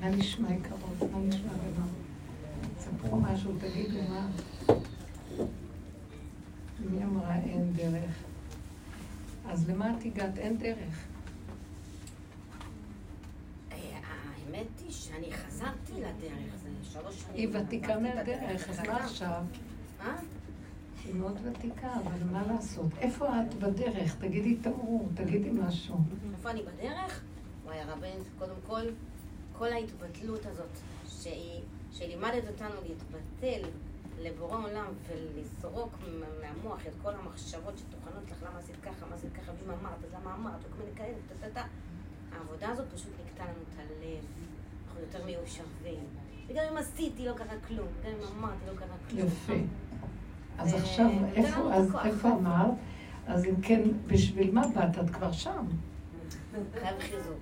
[0.00, 1.10] מה נשמע יקרות?
[1.12, 1.86] מה נשמע במה?
[2.78, 4.28] ספרו משהו, תגידו מה.
[6.80, 8.14] מי אמרה אין דרך?
[9.48, 10.38] אז למה את הגעת?
[10.38, 11.06] אין דרך.
[13.70, 17.34] האמת היא שאני חזרתי לדרך, זה שלוש שנים.
[17.34, 19.42] היא ותיקה מהדרך, אז מה עכשיו?
[21.04, 22.86] היא מאוד ותיקה, אבל מה לעשות?
[22.98, 24.16] איפה את בדרך?
[24.18, 25.96] תגידי תמרור, תגידי משהו.
[26.32, 27.22] איפה אני בדרך?
[27.64, 28.82] וואי, הרבנית, קודם כל,
[29.58, 30.78] כל ההתבטלות הזאת,
[31.08, 31.60] שהיא,
[31.92, 33.68] שלימדת אותנו להתבטל
[34.18, 35.92] לבורא עולם ולסרוק
[36.40, 40.14] מהמוח את כל המחשבות שטוחנות לך, למה עשית ככה, מה עשית ככה, ואם אמרת, אז
[40.20, 41.66] למה אמרת, וכל מיני כאלה, טה-טה-טה.
[42.32, 44.24] העבודה הזאת פשוט נקטע לנו את הלב,
[44.86, 46.04] אנחנו יותר מיושבים.
[46.48, 49.26] וגם אם עשיתי לא קרה כלום, גם אם אמרתי לא קרה כלום.
[49.26, 49.52] יפה.
[50.58, 51.10] אז עכשיו,
[52.04, 52.70] איפה אמרת?
[53.26, 54.98] אז אם כן, בשביל מה באת?
[54.98, 55.66] את כבר שם.
[56.80, 57.38] חייב חיזוק.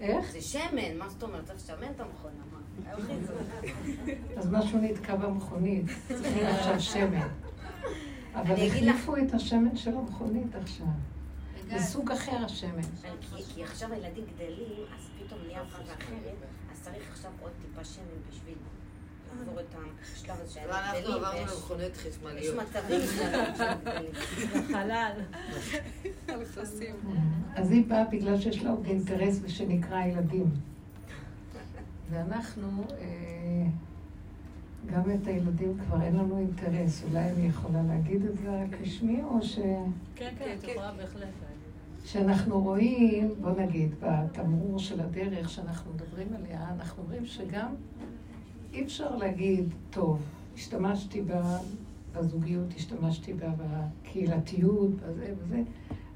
[0.00, 0.32] איך?
[0.32, 1.44] זה שמן, מה זאת אומרת?
[1.44, 2.34] צריך לשמן את המכונה?
[4.36, 7.28] אז משהו נתקע במכונית, צריכים עכשיו שמן.
[8.34, 10.86] אבל החליפו את השמן של המכונית עכשיו.
[11.70, 12.82] זה סוג אחר השמן.
[13.54, 16.36] כי עכשיו הילדים גדלים, אז פתאום נהיה פאזה אחרת,
[16.72, 18.54] אז צריך עכשיו עוד טיפה שמן בשביל
[19.38, 20.70] לעבור את השלב הזה גדלים.
[20.70, 22.44] אנחנו עברנו למכוניות חשמליות.
[22.44, 23.00] יש מצבים
[24.50, 25.12] בחלל.
[27.54, 30.50] אז היא באה בגלל שיש לה עוד אינטרס ושנקרא ילדים.
[32.10, 33.66] ואנחנו, אה,
[34.86, 37.02] גם את הילדים כבר אין לנו אינטרס.
[37.04, 39.58] אולי אני יכולה להגיד את זה רק בשמי, או ש...
[40.14, 41.28] כן, כן, את יכולה בהחלט.
[42.04, 47.74] שאנחנו רואים, בוא נגיד, בתמרור של הדרך שאנחנו מדברים עליה, אנחנו אומרים שגם
[48.74, 50.22] אי אפשר להגיד, טוב,
[50.54, 51.22] השתמשתי
[52.12, 55.62] בזוגיות, השתמשתי בה בקהילתיות, בזה וזה,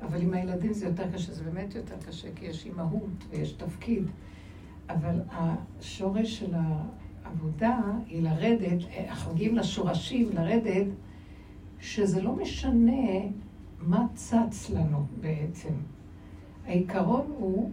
[0.03, 4.05] אבל עם הילדים זה יותר קשה, זה באמת יותר קשה, כי יש אימהות ויש תפקיד.
[4.89, 6.55] אבל השורש של
[7.25, 10.87] העבודה היא לרדת, אנחנו מגיעים לשורשים, לרדת,
[11.81, 13.19] שזה לא משנה
[13.81, 15.73] מה צץ לנו בעצם?
[16.67, 17.71] העיקרון הוא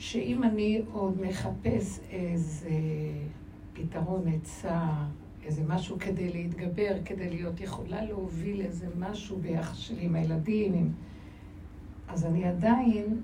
[0.00, 2.70] שאם אני עוד מחפש איזה
[3.72, 4.86] פתרון, עצה,
[5.44, 10.92] איזה משהו כדי להתגבר, כדי להיות יכולה להוביל איזה משהו ביחס שלי עם הילדים, עם...
[12.08, 13.20] אז אני עדיין,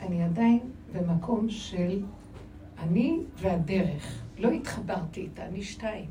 [0.00, 0.60] אני עדיין
[0.92, 2.02] במקום של
[2.78, 4.22] אני והדרך.
[4.38, 6.06] לא התחברתי איתה, אני שתיים.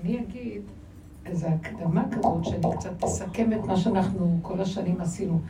[0.00, 0.62] אני אגיד,
[1.26, 5.40] איזו הקדמה כזאת, שאני קצת אסכם את מה שאנחנו כל השנים עשינו.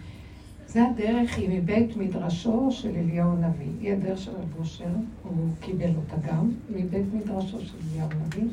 [0.75, 3.71] זה הדרך, היא מבית מדרשו של אליהו הנביא.
[3.81, 4.85] היא הדרך של הבושר,
[5.23, 8.45] הוא קיבל אותה גם, מבית מדרשו של אליהו הנביא.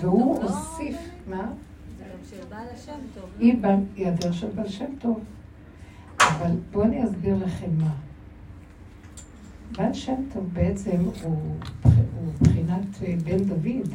[0.00, 0.96] והוא לא הוסיף,
[1.30, 1.52] מה?
[3.14, 3.24] טוב.
[3.38, 5.20] היא, הדרך של בעל שם טוב.
[6.20, 7.94] אבל בואו אני אסביר לכם מה.
[9.72, 11.36] בעל שם טוב בעצם הוא,
[11.82, 13.94] הוא בחינת בן דוד.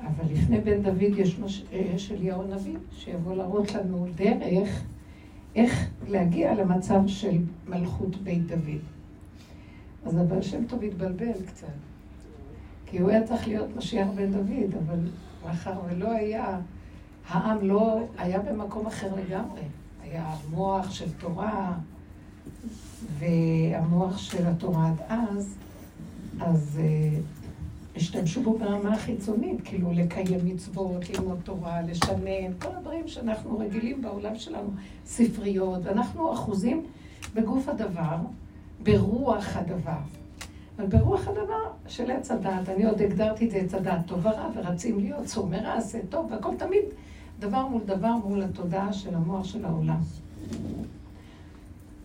[0.00, 1.64] אבל לפני בן דוד יש, מש...
[1.72, 4.84] יש אליהו הנביא, שיבוא להראות לנו דרך
[5.54, 7.38] איך להגיע למצב של
[7.68, 8.80] מלכות בית דוד.
[10.06, 11.66] אז הבעל שם טוב התבלבל קצת,
[12.86, 14.98] כי הוא היה צריך להיות משיח בן דוד, אבל
[15.44, 16.60] מאחר ולא היה,
[17.28, 19.62] העם לא היה במקום אחר לגמרי.
[20.02, 21.72] היה מוח של תורה,
[23.18, 25.56] והמוח של התורה עד אז,
[26.40, 27.18] אז אה,
[27.96, 34.34] השתמשו בו ברמה החיצונית, כאילו לקיים מצוות, ללמוד תורה, לשנן, כל הדברים שאנחנו רגילים בעולם
[34.34, 34.70] שלנו,
[35.06, 36.82] ספריות, אנחנו אחוזים
[37.34, 38.16] בגוף הדבר,
[38.82, 39.98] ברוח הדבר.
[40.78, 44.48] אבל ברוח הדבר של עץ הדעת, אני עוד הגדרתי את זה עץ הדעת טוב ורע,
[44.54, 46.84] ורצים להיות סומר עשה טוב, והכל תמיד
[47.38, 50.00] דבר מול דבר מול התודעה של המוח של העולם.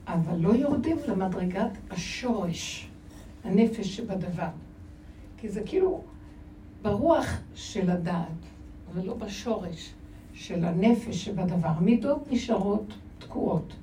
[0.08, 2.90] אבל לא יורדים למדרגת השורש,
[3.44, 4.48] הנפש שבדבר.
[5.42, 6.02] כי זה כאילו
[6.82, 8.28] ברוח של הדעת,
[8.94, 9.94] אבל לא בשורש
[10.34, 11.68] של הנפש שבדבר.
[11.68, 13.74] המידות נשארות תקועות.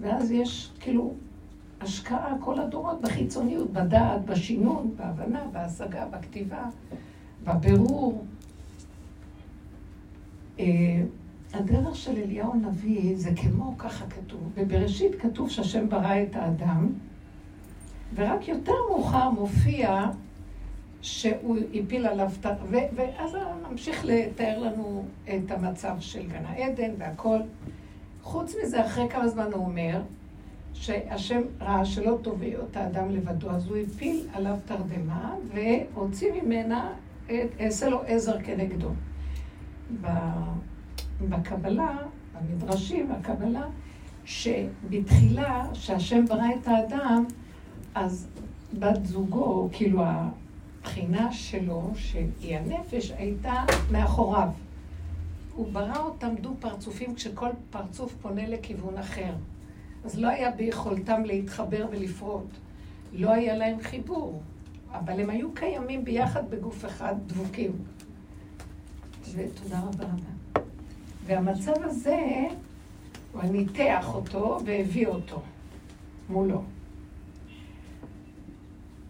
[0.00, 1.14] ואז יש כאילו
[1.80, 6.64] השקעה כל הדורות בחיצוניות, בדעת, בשינון, בהבנה, בהשגה, בכתיבה,
[7.44, 8.24] בבירור.
[10.60, 10.64] אה,
[11.52, 14.40] הדרך של אליהו הנביא זה כמו ככה כתוב.
[14.54, 16.88] בבראשית כתוב שהשם ברא את האדם,
[18.14, 20.10] ורק יותר מאוחר מופיע
[21.02, 22.30] שהוא הפיל עליו,
[22.70, 23.36] ואז
[23.70, 27.38] ממשיך לתאר לנו את המצב של גן העדן והכל.
[28.22, 30.02] חוץ מזה, אחרי כמה זמן הוא אומר,
[30.74, 36.92] שהשם ראה שלא טוב להיות האדם לבדו, אז הוא הפיל עליו תרדמה והוציא ממנה,
[37.60, 38.88] אעשה לו עזר כנגדו.
[41.28, 41.96] בקבלה,
[42.34, 43.64] במדרשים, הקבלה,
[44.24, 47.24] שבתחילה, שהשם ברא את האדם,
[47.94, 48.28] אז
[48.78, 50.02] בת זוגו, כאילו
[50.82, 54.48] הבחינה שלו, שהיא הנפש, הייתה מאחוריו.
[55.54, 59.32] הוא ברא אותם דו פרצופים כשכל פרצוף פונה לכיוון אחר.
[60.04, 62.46] אז לא היה ביכולתם להתחבר ולפרוט.
[63.12, 64.42] לא היה להם חיבור,
[64.92, 67.72] אבל הם היו קיימים ביחד בגוף אחד, דבוקים.
[69.34, 70.62] ותודה רבה רבה.
[71.26, 72.20] והמצב הזה,
[73.32, 75.42] הוא ניתח אותו והביא אותו
[76.28, 76.62] מולו.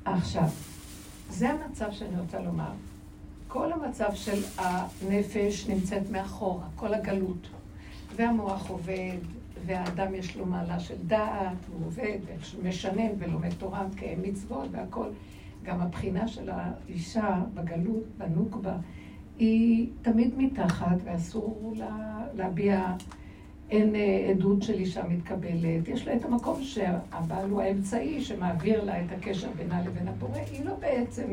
[0.05, 0.49] עכשיו,
[1.33, 2.73] זה המצב שאני רוצה לומר.
[3.49, 7.49] כל המצב של הנפש נמצאת מאחורה, כל הגלות.
[8.17, 9.17] והמוח עובד,
[9.67, 12.19] והאדם יש לו מעלה של דעת, הוא עובד,
[12.57, 15.09] ומשנן ולומד תורה, מקיים מצוות והכול.
[15.63, 18.77] גם הבחינה של האישה בגלות, בנוקבה,
[19.39, 22.95] היא תמיד מתחת, ואסור לה להביע,
[23.73, 25.89] אין אה, עדות של אישה מתקבלת.
[25.89, 30.39] יש לה את המקום שהבעל הוא האמצעי שמעביר לה את הקשר בינה לבין הבורא.
[30.51, 31.27] היא לא בעצם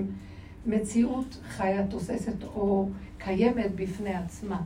[0.66, 4.62] מציאות חיה תוססת או קיימת בפני עצמה,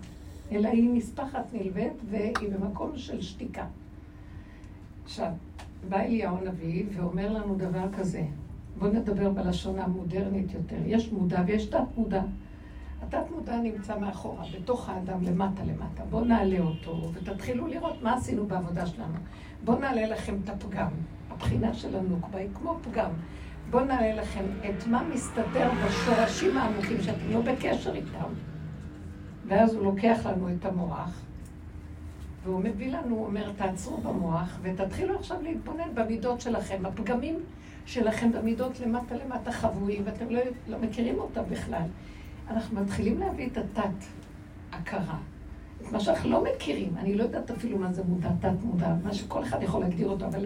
[0.52, 3.66] אלא היא נספחת נלווית והיא במקום של שתיקה.
[5.04, 5.32] עכשיו,
[5.90, 8.24] בא אליהו הנביא ואומר לנו דבר כזה,
[8.80, 10.78] בואו נדבר בלשון המודרנית יותר.
[10.86, 12.22] יש מודע ויש תת מודע.
[13.08, 16.04] התת מודע נמצא מאחורה, בתוך האדם, למטה למטה.
[16.10, 19.18] בואו נעלה אותו ותתחילו לראות מה עשינו בעבודה שלנו.
[19.64, 20.90] בואו נעלה לכם את הפגם.
[21.32, 23.10] הבחינה של הנוקבה היא כמו פגם.
[23.70, 28.34] בואו נעלה לכם את מה מסתתר בשורשים העמוקים שאתם לא בקשר איתם.
[29.48, 31.22] ואז הוא לוקח לנו את המוח,
[32.44, 36.86] והוא מביא לנו, הוא אומר, תעצרו במוח ותתחילו עכשיו להתבונן במידות שלכם.
[36.86, 37.40] הפגמים
[37.86, 41.88] שלכם במידות למטה למטה חבויים, ואתם לא, לא מכירים אותם בכלל.
[42.50, 45.18] אנחנו מתחילים להביא את התת-הכרה.
[45.82, 49.44] את מה שאנחנו לא מכירים, אני לא יודעת אפילו מה זה מודע, תת-מודע, מה שכל
[49.44, 50.46] אחד יכול להגדיר אותו, אבל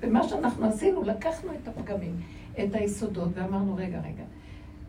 [0.00, 2.20] במה שאנחנו עשינו, לקחנו את הפגמים,
[2.64, 4.24] את היסודות, ואמרנו, רגע, רגע,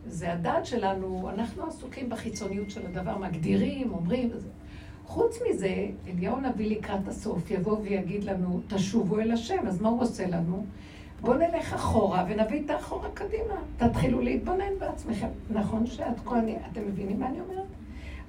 [0.06, 4.48] זה הדעת שלנו, אנחנו עסוקים בחיצוניות של הדבר, מגדירים, אומרים, וזה.
[5.06, 10.02] חוץ מזה, אליהו נביא לקראת הסוף יבוא ויגיד לנו, תשובו אל השם, אז מה הוא
[10.02, 10.66] עושה לנו?
[11.20, 13.54] בואו נלך אחורה ונביא את האחורה קדימה.
[13.76, 15.28] תתחילו להתבונן בעצמכם.
[15.50, 16.38] נכון שעד כה
[16.72, 17.66] אתם מבינים מה אני אומרת?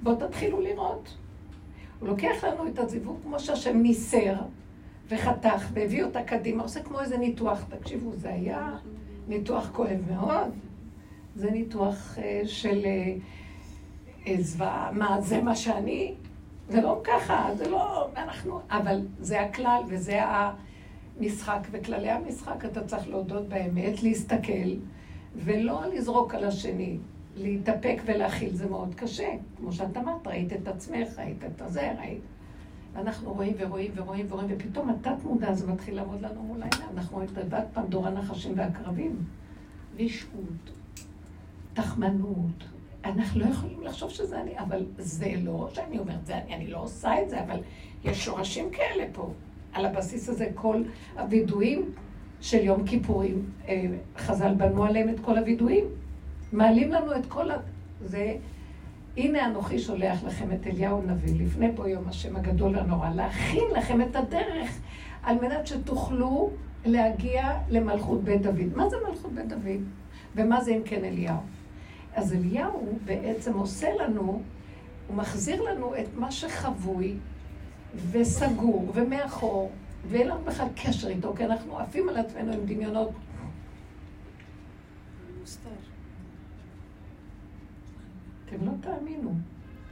[0.02, 1.16] בואו תתחילו לראות.
[2.00, 4.34] הוא לוקח לנו את הזיווג כמו שהשם ניסר
[5.08, 7.64] וחתך והביא אותה קדימה, עושה כמו איזה ניתוח.
[7.68, 8.76] תקשיבו, זה היה
[9.28, 10.50] ניתוח כואב מאוד.
[11.36, 12.84] זה ניתוח uh, של
[14.24, 16.14] uh, זוועה, מה, זה מה שאני?
[16.68, 20.54] זה לא ככה, זה לא, אנחנו, אבל זה הכלל וזה ה...
[21.20, 24.70] משחק, וכללי המשחק אתה צריך להודות באמת, להסתכל,
[25.36, 26.98] ולא לזרוק על השני.
[27.36, 29.28] להתאפק ולהכיל זה מאוד קשה.
[29.56, 32.20] כמו שאת אמרת, ראית את עצמך, ראית את הזה, ראית.
[32.92, 36.98] ואנחנו רואים ורואים ורואים ורואים, ופתאום התת מודע הזה מתחיל לעמוד לנו מול העיניים.
[36.98, 39.16] אנחנו רואים את תיבת פנדור הנחשים והקרבים.
[39.98, 40.70] רשעות,
[41.74, 42.64] תחמנות.
[43.04, 46.78] אנחנו לא יכולים לחשוב שזה אני, אבל זה לא שאני אומרת, זה אני, אני לא
[46.78, 47.60] עושה את זה, אבל
[48.04, 49.30] יש שורשים כאלה פה.
[49.72, 50.82] על הבסיס הזה כל
[51.18, 51.90] הווידויים
[52.40, 53.86] של יום כיפורים, אה,
[54.16, 55.84] חז"ל בנו עליהם את כל הווידויים.
[56.52, 57.56] מעלים לנו את כל ה...
[58.04, 58.34] זה...
[59.16, 64.00] הנה אנוכי שולח לכם את אליהו הנביא, לפני בו יום השם הגדול והנורא, להכין לכם
[64.00, 64.80] את הדרך
[65.22, 66.50] על מנת שתוכלו
[66.84, 68.76] להגיע למלכות בית דוד.
[68.76, 69.80] מה זה מלכות בית דוד?
[70.36, 71.36] ומה זה אם כן אליהו?
[72.14, 74.42] אז אליהו בעצם עושה לנו,
[75.08, 77.16] הוא מחזיר לנו את מה שחבוי
[78.10, 79.72] וסגור ומאחור,
[80.08, 83.10] ואין לנו בכלל קשר איתו, כי אנחנו עפים על עצמנו עם דמיונות.
[88.46, 89.34] אתם לא תאמינו.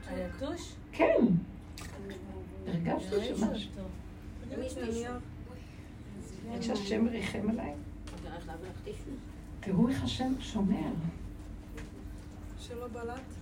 [0.07, 0.73] היתוש?
[0.91, 1.25] כן.
[2.67, 3.71] הרגשתי שמשהו.
[6.53, 7.73] עד שהשם ריחם עליי.
[9.59, 10.91] תראו איך השם שומר.
[12.59, 13.38] שלא בלט?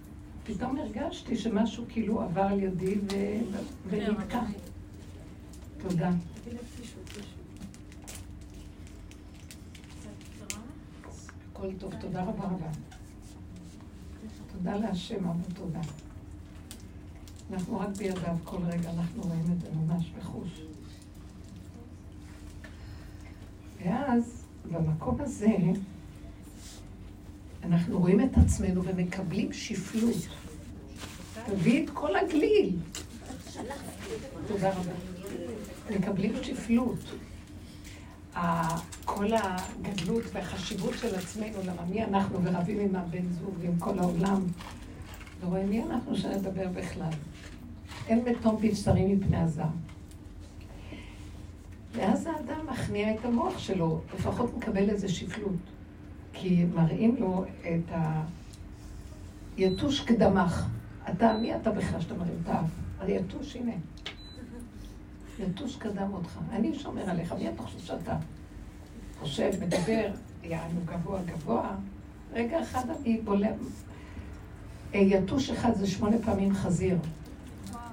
[0.48, 2.96] פתאום הרגשתי שמשהו כאילו עבר על ידי
[3.89, 4.42] ונתקע.
[5.77, 6.12] תודה.
[11.51, 12.70] הכל טוב, תודה רבה רבה.
[14.54, 15.82] תודה להשם, המון תודה.
[17.51, 20.62] אנחנו רק בידיו כל רגע, אנחנו רואים את זה ממש בחוש.
[23.84, 25.58] ואז, במקום הזה,
[27.64, 30.28] אנחנו רואים את עצמנו ומקבלים שפלות.
[31.46, 32.76] תביא את כל הגליל.
[34.48, 34.92] תודה רבה.
[35.90, 37.00] מקבלים שפלות.
[39.06, 44.44] כל הגדלות והחשיבות של עצמנו, למה מי אנחנו ורבים עם הבן זוג ועם כל העולם,
[45.42, 47.10] ורואים מי אנחנו שנדבר בכלל.
[48.08, 49.64] אין מתום בבשרי מפני הזר.
[51.94, 55.77] ואז האדם מכניע את המוח שלו, לפחות מקבל איזה שפלות.
[56.39, 57.91] כי מראים לו את
[59.58, 60.65] היתוש קדמך.
[61.10, 62.70] אתה, מי אתה בכלל שאתה מרים את האף?
[63.00, 63.72] היתוש, הנה.
[65.39, 66.39] יתוש קדם אותך.
[66.51, 68.17] אני שומר עליך, מי אתה חושב שאתה?
[69.20, 70.10] חושב, מדבר,
[70.44, 71.75] יענו גבוה גבוה.
[72.34, 73.53] רגע אחד אני בולם.
[74.94, 76.98] אה, יתוש אחד זה שמונה פעמים חזיר.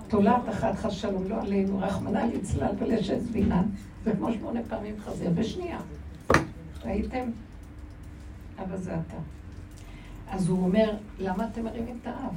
[0.08, 3.62] תולעת אחת חס שלום, לא עלינו, רחמנא ליצלל ולשת זבינה.
[4.04, 5.80] זה כמו שמונה פעמים חזיר, בשנייה.
[6.84, 7.30] ראיתם?
[8.58, 9.16] אבל זה אתה.
[10.28, 12.34] אז הוא אומר, למה אתם מרימים את האף?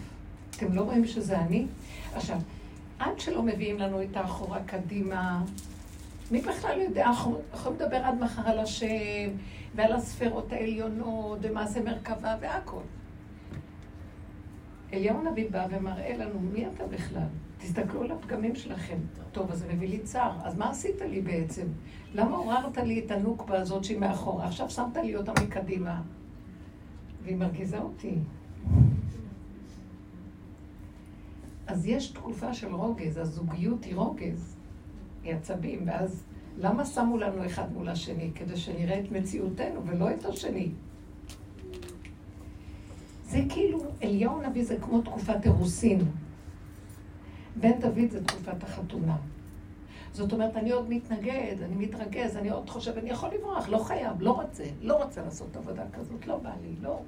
[0.49, 1.65] אתם לא רואים שזה אני?
[2.13, 2.37] עכשיו,
[2.99, 5.43] עד שלא מביאים לנו את האחורה קדימה,
[6.31, 7.05] מי בכלל יודע?
[7.05, 9.29] אנחנו יכולים לדבר עד מחר על השם,
[9.75, 12.81] ועל הספרות העליונות, ומעשה מרכבה והכל.
[14.93, 17.27] אליהו הנביא בא ומראה לנו, מי אתה בכלל?
[17.57, 18.97] תסתכלו על הפגמים שלכם.
[19.31, 20.31] טוב, אז זה מביא לי צער.
[20.43, 21.67] אז מה עשית לי בעצם?
[22.13, 24.47] למה עוררת לי את הנוקבה הזאת שהיא מאחורה?
[24.47, 26.01] עכשיו שמת לי אותה מקדימה.
[27.23, 28.15] והיא מרגיזה אותי.
[31.67, 34.55] אז יש תקופה של רוגז, הזוגיות היא רוגז,
[35.23, 36.23] היא עצבים, ואז
[36.57, 38.31] למה שמו לנו אחד מול השני?
[38.35, 40.71] כדי שנראה את מציאותנו ולא את השני.
[43.25, 45.99] זה כאילו, אליהו הנביא זה כמו תקופת אירוסין.
[47.59, 49.17] בן דוד זה תקופת החתונה.
[50.13, 54.21] זאת אומרת, אני עוד מתנגד, אני מתרגז, אני עוד חושב, אני יכול לברוח, לא חייב,
[54.21, 56.99] לא רוצה, לא רוצה לעשות עבודה כזאת, לא בא לי, לא.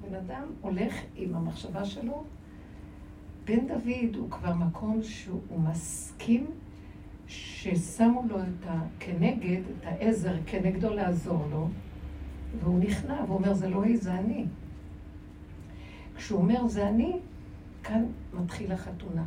[0.00, 2.24] בן אדם הולך עם המחשבה שלו,
[3.44, 6.46] בן דוד הוא כבר מקום שהוא מסכים
[7.26, 8.80] ששמו לו את ה...
[9.00, 11.68] כנגד, את העזר, כנגדו לעזור לו,
[12.60, 14.44] והוא נכנע ואומר, זה לא היא, זה אני.
[16.16, 17.18] כשהוא אומר, זה אני,
[17.86, 19.24] כאן מתחיל החתונה.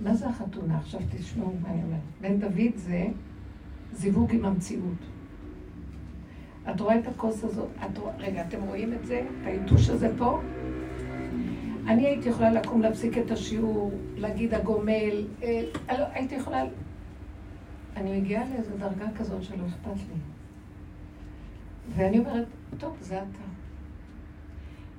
[0.00, 0.78] מה זה החתונה?
[0.78, 2.00] עכשיו תשמעו מה אני אומרת.
[2.20, 3.06] בן דוד זה
[3.92, 4.98] זיווג עם המציאות.
[6.70, 7.68] את רואה את הכוס הזאת?
[7.86, 8.12] את רוא...
[8.18, 9.20] רגע, אתם רואים את זה?
[9.20, 10.40] את היתוש הזה פה?
[11.86, 15.62] אני הייתי יכולה לקום להפסיק את השיעור, להגיד הגומל, אה,
[15.98, 16.64] לא, הייתי יכולה...
[17.96, 20.20] אני מגיעה לאיזו דרגה כזאת שלא אכפת לי.
[21.96, 22.46] ואני אומרת,
[22.78, 23.57] טוב, זה אתה.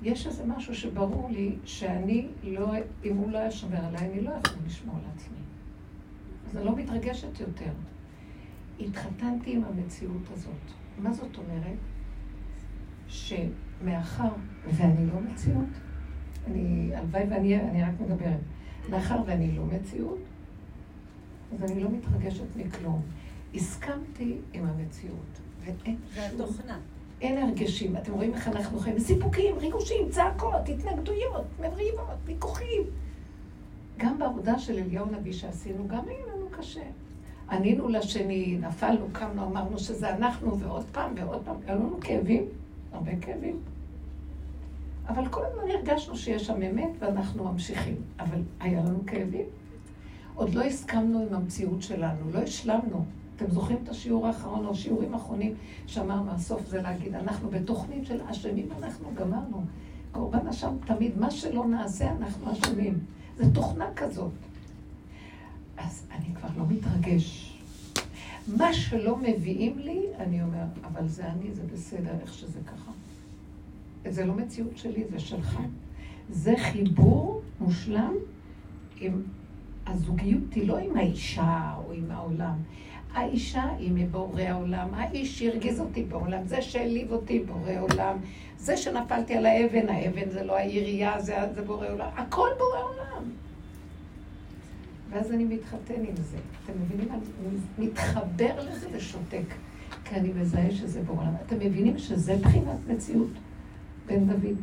[0.02, 2.72] יש איזה משהו שברור לי שאני לא,
[3.04, 5.38] אם הוא לא היה שומר עליי, אני לא יכול לשמור על עצמי.
[6.48, 7.72] אז אני לא מתרגשת יותר.
[8.80, 10.54] התחתנתי עם המציאות הזאת.
[10.98, 11.78] מה זאת אומרת?
[13.08, 14.32] שמאחר
[14.66, 15.68] ואני לא מציאות,
[16.46, 18.40] אני, הלוואי ואני אני רק מדברת,
[18.90, 20.18] מאחר ואני לא מציאות,
[21.52, 23.02] אז אני לא מתרגשת מכלום.
[23.54, 26.40] הסכמתי עם המציאות, ואין שום...
[26.40, 26.78] והתוכנה.
[27.20, 27.96] אין הרגשים.
[27.96, 28.98] אתם רואים איך אנחנו חיים?
[28.98, 32.82] סיפוקים, ריגושים, צעקות, התנגדויות, מריבות, ויכוחים.
[33.96, 36.82] גם בעבודה של אליהו נביא שעשינו, גם היה לנו קשה.
[37.50, 41.56] ענינו לשני, נפלנו, קמנו, אמרנו שזה אנחנו, ועוד פעם ועוד פעם.
[41.66, 42.44] היו לנו כאבים,
[42.92, 43.58] הרבה כאבים.
[45.08, 47.96] אבל כל הזמן הרגשנו שיש שם אמת ואנחנו ממשיכים.
[48.20, 49.46] אבל היה לנו כאבים.
[50.34, 53.04] עוד לא הסכמנו עם המציאות שלנו, לא השלמנו.
[53.42, 55.54] אתם זוכרים את השיעור האחרון, או שיעורים אחרונים,
[55.86, 59.64] שאמרנו, הסוף זה להגיד, אנחנו בתוכנית של אשמים, אנחנו גמרנו.
[60.12, 62.98] קורבן אשם תמיד, מה שלא נעשה, אנחנו אשמים.
[63.38, 64.32] זו תוכנה כזאת.
[65.76, 67.58] אז אני כבר לא מתרגש.
[68.56, 72.90] מה שלא מביאים לי, אני אומר, אבל זה אני, זה בסדר, איך שזה ככה.
[74.08, 75.60] זה לא מציאות שלי, זה שלך.
[76.30, 78.14] זה חיבור מושלם
[79.00, 79.22] עם
[79.86, 82.56] הזוגיות, היא לא עם האישה או עם העולם.
[83.14, 88.16] האישה היא מבורא העולם, האיש שהרגיז אותי בעולם, זה שהעליב אותי בורא עולם,
[88.58, 93.30] זה שנפלתי על האבן, האבן זה לא העירייה, זה, זה בורא עולם, הכל בורא עולם.
[95.10, 96.36] ואז אני מתחתן עם זה.
[96.64, 97.08] אתם מבינים?
[97.12, 99.54] אני מתחבר לזה ושותק,
[100.04, 101.34] כי אני מזהה שזה בורא עולם.
[101.46, 103.30] אתם מבינים שזה בחינת מציאות?
[104.06, 104.56] בן דוד,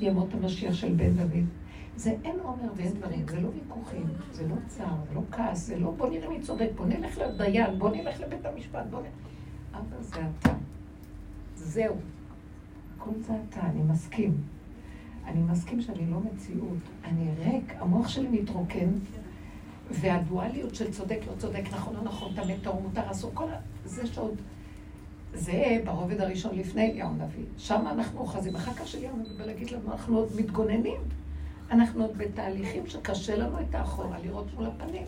[0.00, 1.44] ימות המשיח של בן דוד.
[2.00, 5.78] זה אין עומר ואין דברים, זה לא ויכוחים, זה לא צער, זה לא כעס, זה
[5.78, 9.10] לא בוא נראה מי צודק, בוא נלך לדיין, בוא נלך לבית המשפט, בוא נלך...
[9.72, 10.52] אבא זה אתה.
[11.54, 11.94] זהו.
[12.96, 14.36] הכל זה אתה, אני מסכים.
[15.26, 18.90] אני מסכים שאני לא מציאות, אני ריק, המוח שלי מתרוקן,
[19.90, 23.60] והדואליות של צודק, לא צודק, נכון, לא נכון, טמא, טהור, מותר, אסור, כל ה...
[23.84, 24.34] זה שעוד...
[25.34, 27.44] זה ברובד הראשון לפני אליהו הנביא.
[27.58, 28.56] שם אנחנו אוחזים.
[28.56, 31.00] אחר כך שאליהו הנביא בא להגיד לנו, אנחנו עוד מתגוננים.
[31.70, 35.06] אנחנו עוד בתהליכים שקשה לנו את האחורה לראות מול הפנים.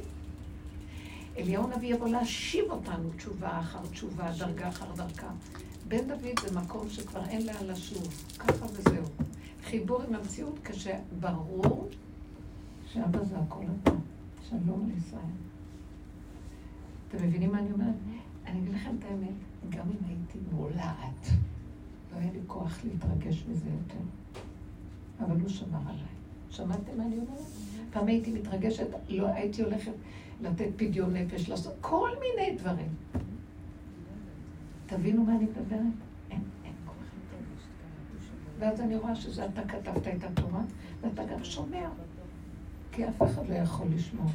[1.39, 5.31] אליהו הנביא יבוא להשיב אותנו תשובה אחר תשובה, דרגה אחר דרכה.
[5.89, 9.05] בן דוד זה מקום שכבר אין לאן לשוב, ככה וזהו.
[9.65, 11.89] חיבור עם המציאות כשברור
[12.87, 13.93] שאבא זה הכל אתה.
[14.49, 15.23] שלום לישראל.
[17.09, 17.95] אתם מבינים מה אני אומרת?
[18.47, 19.35] אני אגיד לכם את האמת,
[19.71, 21.29] גם אם הייתי מולעת,
[22.13, 24.05] לא היה לי כוח להתרגש מזה יותר.
[25.21, 26.12] אבל הוא שמר עליי.
[26.53, 27.41] שמעתם מה אני אומרת?
[27.91, 29.93] פעם הייתי מתרגשת, לא הייתי הולכת
[30.41, 32.89] לתת פדיון נפש, לעשות כל מיני דברים.
[34.87, 35.81] תבינו מה אני מדברת?
[36.31, 36.97] אין, אין כוח.
[38.59, 40.61] ואז אני רואה שזה אתה כתבת את התורה,
[41.01, 41.89] ואתה גם שומע.
[42.93, 44.31] כי אף אחד לא יכול לשמור.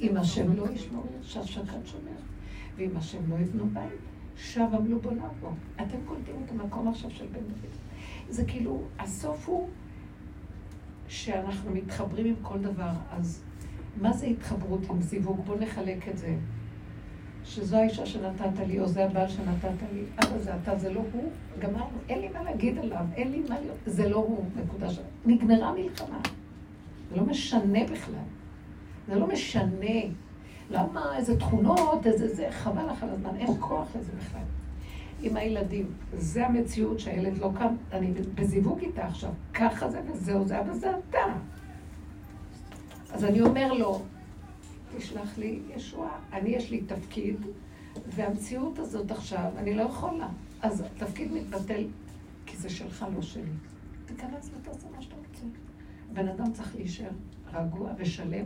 [0.00, 2.16] אם השם לא ישמור, שב שקד שומר.
[2.76, 4.00] ואם השם לא יבנו בית,
[4.36, 5.50] שב עמלו בו לבוא.
[5.76, 7.70] אתם קולטים את המקום עכשיו של בן דוד.
[8.30, 9.68] זה כאילו, הסוף הוא
[11.08, 12.90] שאנחנו מתחברים עם כל דבר.
[13.10, 13.42] אז
[14.00, 15.40] מה זה התחברות עם זיווג?
[15.44, 16.36] בואו נחלק את זה.
[17.44, 21.30] שזו האישה שנתת לי, או זה הבעל שנתת לי, אבא זה אתה, זה לא הוא,
[21.58, 24.98] גמרנו, אין לי מה להגיד עליו, אין לי מה להיות, זה לא הוא, נקודה ש...
[25.26, 26.18] נגמרה מלחמה.
[27.10, 28.14] זה לא משנה בכלל.
[29.08, 30.00] זה לא משנה.
[30.70, 34.40] למה, איזה תכונות, איזה זה, חבל לך על הזמן, אין כוח לזה בכלל.
[35.22, 40.60] עם הילדים, זה המציאות שהילד לא קם, אני בזיווג איתה עכשיו, ככה זה וזהו זה,
[40.60, 41.18] אבל זה אתה.
[43.12, 44.02] אז אני אומר לו,
[44.96, 47.36] תשלח לי ישועה, אני יש לי תפקיד,
[48.06, 50.28] והמציאות הזאת עכשיו, אני לא יכולה.
[50.62, 51.84] אז התפקיד מתבטל,
[52.46, 53.42] כי זה שלך, לא שלי.
[54.06, 55.44] תיכנס ותעשה מה שאתה רוצה.
[56.12, 57.10] בן אדם צריך להישאר
[57.54, 58.44] רגוע ושלם.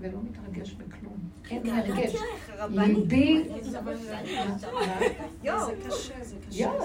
[0.00, 1.18] ולא מתרגש בכלום.
[1.50, 2.14] אין מרגש.
[2.70, 3.44] ליבי...
[3.68, 3.78] זה
[5.86, 6.64] קשה, זה קשה.
[6.64, 6.82] יואו,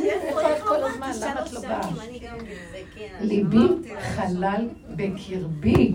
[0.00, 1.10] איפה את כל הזמן?
[1.20, 1.90] למה את לא באה?
[3.20, 5.94] ליבי חלל בקרבי.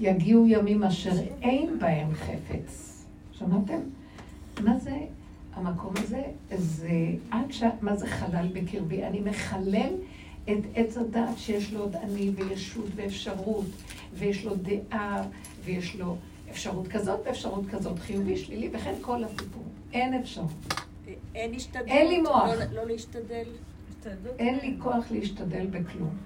[0.00, 3.04] יגיעו ימים אשר אין בהם חפץ.
[3.32, 3.80] שמעתם?
[4.60, 4.96] מה זה
[5.54, 6.22] המקום הזה?
[6.56, 6.90] זה
[7.30, 7.62] עד ש...
[7.80, 9.04] מה זה חלל בקרבי?
[9.04, 9.92] אני מחלל
[10.52, 13.66] את עץ הדעת שיש לו עוד אני וישות ואפשרות,
[14.14, 15.22] ויש לו דעה,
[15.64, 16.16] ויש לו
[16.50, 19.64] אפשרות כזאת ואפשרות כזאת, חיובי, שלילי, וכן כל הסיפור.
[19.92, 20.74] אין אפשרות.
[21.34, 21.88] אין השתדלות.
[21.88, 22.50] אין לי מוח.
[22.58, 23.44] לא, לא להשתדל.
[24.38, 26.16] אין לי כוח להשתדל בכלום.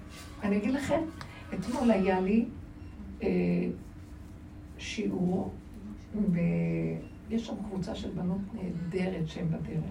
[0.42, 1.00] אני אגיד לכם,
[1.54, 2.44] אתמול היה לי
[3.22, 3.28] אה,
[4.78, 5.50] שיעור,
[6.14, 9.84] ויש שם קבוצה של בנות נהדרת שהן בדרך.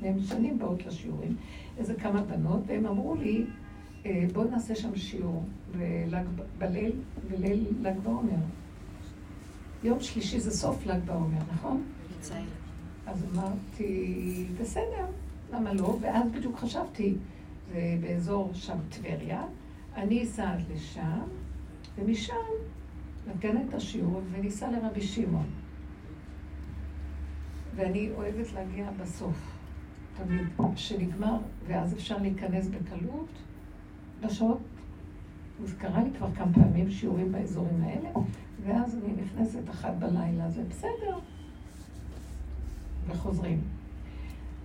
[0.00, 1.36] והן שנים באות לשיעורים.
[1.78, 3.46] איזה כמה בנות, והם אמרו לי,
[4.06, 5.44] אה, בואו נעשה שם שיעור
[6.58, 6.92] בליל,
[7.28, 8.42] בליל ל"ג בעומר.
[9.84, 11.82] יום שלישי זה סוף ל"ג בעומר, נכון?
[13.06, 15.06] אז אמרתי, בסדר,
[15.52, 15.98] למה לא?
[16.00, 17.14] ואז בדיוק חשבתי,
[17.72, 19.44] זה באזור שם טבריה,
[19.96, 21.20] אני אסע עד לשם,
[21.98, 22.34] ומשם
[23.26, 25.46] נתן את השיעור וניסע לרבי שמעון.
[27.76, 29.57] ואני אוהבת להגיע בסוף.
[30.18, 33.28] תמיד, שנגמר, ואז אפשר להיכנס בקלות
[34.20, 34.60] בשעות.
[35.64, 38.08] זה קרה לי כבר כמה פעמים שיעורים באזורים האלה,
[38.64, 41.18] ואז אני נכנסת אחת בלילה, זה בסדר.
[43.06, 43.60] וחוזרים.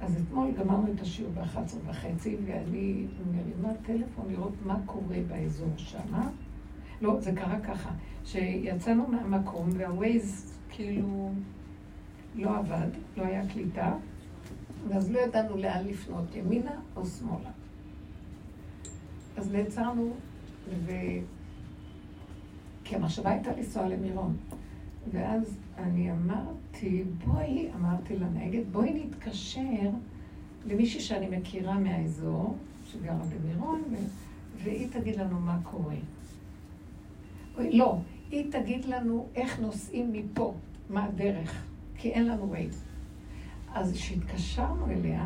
[0.02, 6.30] אז אתמול גמרנו את השיעור ב-11 וחצי, ואני מרימה טלפון לראות מה קורה באזור שמה.
[7.02, 7.90] לא, זה קרה ככה,
[8.26, 11.32] שיצאנו מהמקום והווייז כאילו
[12.36, 12.88] לא עבד,
[13.18, 13.94] לא היה קליטה,
[14.90, 17.52] ואז לא ידענו לאן לפנות, ימינה או שמאלה.
[19.38, 20.14] אז נעצרנו,
[20.86, 20.92] ו...
[22.84, 24.38] כי המחשבה הייתה לנסוע למירון.
[25.12, 29.90] ואז אני אמרתי, בואי, אמרתי לנהגת, בואי נתקשר
[30.66, 33.96] למישהי שאני מכירה מהאזור, שגרה במירון, ו...
[34.64, 35.96] והיא תגיד לנו מה קורה.
[37.58, 37.98] לא,
[38.32, 40.54] היא תגיד לנו איך נוסעים מפה,
[40.90, 41.66] מה הדרך,
[41.98, 42.84] כי אין לנו ווייז.
[43.74, 45.26] אז כשהתקשרנו אליה,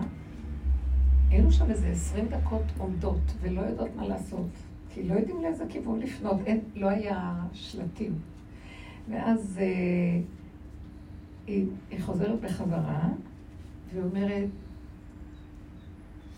[1.29, 4.47] היינו שם איזה עשרים דקות עומדות ולא יודעות מה לעשות,
[4.89, 8.19] כי לא יודעים לאיזה כיוון לפנות, אין, לא היה שלטים.
[9.09, 10.19] ואז אה,
[11.47, 13.09] היא, היא חוזרת בחזרה
[13.93, 14.49] ואומרת,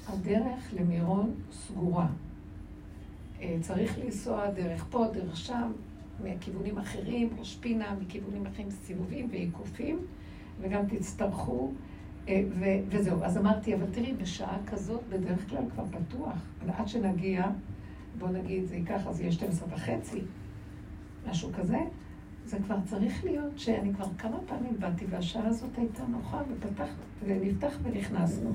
[0.08, 2.08] הדרך למירון סגורה.
[3.42, 5.72] אה, צריך לנסוע דרך פה, דרך שם,
[6.24, 10.00] מכיוונים אחרים, ראש פינה, מכיוונים אחרים, סיבובים ועיקופים,
[10.62, 11.72] וגם תצטרכו
[12.60, 16.38] ו- וזהו, אז אמרתי, אבל תראי, בשעה כזאת בדרך כלל כבר פתוח.
[16.78, 17.46] עד שנגיע,
[18.20, 20.22] בוא נגיד, זה ייקח, אז יהיה 12 וחצי,
[21.30, 21.78] משהו כזה,
[22.46, 26.90] זה כבר צריך להיות שאני כבר כמה פעמים באתי, והשעה הזאת הייתה נוחה, ופתח,
[27.26, 28.52] ונפתח ונכנסנו.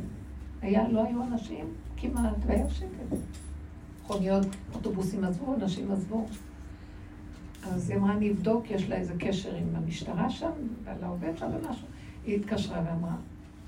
[0.63, 3.17] היה, לא היו אנשים כמעט, והיה שקט.
[4.05, 6.27] מכוניות, אוטובוסים עזבו, אנשים עזבו.
[7.63, 10.51] אז היא אמרה, אני אבדוק, יש לה איזה קשר עם המשטרה שם,
[10.85, 11.87] ועל העובד שם ומשהו.
[12.25, 13.17] היא התקשרה ואמרה,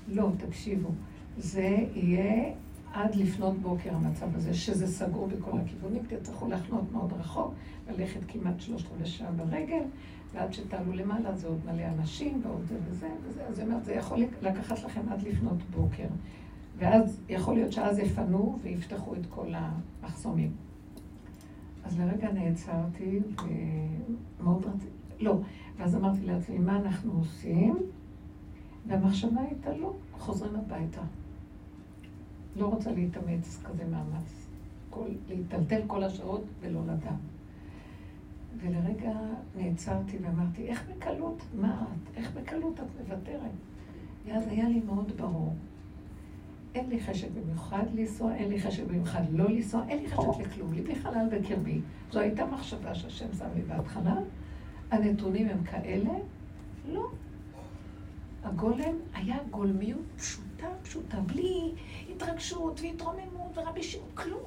[0.07, 0.89] לא, תקשיבו,
[1.37, 2.53] זה יהיה
[2.93, 7.53] עד לפנות בוקר המצב הזה, שזה סגור בכל הכיוונים, תצטרכו לחנות מאוד רחוק,
[7.89, 9.83] ללכת כמעט שלושת רבעי שעה ברגל,
[10.33, 13.93] ועד שתעלו למעלה זה עוד מלא אנשים, ועוד זה וזה וזה, אז היא אומרת, זה
[13.93, 16.07] יכול לקחת לכם עד לפנות בוקר.
[16.77, 20.51] ואז יכול להיות שאז יפנו ויפתחו את כל המחסומים.
[21.83, 23.19] אז לרגע נעצרתי,
[24.39, 25.39] ומאוד רציתי, לא,
[25.77, 27.77] ואז אמרתי לעצמי, מה אנחנו עושים?
[28.87, 31.01] והמחשבה הייתה, לא, חוזרים הביתה.
[32.55, 34.47] לא רוצה להתאמץ כזה מאמץ.
[34.89, 37.19] כל, להיטלטל כל השעות ולא לדעת.
[38.57, 39.13] ולרגע
[39.55, 42.17] נעצרתי ואמרתי, איך בקלות, מה את?
[42.17, 43.51] איך בקלות את מוותרת?
[44.25, 45.53] ואז היה לי מאוד ברור.
[46.75, 50.73] אין לי חשק במיוחד לנסוע, אין לי חשק במיוחד לא לנסוע, אין לי חשק לכלום,
[50.73, 51.81] ליבי חלל בקרבי.
[52.11, 54.15] זו הייתה מחשבה שהשם שם לי בהתחלה.
[54.91, 56.11] הנתונים הם כאלה?
[56.89, 57.07] לא.
[58.43, 61.71] הגולם היה גולמיות פשוטה, פשוטה, בלי
[62.11, 64.43] התרגשות והתרוממות ורבי שמעון, כלום,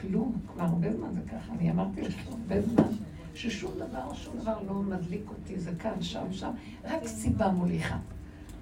[0.00, 0.38] כלום.
[0.52, 2.88] כבר הרבה זמן זה ככה, אני אמרתי לך הרבה זמן,
[3.34, 6.50] ששום דבר, שום דבר לא מדליק אותי, זה כאן, שם, שם,
[6.84, 7.98] רק סיבה מוליכה.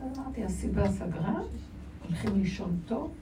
[0.03, 1.41] אז אמרתי, הסיבה סגרה,
[2.09, 3.13] הולכים לישון טוב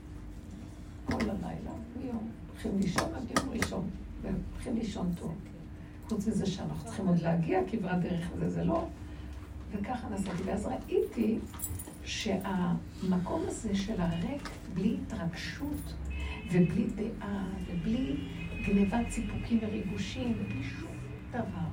[1.05, 2.29] כל הלילה, ביום.
[2.51, 3.89] הולכים לישון עד יום ראשון,
[4.21, 5.33] והולכים לישון טוב.
[6.09, 8.85] חוץ מזה שאנחנו צריכים עוד להגיע, כברת דרך וזה, זה לא.
[9.71, 11.39] וככה נסעתי, ואז ראיתי
[12.03, 15.93] שהמקום הזה של הריק, בלי התרגשות,
[16.51, 18.15] ובלי דעה, ובלי
[18.65, 20.91] גנבת סיפוקים וריגושים, ובלי שום
[21.31, 21.69] דבר.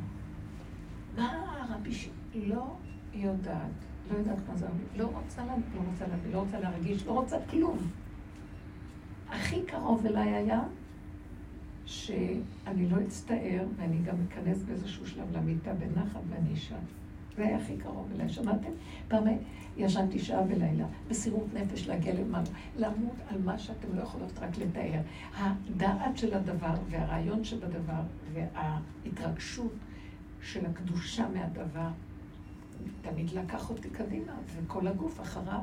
[1.17, 2.09] מה רבי ש...
[2.35, 2.77] לא
[3.15, 3.71] יודעת,
[4.11, 7.37] לא יודעת מה זה, לא רוצה להבין, לא רוצה להבין, לא רוצה להרגיש, לא רוצה
[7.51, 7.79] כלום.
[9.31, 10.61] הכי קרוב אליי היה
[11.87, 16.75] שאני לא אצטער, ואני גם אכנס באיזשהו שלב למיטה בנחת ואני אשן.
[17.39, 18.29] זה היה הכי קרוב אליי.
[18.29, 18.71] שמעתם?
[19.09, 19.25] פעם
[19.77, 22.47] ישנתי שעה בלילה, בסירות נפש להגיע למעלה,
[22.77, 25.01] לעמוד על מה שאתם לא יכולות רק לתאר.
[25.37, 28.01] הדעת של הדבר והרעיון שבדבר
[28.33, 29.73] וההתרגשות
[30.43, 31.89] של הקדושה מהדבר
[33.03, 35.61] תמיד לקח אותי קדימה, וכל הגוף אחריו.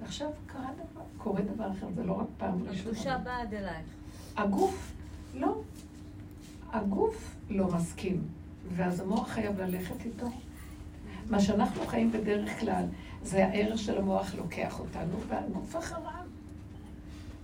[0.00, 2.90] ועכשיו קרה דבר, קורה דבר אחר, זה לא רק פעם ראשונה.
[2.90, 3.86] הקדושה באה עד אלייך.
[4.36, 4.92] הגוף,
[5.34, 5.60] לא.
[6.72, 8.22] הגוף לא מסכים,
[8.76, 10.26] ואז המוח חייב ללכת איתו.
[11.30, 12.84] מה שאנחנו חיים בדרך כלל,
[13.22, 16.24] זה הערך של המוח לוקח אותנו, והגוף אחריו.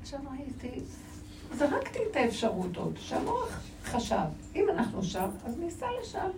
[0.02, 0.80] עכשיו ראיתי,
[1.54, 6.30] זרקתי את האפשרות עוד, שהמוח חשב, אם אנחנו שם, אז ניסע לשם.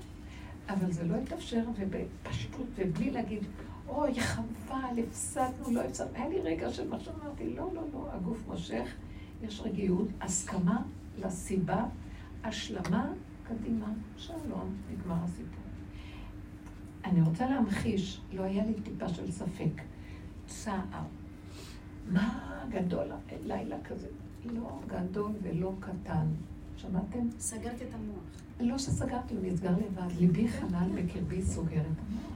[0.68, 3.42] אבל זה לא התאפשר, ובפשטות, ובלי להגיד,
[3.88, 6.10] אוי, חבל, הפסדנו, לא הפסדנו.
[6.14, 8.94] היה לי רגע של מחשב, אמרתי, לא, לא, לא, הגוף מושך,
[9.42, 10.82] יש רגיעות, הסכמה
[11.18, 11.84] לסיבה,
[12.44, 13.12] השלמה,
[13.48, 15.55] קדימה, שלום, נגמר הסיפור.
[17.06, 19.82] אני רוצה להמחיש, לא היה לי טיפה של ספק.
[20.46, 21.02] צער.
[22.10, 23.06] מה גדול
[23.44, 24.08] לילה כזה?
[24.44, 26.26] לא גדול ולא קטן.
[26.76, 27.28] שמעתם?
[27.38, 28.24] סגרת את המוח.
[28.60, 30.18] לא שסגרתי, הוא נסגר לבד.
[30.18, 32.32] ליבי חלל בקרבי סוגר את המוח.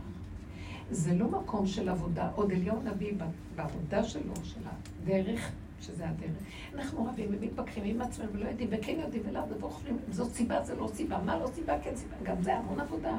[0.90, 2.30] זה לא מקום של עבודה.
[2.34, 3.12] עוד אליהו נביא
[3.56, 6.42] בעבודה שלו, של הדרך, שזה הדרך.
[6.74, 10.90] אנחנו רבים ומתפקחים עם עצמנו ולא יודעים, וכן יודעים ולאו חושבים, זאת סיבה, זה לא
[10.94, 12.16] סיבה, מה לא סיבה, כן סיבה.
[12.22, 13.18] גם זה המון עבודה.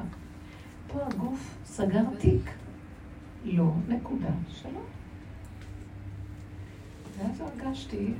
[0.92, 2.50] פה הגוף סגר תיק.
[3.44, 4.84] לא, נקודה, שלום.
[7.18, 8.12] ואז הרגשתי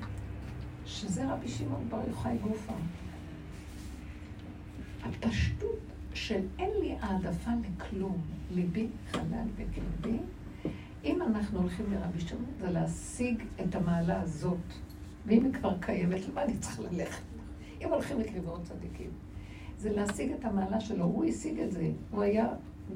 [0.87, 2.73] שזה רבי שמעון בר יוחאי גופה.
[5.03, 5.79] הפשטות
[6.15, 10.19] של אין לי העדפה לכלום, ליבי חלל בקרבי,
[11.05, 14.59] אם אנחנו הולכים לרבי שמעון זה להשיג את המעלה הזאת.
[15.27, 17.23] ואם היא כבר קיימת, למה אני צריכה ללכת?
[17.81, 19.11] אם הולכים לקריבות צדיקים.
[19.83, 22.49] זה להשיג את המעלה שלו, הוא השיג את זה, הוא היה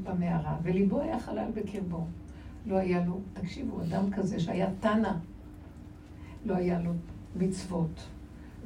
[0.02, 2.06] במערה, וליבו היה חלל בקרבו.
[2.66, 5.12] לא היה לו, תקשיבו, אדם כזה שהיה תנא,
[6.44, 6.90] לא היה לו
[7.36, 8.06] מצוות,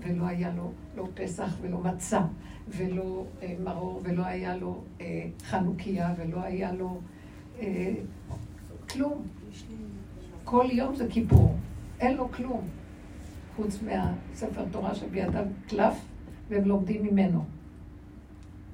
[0.01, 2.21] ולא היה לו לא פסח ולא מצה,
[2.69, 7.01] ולא אה, מרור, ולא היה לו אה, חנוכיה, ולא היה לו
[7.61, 7.95] אה,
[8.91, 9.23] כלום.
[10.45, 11.57] כל יום זה כיפור,
[12.01, 12.61] אין לו כלום,
[13.57, 15.95] חוץ מהספר תורה שבידיו קלף,
[16.49, 17.45] והם לומדים ממנו.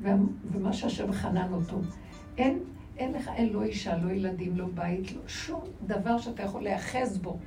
[0.03, 1.81] ומה שהשם חנן אותו.
[2.39, 2.59] אין,
[2.97, 7.19] אין לך, אין לא אישה, לא ילדים, לא בית, לא שום דבר שאתה יכול להיאחז
[7.19, 7.39] בו.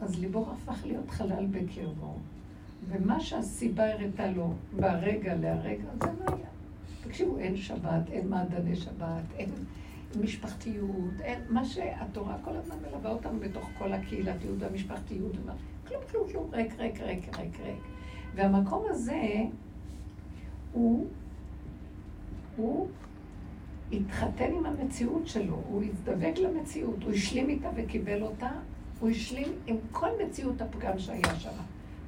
[0.00, 2.14] אז ליבו הפך להיות חלל בקרבו.
[2.88, 6.46] ומה שהסיבה הראתה לו ברגע להרגע, זה לא היה.
[7.04, 9.50] תקשיבו, אין שבת, אין מעדני שבת, אין
[10.20, 15.32] משפחתיות, אין מה שהתורה כל הזמן מלווה אותנו בתוך כל הקהילתיות והמשפחתיות.
[15.88, 17.76] כלום, כלום, כלום, ריק, ריק, ריק, ריק, ריק.
[18.34, 19.22] והמקום הזה
[20.72, 21.06] הוא,
[22.56, 22.88] הוא
[23.92, 28.50] התחתן עם המציאות שלו, הוא הזדבק למציאות, הוא השלים איתה וקיבל אותה,
[29.00, 31.50] הוא השלים עם כל מציאות הפגם שהיה שם.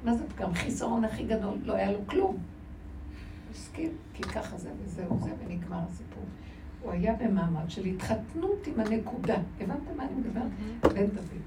[0.03, 0.53] מה זה פגם?
[0.53, 2.37] חיסרון הכי גדול, לא היה לו כלום.
[3.51, 6.23] הסכים, כי ככה זה וזהו זה, ונגמר הסיפור.
[6.81, 9.37] הוא היה במעמד של התחתנות עם הנקודה.
[9.61, 10.51] הבנתם מה אני מדברת?
[10.81, 11.41] בן דוד.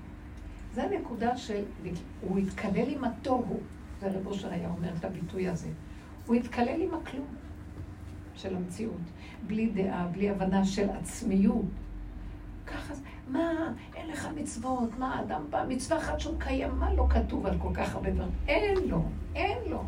[0.75, 1.65] זה הנקודה של,
[2.21, 3.61] הוא התקלל עם התוהו,
[4.01, 5.69] זה רב אושר היה אומר את הביטוי הזה.
[6.27, 7.27] הוא התקלל עם הכלום
[8.35, 9.01] של המציאות,
[9.47, 11.65] בלי דעה, בלי הבנה של עצמיות.
[12.67, 12.95] ככה,
[13.29, 17.59] מה, אין לך מצוות, מה, אדם בא, מצווה אחת שהוא קיים, מה לא כתוב על
[17.59, 18.33] כל כך הרבה דברים?
[18.49, 19.03] אין לו,
[19.35, 19.85] אין לו.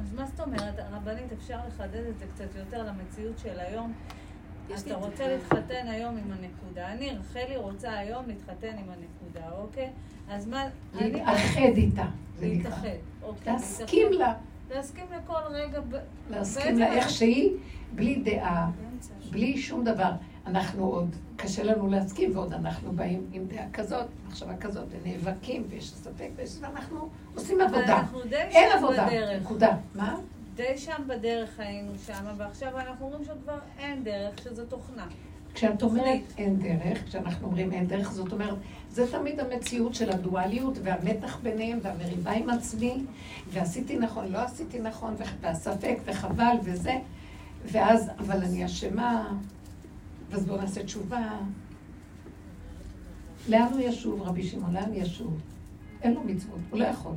[0.00, 3.92] אז מה זאת אומרת, רבנית, אפשר לחדד את זה קצת יותר למציאות של היום?
[4.74, 6.92] אתה רוצה להתחתן היום עם הנקודה.
[6.92, 9.90] אני, רחלי, רוצה היום להתחתן עם הנקודה, אוקיי?
[10.28, 10.64] אז מה...
[10.94, 12.46] להתאחד איתה, זה.
[12.46, 12.88] להתאחד,
[13.22, 13.52] אוקיי.
[13.52, 14.34] להסכים לה.
[14.70, 15.80] להסכים לכל רגע.
[16.30, 17.52] להסכים לה איך שהיא,
[17.94, 18.70] בלי דעה,
[19.30, 20.10] בלי שום דבר.
[20.46, 25.94] אנחנו עוד, קשה לנו להסכים, ועוד אנחנו באים עם דעה כזאת, מחשבה כזאת, ונאבקים, ויש
[25.94, 26.28] ספק,
[26.60, 28.02] ואנחנו עושים עבודה.
[28.32, 29.06] אין עבודה,
[29.40, 29.76] נקודה.
[29.94, 30.16] מה?
[30.54, 35.06] די שם בדרך היינו שם, ועכשיו אנחנו אומרים שכבר אין דרך, שזו תוכנה.
[35.56, 38.54] כשאת אומרת אין דרך, כשאנחנו אומרים אין דרך, זאת אומרת,
[38.90, 43.04] זה תמיד המציאות של הדואליות והמתח ביניהם והמריבה עם עצמי,
[43.50, 46.98] ועשיתי נכון, לא עשיתי נכון, והספק וחבל וזה,
[47.72, 49.34] ואז, אבל אני אשמה,
[50.30, 51.38] ואז בואו נעשה תשובה.
[53.48, 54.72] לאן הוא ישוב, רבי שמעון?
[54.72, 55.40] לאן ישוב?
[56.02, 57.14] אין לו מצוות, הוא לא יכול.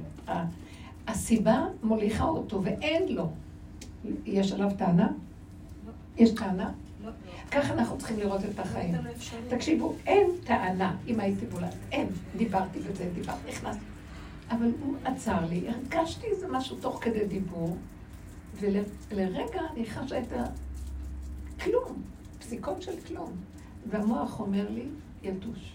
[1.08, 3.30] הסיבה מוליכה אותו ואין לו.
[4.26, 5.08] יש עליו טענה?
[6.18, 6.72] יש טענה?
[7.52, 8.96] ככה אנחנו צריכים לראות את החיים.
[9.50, 12.08] תקשיבו, אין טענה, אם הייתי בולה, אין.
[12.38, 13.84] דיברתי וזה, דיברתי, נכנסתי.
[14.52, 17.78] אבל הוא עצר לי, הרגשתי איזה משהו תוך כדי דיבור,
[19.10, 20.44] ולרגע אני חשה את ה...
[21.64, 22.04] כלום,
[22.40, 23.32] פסיקות של כלום.
[23.90, 24.86] והמוח אומר לי,
[25.24, 25.74] יתוש.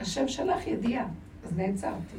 [0.00, 1.06] השם שלח ידיעה,
[1.44, 2.16] אז נעצרתי.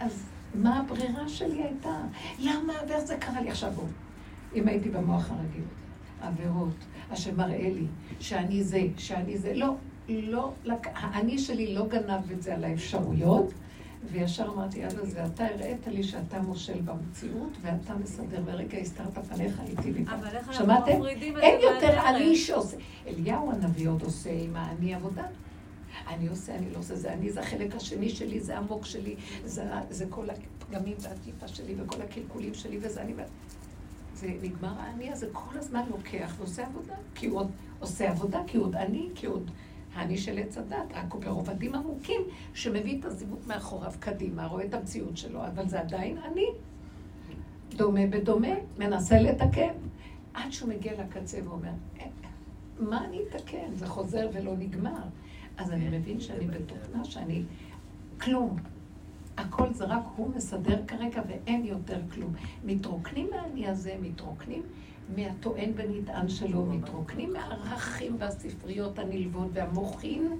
[0.00, 2.00] אז מה הברירה שלי הייתה?
[2.38, 3.72] למה ואיך זה קרה לי עכשיו?
[4.54, 5.64] אם הייתי במוח הרגיל,
[6.20, 6.74] עבירות,
[7.10, 7.86] השם מראה לי
[8.20, 9.74] שאני זה, שאני זה, לא,
[10.08, 10.52] לא,
[10.94, 13.52] האני שלי לא גנב את זה על האפשרויות,
[14.12, 19.60] וישר אמרתי, אבא, זה אתה הראית לי שאתה מושל במציאות, ואתה מסדר, ורגע הסתרת פניך
[19.66, 20.04] איתי לי.
[20.06, 22.76] אבל איך אנחנו מפרידים את זה אין יותר אני שעושה.
[23.06, 25.22] אליהו הנביא עוד עושה עם האני עבודה.
[26.08, 29.64] אני עושה, אני לא עושה, זה אני, זה החלק השני שלי, זה המוק שלי, זה,
[29.90, 33.12] זה כל הפגמים והטיפה שלי וכל הקלקולים שלי, וזה אני...
[34.16, 38.56] זה נגמר האני הזה כל הזמן לוקח ועושה עבודה, כי הוא עוד עושה עבודה, כי
[38.56, 39.50] הוא עוד אני, כי הוא עוד
[39.94, 42.20] האני של עץ הדת, רק הוא ברובדים עמוקים,
[42.54, 46.46] שמביא את הזיווג מאחוריו קדימה, רואה את המציאות שלו, אבל זה עדיין אני.
[47.70, 49.72] דומה בדומה, מנסה לתקן,
[50.34, 52.06] עד שהוא מגיע לקצה ואומר, אה,
[52.78, 53.74] מה אני אתקן?
[53.74, 55.02] זה חוזר ולא נגמר.
[55.56, 57.42] אז אני מבין שאני בתוכנה שאני
[58.20, 58.56] כלום.
[59.36, 62.32] הכל זה רק הוא מסדר כרגע ואין יותר כלום.
[62.64, 64.62] מתרוקנים מהאני הזה, מתרוקנים
[65.16, 70.38] מהטוען ונטען שלו, מתרוקנים מהערכים והספריות הנלוות והמוחין,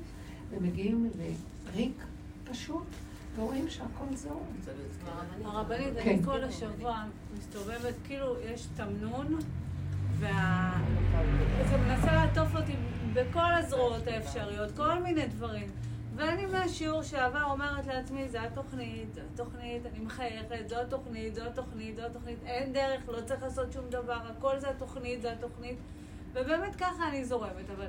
[0.50, 1.10] ומגיעים
[1.74, 2.04] לריק
[2.50, 2.84] פשוט,
[3.36, 4.40] ורואים שהכל זהו.
[5.44, 6.22] הרבנית, אני כן.
[6.24, 7.04] כל השבוע
[7.38, 9.38] מסתובבת, כאילו יש תמנון,
[10.18, 12.72] וזה מנסה לעטוף אותי
[13.12, 15.66] בכל הזרועות האפשריות, כל מיני דברים.
[16.16, 21.96] ואני מהשיעור שעבר אומרת לעצמי, זו התוכנית, זו התוכנית, אני מחייכת, זו התוכנית, זו התוכנית,
[21.96, 25.76] זו התוכנית, אין דרך, לא צריך לעשות שום דבר, הכל זה התוכנית, זו התוכנית.
[26.32, 27.86] ובאמת ככה אני זורמת, אבל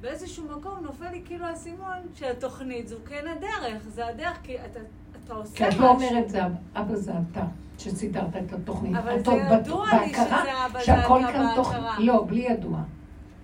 [0.00, 4.80] באיזשהו מקום נופל לי כאילו האסימון שהתוכנית זו כן הדרך, זה הדרך, כי אתה,
[5.24, 5.56] אתה עושה משהו.
[5.56, 6.40] כי את לא אומרת זה,
[6.74, 7.44] אבא זה אתה.
[7.78, 8.96] שסידרת את התוכנית.
[8.96, 11.08] אבל זה ידוע לי שזה אבא זה אתה
[11.56, 11.96] בהכרה.
[11.98, 12.78] לא, בלי ידוע.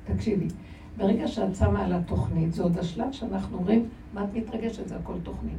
[0.04, 0.48] תקשיבי.
[0.96, 4.88] ברגע שאת שמה על התוכנית, זה עוד השלב שאנחנו אומרים, מה את מתרגשת?
[4.88, 5.58] זה הכל תוכנית.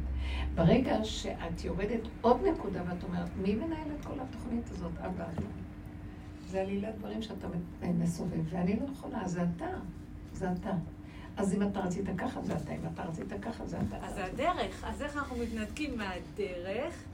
[0.54, 4.92] ברגע שאת יורדת עוד נקודה ואת אומרת, מי מנהל את כל התוכנית הזאת?
[4.98, 5.24] אבא.
[6.46, 7.48] זה עלילת דברים שאתה
[7.82, 9.66] מסובב, ואני לא יכולה, זה אתה.
[10.32, 10.72] זה אתה.
[11.36, 12.72] אז אם אתה רצית ככה, זה אתה.
[12.72, 14.06] אם אתה רצית ככה, זה אתה.
[14.06, 14.84] אז הדרך.
[14.84, 17.04] אז איך אנחנו מתנתקים מהדרך?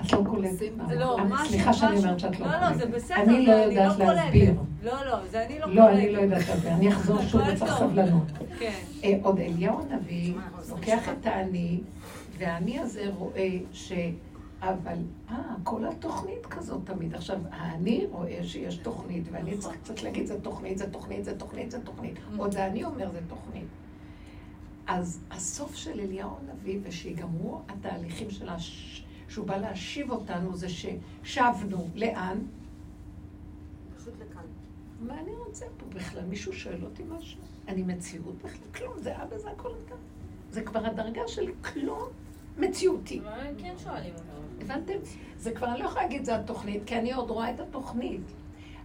[0.00, 0.66] את לא קולטת.
[0.96, 2.60] לא, משהו, סליחה שאני אומרת שאת לא קולטת.
[2.62, 4.54] לא, לא, זה בסדר, אני לא יודעת להסביר.
[4.82, 5.78] לא, לא, זה אני לא קולטת.
[5.78, 6.72] לא, אני לא יודעת להסביר.
[6.72, 8.26] אני אחזור שוב וצריך סבלנות.
[8.58, 8.72] כן.
[9.04, 10.34] אה, עוד אליהו הנביא
[10.68, 11.80] לוקח את האני,
[12.38, 13.92] והאני הזה רואה ש...
[14.62, 14.98] אבל,
[15.30, 17.14] אה, כל התוכנית כזאת תמיד.
[17.14, 21.70] עכשיו, האני רואה שיש תוכנית, ואני צריך קצת להגיד, זה תוכנית, זה תוכנית, זה תוכנית,
[21.70, 22.14] זה תוכנית.
[22.36, 23.66] עוד האני אומר, זה תוכנית.
[24.86, 29.04] אז הסוף של אליהו הנביא, ושיגמרו התהליכים של הש...
[29.32, 31.88] שהוא בא להשיב אותנו, זה ששבנו.
[31.94, 32.38] לאן?
[33.96, 34.42] פשוט לכאן.
[35.00, 36.24] מה אני רוצה פה בכלל?
[36.24, 37.40] מישהו שואל אותי משהו?
[37.68, 38.68] אני מציאות בכלל?
[38.74, 39.96] כלום, זה אבא, זה הכל כאן.
[40.50, 42.08] זה כבר הדרגה של כלום
[42.58, 43.20] מציאותי.
[43.24, 44.42] הם כן שואלים אותנו.
[44.60, 44.92] הבנתם?
[45.38, 48.20] זה כבר, אני לא יכולה להגיד, זה התוכנית, כי אני עוד רואה את התוכנית.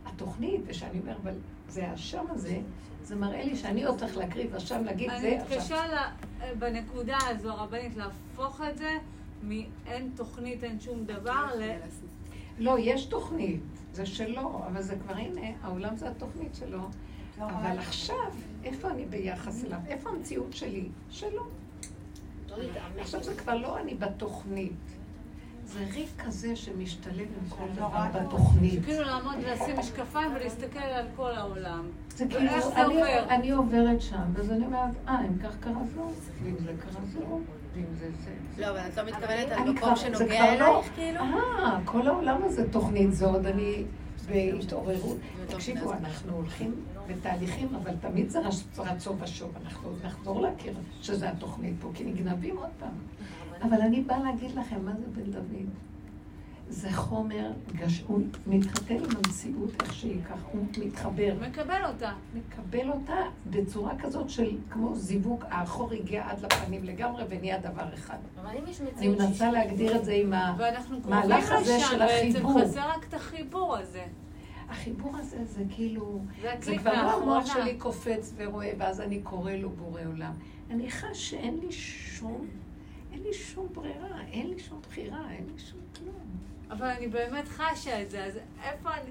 [0.06, 1.34] התוכנית, ושאני אומר, אבל
[1.70, 2.60] זה השם הזה,
[3.04, 5.58] זה מראה לי שאני עוד צריך להקריב השם, להגיד אני זה עכשיו.
[5.58, 8.90] מתקשה ל- בנקודה הזו, הרבנית, להפוך את זה
[9.44, 11.64] מאין תוכנית, אין שום דבר, ל...
[12.60, 13.62] לא, יש תוכנית,
[13.94, 16.80] זה שלו, אבל זה כבר, הנה, העולם זה התוכנית שלו.
[17.40, 18.32] אבל עכשיו,
[18.64, 19.80] איפה אני ביחס אליו?
[19.88, 20.90] איפה המציאות שלי?
[21.10, 21.44] שלו.
[22.50, 22.56] לא.
[23.00, 24.98] עכשיו זה כבר לא אני בתוכנית.
[25.66, 28.86] זה ריק כזה שמשתלב עם כל דבר בתוכנית.
[28.86, 31.88] כאילו לעמוד ולשים משקפיים ולהסתכל על כל העולם.
[32.16, 33.30] זה כאילו, זה אני, עובר?
[33.30, 36.10] אני עוברת שם, ואז אני אומרת, אה, אם כך קרה זה לא,
[36.44, 37.20] ואם זה קרה זה
[37.78, 38.62] ואם זה זה.
[38.62, 40.26] לא, אבל את לא מתכוונת על מקום שנוגע
[40.60, 41.20] לא- אלייך, כאילו?
[41.20, 43.84] אה, כל העולם הזה תוכנית, זה עוד אני
[44.28, 45.18] בהתעוררות.
[45.48, 45.94] תקשיבו.
[45.94, 46.76] אנחנו הולכים
[47.08, 49.52] בתהליכים, אבל תמיד זה רצ- רצו ושוב.
[49.66, 52.90] אנחנו עוד נחזור להכיר שזה התוכנית פה, כי נגנבים עוד פעם.
[53.62, 55.66] אבל אני באה להגיד לכם, מה זה בן דוד?
[56.70, 58.04] זה חומר גש...
[58.08, 61.36] הוא מתחתן עם המציאות איך שהיא ככה, הוא מתחבר.
[61.50, 62.12] מקבל אותה.
[62.34, 63.16] מקבל אותה
[63.50, 68.18] בצורה כזאת של כמו זיווג, האחור הגיע עד לפנים לגמרי ונהיה דבר אחד.
[68.42, 70.56] אבל אם יש אני מציאות מנסה להגדיר את זה עם ה...
[70.58, 72.62] ואנחנו קרובים המהלך הזה לשם, של בעצם החיבור.
[72.62, 74.04] חסר רק את החיבור הזה.
[74.70, 76.20] החיבור הזה זה כאילו...
[76.42, 77.54] זה זה כבר לא המוח.
[77.54, 80.34] שלי קופץ ורואה, ואז אני קורא לו בורא עולם.
[80.70, 82.48] אני חש שאין לי שום,
[83.14, 86.57] אין לי שום ברירה, אין לי שום בחירה, אין לי שום כלום.
[86.70, 89.10] אבל אני באמת חשה את זה, אז איפה אני...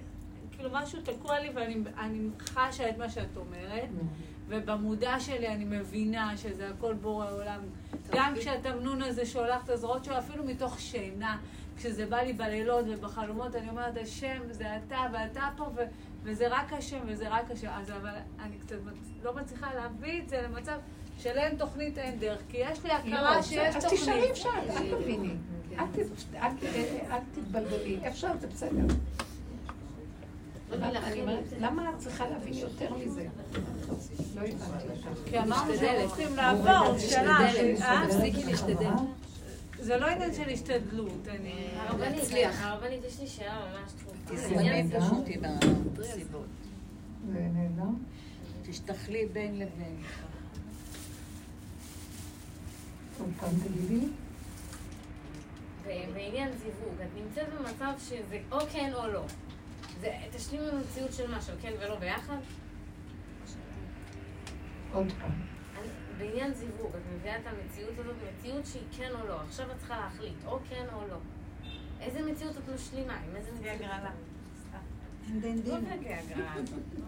[0.52, 3.88] כאילו משהו תקוע לי ואני אני חשה את מה שאת אומרת,
[4.48, 7.60] ובמודע שלי אני מבינה שזה הכל בורא עולם.
[8.12, 11.38] גם כשהתמנון הזה שולח את הזרועות שלו, אפילו מתוך שינה,
[11.76, 15.86] כשזה בא לי בלילות ובחלומות, אני אומרת, השם, זה אתה ואתה פה, ו-
[16.22, 17.68] וזה רק השם וזה רק השם.
[17.70, 18.76] אז אבל אני קצת
[19.22, 20.78] לא מצליחה להביא את זה למצב
[21.18, 24.00] של אין תוכנית, אין דרך, כי יש לי הכרה לא, שיש אז תוכנית.
[24.02, 25.34] תשאלי אפשר, אל תביני.
[27.10, 28.94] אל תתבלבלי, אפשר, זה בסדר.
[31.60, 33.26] למה את צריכה להבין יותר מזה?
[34.34, 34.54] לא הבנתי
[34.88, 35.20] אותך.
[35.30, 35.74] כי אמרנו.
[35.76, 36.68] שאנחנו צריכים לעבור
[37.82, 38.06] אה?
[38.08, 38.90] תפסיקי להשתדל.
[39.80, 41.66] זה לא עניין של השתדלות, אני...
[41.76, 42.62] הרבנית, להצליח.
[42.62, 43.92] הרבנית, יש לי שאלה ממש.
[44.24, 45.40] תזמני העניין- פשוט עם
[46.00, 46.46] הסיבות.
[47.32, 47.82] זה נהדר.
[48.70, 49.96] תשתכלי בין לבין.
[53.18, 54.06] עוד פעם תגידי.
[56.14, 59.24] בעניין זיווג, את נמצאת במצב שזה או כן או לא.
[60.00, 62.36] זה תשלים עם המציאות של מה, של כן ולא ביחד?
[64.92, 65.30] עוד פעם.
[65.78, 69.40] אני- בעניין זיווג, את מביאה את המציאות הזאת, מציאות שהיא כן או לא.
[69.40, 71.16] עכשיו את צריכה להחליט, או כן או לא.
[72.00, 73.14] איזה מציאות את משלימה?
[73.14, 73.76] עם איזה מציאות?
[73.80, 74.10] הגרלה.
[76.98, 77.04] לא.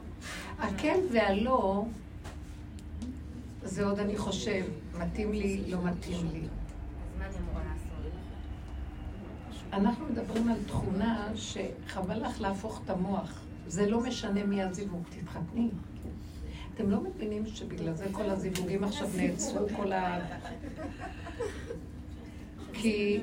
[0.64, 1.85] הכן והלא,
[3.62, 4.64] זה עוד אני חושב,
[4.99, 6.42] מתאים לי, לא מתאים לי.
[9.73, 13.40] אנחנו מדברים על תכונה שחבל לך להפוך את המוח.
[13.66, 15.68] זה לא משנה מי הזיווג, תתחתני.
[16.75, 20.18] אתם לא מבינים שבגלל זה כל הזיווגים עכשיו נעצרו, כל ה...
[22.73, 23.21] כי,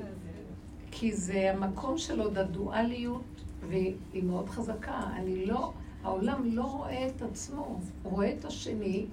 [0.92, 3.24] כי זה המקום של עוד הדואליות,
[3.70, 5.02] והיא מאוד חזקה.
[5.16, 9.06] אני לא, העולם לא רואה את עצמו, הוא רואה את השני,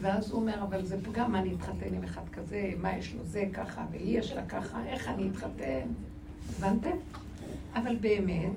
[0.00, 3.24] ואז הוא אומר, אבל זה פגם, מה אני אתחתן עם אחד כזה, מה יש לו
[3.24, 5.88] זה ככה, והיא יש לה ככה, איך אני אתחתן?
[6.50, 6.96] הבנתם?
[7.74, 8.52] אבל באמת,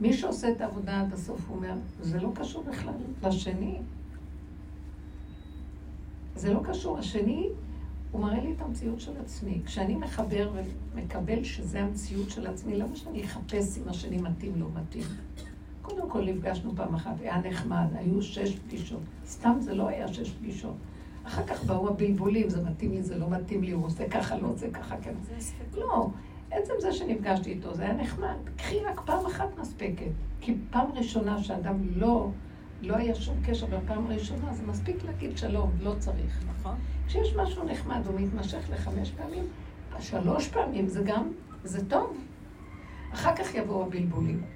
[0.00, 3.78] מי שעושה את העבודה עד הסוף, הוא אומר, זה לא קשור בכלל לשני.
[6.36, 6.98] זה לא קשור.
[6.98, 7.48] השני,
[8.12, 9.60] הוא מראה לי את המציאות של עצמי.
[9.66, 10.52] כשאני מחבר
[10.94, 15.06] ומקבל שזה המציאות של עצמי, למה שאני אחפש אם השני מתאים, לא מתאים?
[15.86, 19.00] קודם כל נפגשנו פעם אחת, היה נחמד, היו שש פגישות.
[19.26, 20.74] סתם זה לא היה שש פגישות.
[21.24, 24.48] אחר כך באו הבלבולים, זה מתאים לי, זה לא מתאים לי, הוא עושה ככה, לא
[24.48, 25.14] עושה ככה, כן.
[25.74, 26.08] לא,
[26.50, 28.36] עצם זה שנפגשתי איתו, זה היה נחמד.
[28.56, 30.10] קחי רק פעם אחת מספקת.
[30.40, 32.30] כי פעם ראשונה שאדם לא,
[32.82, 36.44] לא היה שום קשר בפעם הראשונה, זה מספיק להגיד שלום, לא צריך.
[36.58, 36.74] נכון?
[37.06, 39.44] כשיש משהו נחמד, הוא מתמשך לחמש פעמים,
[40.00, 41.32] שלוש פעמים זה גם,
[41.64, 42.16] זה טוב.
[43.12, 44.55] אחר כך יבואו הבלבולים.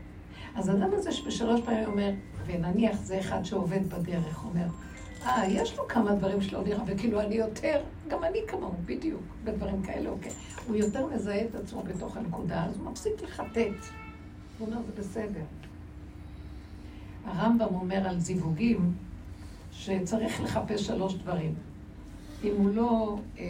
[0.56, 2.10] אז האדם הזה שבשלוש פעמים אומר,
[2.46, 4.66] ונניח זה אחד שעובד בדרך, אומר,
[5.26, 9.82] אה, יש לו כמה דברים שלא נראה, וכאילו אני יותר, גם אני כמוהו, בדיוק, בדברים
[9.82, 10.32] כאלה, אוקיי.
[10.66, 13.86] הוא יותר מזהה את עצמו בתוך הנקודה, אז הוא מפסיק לחטט.
[14.58, 15.44] הוא אומר, זה בסדר.
[17.24, 18.94] הרמב"ם אומר על זיווגים,
[19.72, 21.54] שצריך לחפש שלוש דברים.
[22.44, 23.44] אם הוא לא, אה,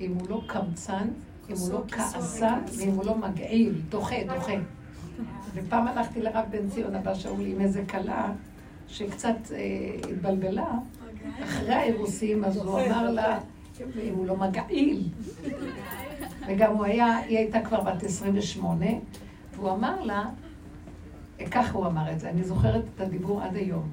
[0.00, 1.08] אם הוא לא קמצן,
[1.50, 4.52] אם הוא לא כעסן, ואם הוא לא מגעיל, דוחה, דוחה.
[5.54, 8.32] ופעם הלכתי לרב בן ציון הבא שאול עם איזה כלה,
[8.88, 9.58] שקצת אה,
[10.12, 10.70] התבלבלה,
[11.44, 13.38] אחרי האירוסים, אז הוא אמר לה,
[13.80, 15.02] אם הוא לא מגעיל.
[16.48, 18.86] וגם הוא היה, היא הייתה כבר בת 28,
[19.54, 20.24] והוא אמר לה,
[21.50, 23.88] ככה הוא אמר את זה, אני זוכרת את הדיבור עד היום.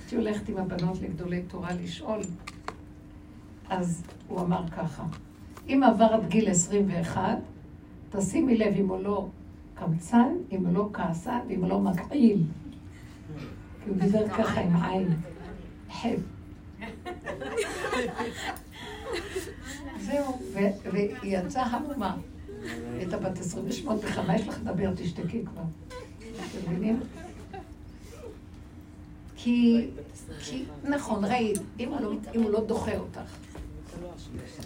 [0.00, 2.20] הייתי הולכת עם הבנות לגדולי תורה לשאול,
[3.68, 5.04] אז הוא אמר ככה,
[5.68, 7.38] אם עבר עד גיל 21,
[8.10, 9.26] תשימי לב אם הוא לא
[9.74, 12.42] קמצן, אם לא כעסן ואם לא מגעיל.
[13.84, 15.08] כי הוא דיבר ככה עם עין.
[15.92, 16.18] חב.
[20.00, 20.38] זהו,
[20.92, 22.16] והיא יצאה המומה.
[22.98, 25.62] הייתה בת 28 וכמה יש לך לדבר, תשתקי כבר.
[26.18, 27.00] אתם מבינים?
[29.36, 29.86] כי,
[30.40, 33.36] כי, נכון, ראית, אם הוא לא, אם לא דוחה אותך,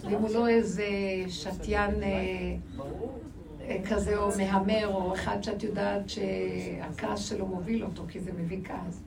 [0.03, 0.87] ואם הוא לא איזה
[1.27, 2.55] שתיין אה,
[3.89, 9.01] כזה או מהמר, או אחד שאת יודעת שהכעס שלו מוביל אותו, כי זה מביא כעס.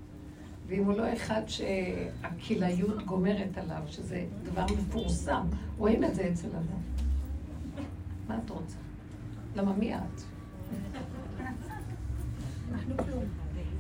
[0.67, 5.47] ואם הוא לא אחד שהכלאיות גומרת עליו, שזה דבר מפורסם,
[5.79, 6.83] רואים את זה אצל אדם.
[8.29, 8.77] מה את רוצה?
[9.57, 10.23] למה מי את?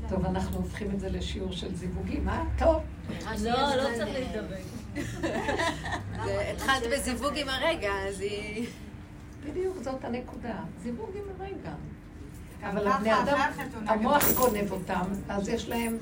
[0.08, 2.44] טוב, אנחנו הופכים את זה לשיעור של זיווגים, אה?
[2.58, 2.82] טוב.
[3.42, 4.62] לא, לא צריך להזדבק.
[6.52, 8.66] התחלת בזיווג עם הרגע, אז היא...
[9.44, 10.54] בדיוק, זאת הנקודה.
[10.82, 11.74] זיווג עם הרגע.
[12.62, 13.50] אבל הבני אדם,
[13.86, 15.96] המוח גונב אותם, אז יש להם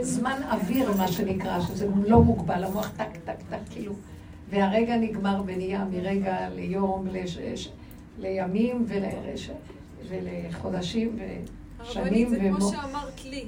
[0.00, 3.94] זמן אוויר, מה שנקרא, שזה לא מוגבל, המוח טק, טק, טק, כאילו.
[4.50, 7.68] והרגע נגמר ונהיה מרגע ליום, לש,
[8.18, 9.50] לימים ולרש,
[10.08, 11.96] ולחודשים ושנים.
[12.04, 13.46] הרבנית, זה כמו שאמרת לי,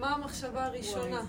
[0.00, 1.20] מה המחשבה הראשונה?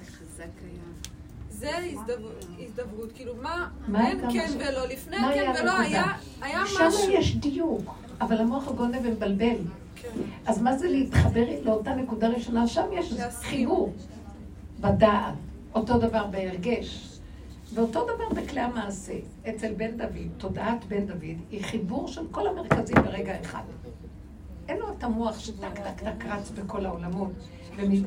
[1.60, 3.70] זה הזדב- הזדברות, כאילו מה,
[4.10, 4.47] אין כן?
[4.60, 5.72] ולא, לפני כן ולא?
[5.80, 6.03] היה
[6.41, 7.12] היה שם משהו.
[7.12, 7.82] יש דיוק,
[8.22, 9.56] אבל המוח הגונב ומבלבל.
[9.95, 10.10] כן.
[10.45, 12.68] אז מה זה להתחבר לאותה נקודה ראשונה?
[12.68, 13.14] שם יש.
[13.41, 13.93] חיבור
[14.80, 15.34] בדעת,
[15.76, 17.20] אותו דבר בהרגש,
[17.74, 19.14] ואותו דבר בכלי המעשה.
[19.49, 23.64] אצל בן דוד, תודעת בן דוד, היא חיבור של כל המרכזים ברגע אחד.
[24.68, 27.32] אין לו את המוח שטק טק טק רץ בכל העולמות
[27.78, 28.03] ומ-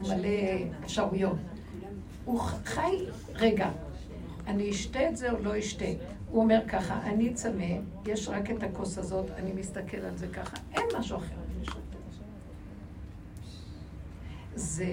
[0.00, 0.28] ומלא
[0.84, 1.36] אפשרויות.
[2.30, 2.96] הוא חי,
[3.34, 3.70] רגע,
[4.46, 5.84] אני אשתה את זה או לא אשתה?
[6.28, 7.74] הוא אומר ככה, אני צמא,
[8.06, 11.34] יש רק את הכוס הזאת, אני מסתכל על זה ככה, אין משהו אחר.
[14.54, 14.92] זה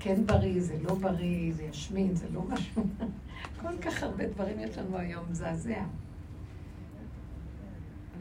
[0.00, 2.82] כן בריא, זה לא בריא, זה ישמין, זה לא משהו.
[3.62, 5.82] כל כך הרבה דברים יש לנו היום, מזעזע.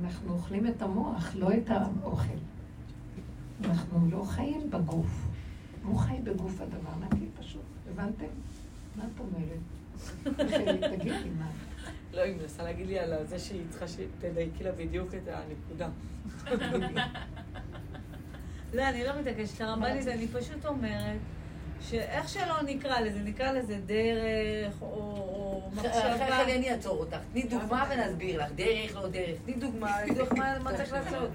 [0.03, 2.37] אנחנו אוכלים את המוח, לא את האוכל.
[3.65, 5.27] אנחנו לא חיים בגוף.
[5.83, 7.26] הוא חי בגוף הדבר, פשוט.
[7.97, 8.25] הבנתם?
[8.95, 9.59] מה את אומרת?
[10.99, 11.47] תגידי מה.
[12.13, 15.89] לא, היא מנסה להגיד לי על זה שהיא צריכה שתדייקי לה בדיוק את הנקודה.
[18.73, 21.17] לא, אני לא מתעקשת, הרבנית, אני פשוט אומרת
[21.81, 26.27] שאיך שלא נקרא לזה, נקרא לזה דרך או- או אחרי מחשבה.
[26.45, 27.17] כן אני אעצור אותך.
[27.33, 28.51] תני דוגמה ונסביר לך.
[28.55, 29.35] דרך, לא דרך.
[29.45, 31.29] תני דוגמה, אני אגיד לך מה מה צריך לעשות.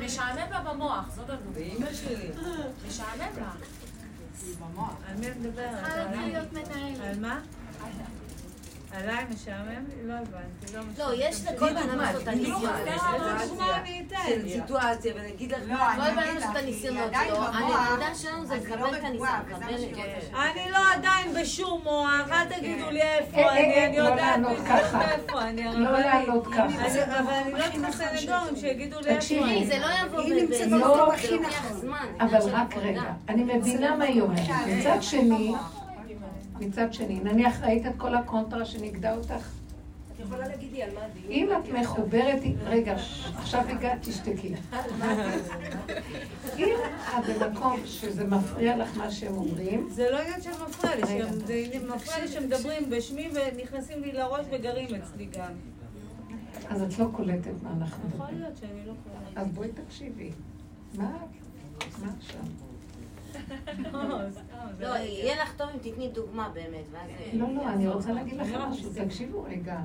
[0.00, 1.50] משעמם לה במוח, זאת הדוגמה.
[1.54, 2.30] ואימא שלי.
[2.88, 3.50] משעמם לה.
[5.08, 5.84] על מי את מדברת?
[7.02, 7.40] על מה?
[8.94, 9.84] עליי משעמם?
[10.04, 10.80] לא הבנתי, לא.
[10.98, 12.28] לא, יש לכל בן אדם לעשות את
[14.06, 14.18] אתן.
[14.28, 15.94] של סיטואציה, ונגיד לך לא, מה...
[15.96, 17.36] כל אני בן אדם לך, את הניסיונות שלו.
[17.42, 19.00] הנקודה שלנו זה לקבל לא את.
[19.02, 20.36] זה.
[20.36, 24.40] אני לא עדיין בשום מוח, אל תגידו לי איפה אה, אני, אה, אני לא יודעת
[24.40, 24.66] בדיוק.
[24.70, 25.64] איפה אני.
[25.64, 25.98] לא.
[25.98, 26.64] לענות ככה.
[26.64, 26.78] אני-
[27.18, 29.66] אבל אני לא צריכה סנגורים שיגידו לי איפה אני.
[29.66, 31.72] זה לא יבוא היא ב- נמצאת ב- במקום זה הכי לוקח נכון.
[31.80, 32.06] זמן.
[32.20, 32.76] אבל רק.
[32.76, 34.40] רגע, אני מבינה מה היא אומרת.
[34.66, 35.54] מצד שני,
[36.60, 39.50] מצד שני, נניח ראית את כל הקונטרה שנגדה אותך?
[40.14, 41.32] את יכולה להגיד לי על מה הדיון?
[41.32, 42.96] אם את מחוברת, רגע,
[43.36, 44.54] עכשיו הגעת, תשתקי.
[46.58, 46.68] אם
[47.18, 52.20] את במקום שזה מפריע לך מה שהם אומרים, זה לא עניין של מפריע לי, מפריע
[52.20, 55.52] לי שמדברים בשמי ונכנסים לי לראש וגרים אצלי גם.
[56.70, 58.26] אז את לא קולטת מה אנחנו יכול.
[58.32, 59.38] להיות שאני לא קולטת.
[59.38, 60.30] אז בואי תקשיבי.
[60.94, 61.10] מה
[62.02, 62.40] מה עכשיו?
[64.80, 67.10] לא, לא, יהיה לך טוב אם תתני דוגמה באמת, ואז...
[67.32, 69.80] לא, לא, אני רוצה להגיד לכם משהו, תקשיבו רגע.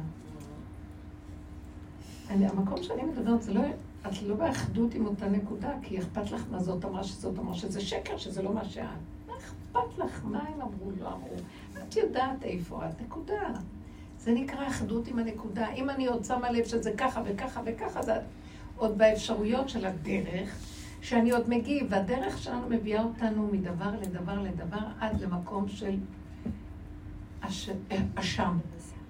[2.29, 3.61] אני, המקום שאני מדברת, זה לא,
[4.07, 7.81] את לא באחדות עם אותה נקודה, כי אכפת לך מה זאת אמרה שזאת אמרה, שזה
[7.81, 8.83] שקר, שזה לא מה שאת.
[9.27, 10.21] מה אכפת לך?
[10.23, 11.35] מה הם אמרו, לא אמרו?
[11.83, 13.49] את יודעת איפה את, נקודה.
[14.19, 15.73] זה נקרא אחדות עם הנקודה.
[15.73, 18.13] אם אני עוד שמה לב שזה ככה וככה וככה, זה
[18.77, 20.57] עוד באפשרויות של הדרך,
[21.01, 25.95] שאני עוד מגיב, והדרך שלנו מביאה אותנו מדבר לדבר לדבר עד למקום של
[27.41, 27.69] אש-
[28.15, 28.57] אשם.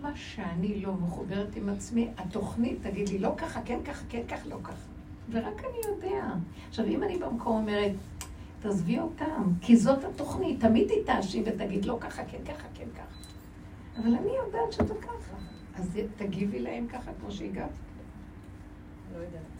[0.01, 4.49] מה שאני לא מחוברת עם עצמי, התוכנית תגיד לי, לא ככה, כן ככה, כן ככה,
[4.49, 4.85] לא ככה.
[5.31, 6.25] ורק אני יודע.
[6.69, 7.91] עכשיו, אם אני במקום אומרת,
[8.61, 13.19] תעזבי אותם, כי זאת התוכנית, תמיד היא תאשים ותגיד, לא ככה, כן ככה, כן ככה.
[14.01, 15.35] אבל אני יודעת שזה ככה.
[15.75, 17.69] אז תגיבי להם ככה כמו שהגעת.
[19.13, 19.58] לא יודעת.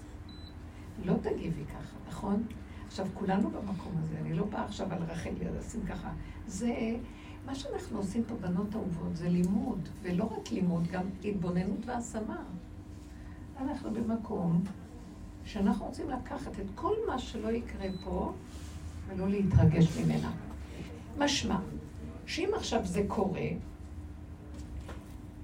[1.06, 2.44] לא תגיבי ככה, נכון?
[2.88, 6.12] עכשיו, כולנו במקום הזה, אני לא באה עכשיו על רחל לשים ככה.
[6.48, 6.96] זה,
[7.46, 12.44] מה שאנחנו עושים פה, בנות אהובות, זה לימוד, ולא רק לימוד, גם התבוננות והשמה.
[13.62, 14.64] אנחנו במקום
[15.46, 18.34] שאנחנו רוצים לקחת את כל מה שלא יקרה פה,
[19.08, 20.32] ולא להתרגש ממנה.
[21.18, 21.60] משמע,
[22.26, 23.48] שאם עכשיו זה קורה,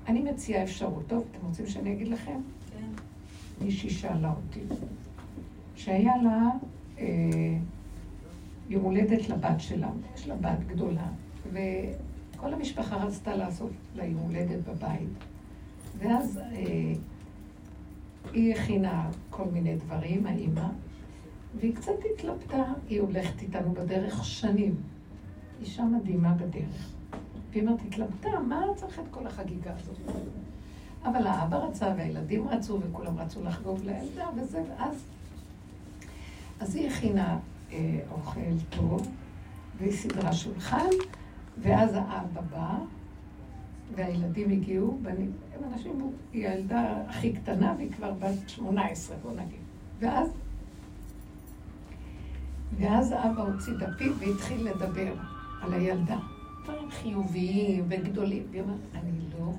[0.07, 1.03] אני מציעה אפשרות.
[1.07, 2.39] טוב, אתם רוצים שאני אגיד לכם?
[2.71, 2.89] כן.
[3.65, 4.59] מישהי שאלה אותי,
[5.75, 6.49] שהיה לה
[6.99, 7.57] אה,
[8.69, 11.07] יום הולדת לבת שלה, יש לה בת גדולה,
[11.51, 15.09] וכל המשפחה רצתה לעשות לה יום הולדת בבית.
[15.97, 16.93] ואז אה,
[18.33, 20.67] היא הכינה כל מיני דברים, האימא,
[21.59, 24.75] והיא קצת התלבטה, היא הולכת איתנו בדרך שנים.
[25.61, 26.91] אישה מדהימה בדרך.
[27.51, 29.97] והיא אומרת, התלבטה, מה צריך את כל החגיגה הזאת?
[31.03, 35.14] אבל האבא רצה והילדים רצו וכולם רצו לחגוג לילדה וזה, ואז...
[36.59, 37.39] אז היא הכינה
[37.71, 38.39] אה, אוכל
[38.69, 39.07] טוב,
[39.77, 40.89] והיא סידרה שולחן,
[41.61, 42.77] ואז האבא בא,
[43.95, 45.25] והילדים הגיעו, ואני,
[45.55, 49.59] הם אנשים, היא הילדה הכי קטנה והיא כבר בת 18, בוא נגיד.
[49.99, 50.29] ואז,
[52.79, 55.13] ואז האבא הוציא דפים והתחיל לדבר
[55.61, 56.17] על הילדה.
[56.63, 58.43] דברים חיוביים וגדולים.
[58.51, 59.53] והיא אומרת, אני לא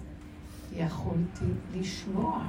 [0.77, 1.45] יכולתי
[1.75, 2.47] לשמוע.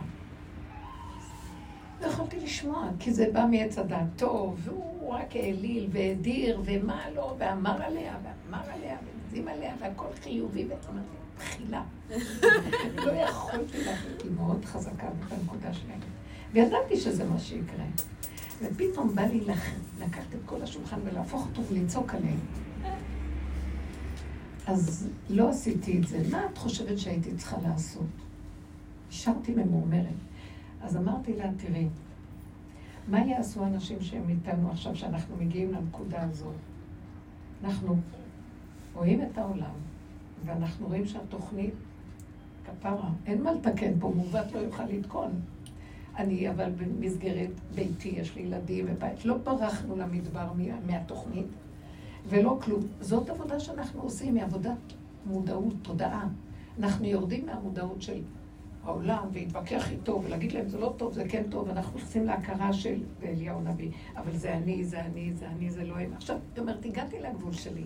[2.02, 7.36] לא יכולתי לשמוע, כי זה בא מעץ הדעת טוב, והוא רק העליל והדיר, ומה לא,
[7.38, 11.84] ואמר עליה, ואמר עליה, והגזים עליה, והכל חיובי, ואמרתי, בחילה.
[13.06, 16.00] לא יכולתי להחליט, היא מאוד חזקה בנקודה שלהם.
[16.54, 17.86] וידעתי שזה מה שיקרה.
[18.62, 19.42] ופתאום בא לי.
[20.00, 22.40] לקחת את כל השולחן ולהפוך אותו ולצעוק עליהם.
[24.68, 26.22] אז לא עשיתי את זה.
[26.32, 28.06] מה את חושבת שהייתי צריכה לעשות?
[29.10, 30.27] נשארתי ממורמרת.
[30.82, 31.88] אז אמרתי לה, תראי,
[33.08, 36.56] מה יעשו אנשים שהם איתנו עכשיו, שאנחנו מגיעים לנקודה הזאת?
[37.64, 37.98] אנחנו
[38.96, 39.76] רואים את העולם,
[40.46, 41.74] ואנחנו רואים שהתוכנית,
[42.66, 45.32] כפרה, אין מה לתקן פה, מעוות לא יוכל לתקון.
[46.18, 50.52] אני, אבל במסגרת ביתי, יש לי ילדים ובית, לא ברחנו למדבר
[50.88, 51.48] מהתוכנית.
[52.30, 52.82] ולא כלום.
[53.02, 54.78] זאת עבודה שאנחנו עושים, היא עבודת
[55.26, 56.28] מודעות, תודעה.
[56.80, 58.22] אנחנו יורדים מהמודעות של
[58.88, 63.04] העולם ולהתווכח איתו ולהגיד להם זה לא טוב, זה כן טוב, אנחנו נכנסים להכרה של
[63.24, 66.14] אליהו הנביא, אבל זה אני, זה אני, זה אני, זה לא הם.
[66.14, 67.84] עכשיו, היא אומרת, הגעתי לגבול שלי,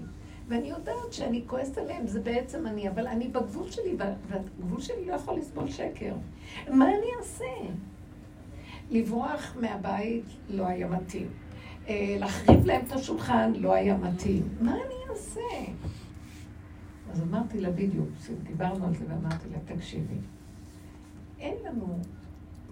[0.48, 5.14] ואני יודעת שאני כועסת עליהם, זה בעצם אני, אבל אני בגבול שלי, והגבול שלי לא
[5.14, 6.14] יכול לסבול שקר.
[6.68, 7.46] מה אני אעשה?
[8.90, 11.28] לברוח מהבית לא היה מתאים.
[11.88, 14.48] אה, להחריב להם את השולחן לא היה מתאים.
[14.62, 15.42] מה אני אעשה?
[17.12, 18.10] אז אמרתי לה בדיוק,
[18.44, 20.16] דיברנו על זה ואמרתי לה, תקשיבי,
[21.42, 22.00] אין לנו,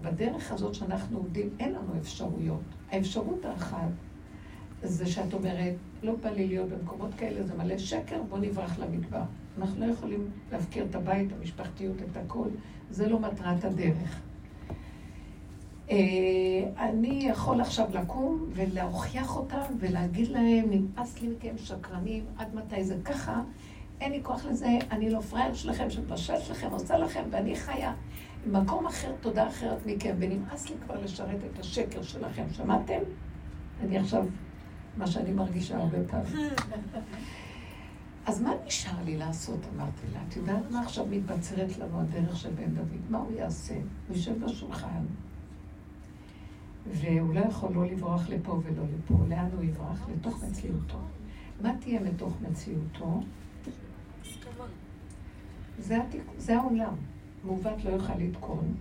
[0.01, 2.61] בדרך הזאת שאנחנו עובדים, אין לנו אפשרויות.
[2.91, 3.89] האפשרות האחת
[4.83, 9.21] זה שאת אומרת, לא בא לי להיות במקומות כאלה, זה מלא שקר, בוא נברח למדבר.
[9.57, 12.47] אנחנו לא יכולים להפקיר את הבית, המשפחתיות, את הכל,
[12.89, 14.21] זה לא מטרת הדרך.
[15.91, 15.97] אה,
[16.77, 22.95] אני יכול עכשיו לקום ולהוכיח אותם ולהגיד להם, נמאס לי מכם שקרנים, עד מתי זה
[23.05, 23.41] ככה,
[24.01, 27.93] אין לי כוח לזה, אני לא פראייר שלכם, שמבשלת לכם, עושה לכם, ואני חיה
[28.51, 32.99] במקום אחר, תודה אחרת מכם, ונמאס לי כבר לשרת את השקר שלכם, שמעתם?
[33.83, 34.25] אני עכשיו,
[34.97, 36.49] מה שאני מרגישה הרבה פעמים.
[38.25, 39.59] אז מה נשאר לי לעשות?
[39.75, 43.01] אמרתי לה, את יודעת מה עכשיו מתבצרת לנו הדרך של בן דוד?
[43.09, 43.73] מה הוא יעשה?
[43.73, 45.05] הוא יושב בשולחן,
[46.91, 49.15] והוא לא יכול לא לברוח לפה ולא לפה.
[49.29, 50.07] לאן הוא יברח?
[50.15, 50.99] לתוך מציאותו.
[51.61, 53.21] מה תהיה מתוך מציאותו?
[55.79, 56.21] זה, התיק...
[56.37, 56.93] זה העולם.
[57.43, 58.73] מעוות לא יוכל לתקון,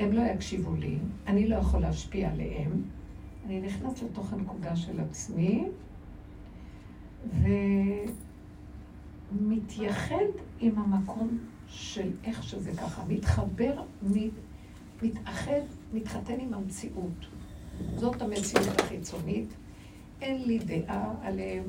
[0.00, 2.82] הם לא יקשיבו לי, אני לא יכול להשפיע עליהם.
[3.46, 5.64] אני נכנס לתוך הנקודה של עצמי,
[9.32, 10.24] ומתייחד
[10.60, 14.32] עם המקום של איך שזה ככה, מתחבר, מת...
[15.02, 15.60] מתאחד
[15.92, 17.26] מתחתן עם המציאות.
[17.96, 19.48] זאת המציאות החיצונית.
[20.20, 21.64] אין לי דעה עליהם,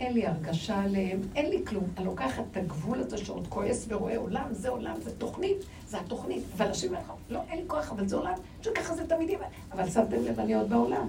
[0.00, 1.84] אין לי הרגשה עליהם, אין לי כלום.
[1.96, 6.44] אני לוקחת את הגבול הזה שעוד כועס ורואה עולם, זה עולם, זה תוכנית, זה התוכנית.
[6.56, 9.38] אבל אנשים לך, לא, אין לי כוח, אבל זה עולם, שככה זה תמיד יהיה.
[9.72, 11.08] אבל שמתם לב, אני עוד בעולם.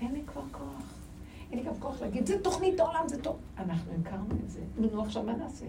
[0.00, 0.82] אין לי כבר כוח.
[1.50, 3.36] אין לי גם כוח להגיד, זה תוכנית העולם, זה טוב.
[3.58, 4.60] אנחנו הכרנו את זה.
[4.76, 5.66] נו, עכשיו מה נעשה?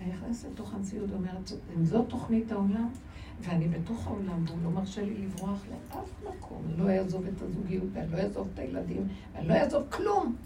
[0.00, 2.88] אני נכנסת לתוך המציאות ואומרת, אם זאת תוכנית העולם,
[3.40, 6.62] ואני בתוך העולם, והוא לא מרשה לי לברוח לאף מקום.
[6.68, 10.36] אני לא אעזוב את הזוגיות, ואני לא אעזוב את הילדים, ואני לא אעזוב כלום.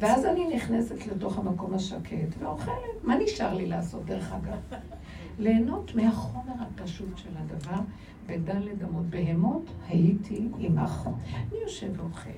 [0.00, 3.04] ואז אני נכנסת לתוך המקום השקט ואוכלת.
[3.04, 4.58] מה נשאר לי לעשות, דרך אגב?
[5.38, 7.80] ליהנות מהחומר הפשוט של הדבר,
[8.26, 11.08] בדלת אמות בהמות הייתי עמך.
[11.34, 12.30] אני יושב ואוכל,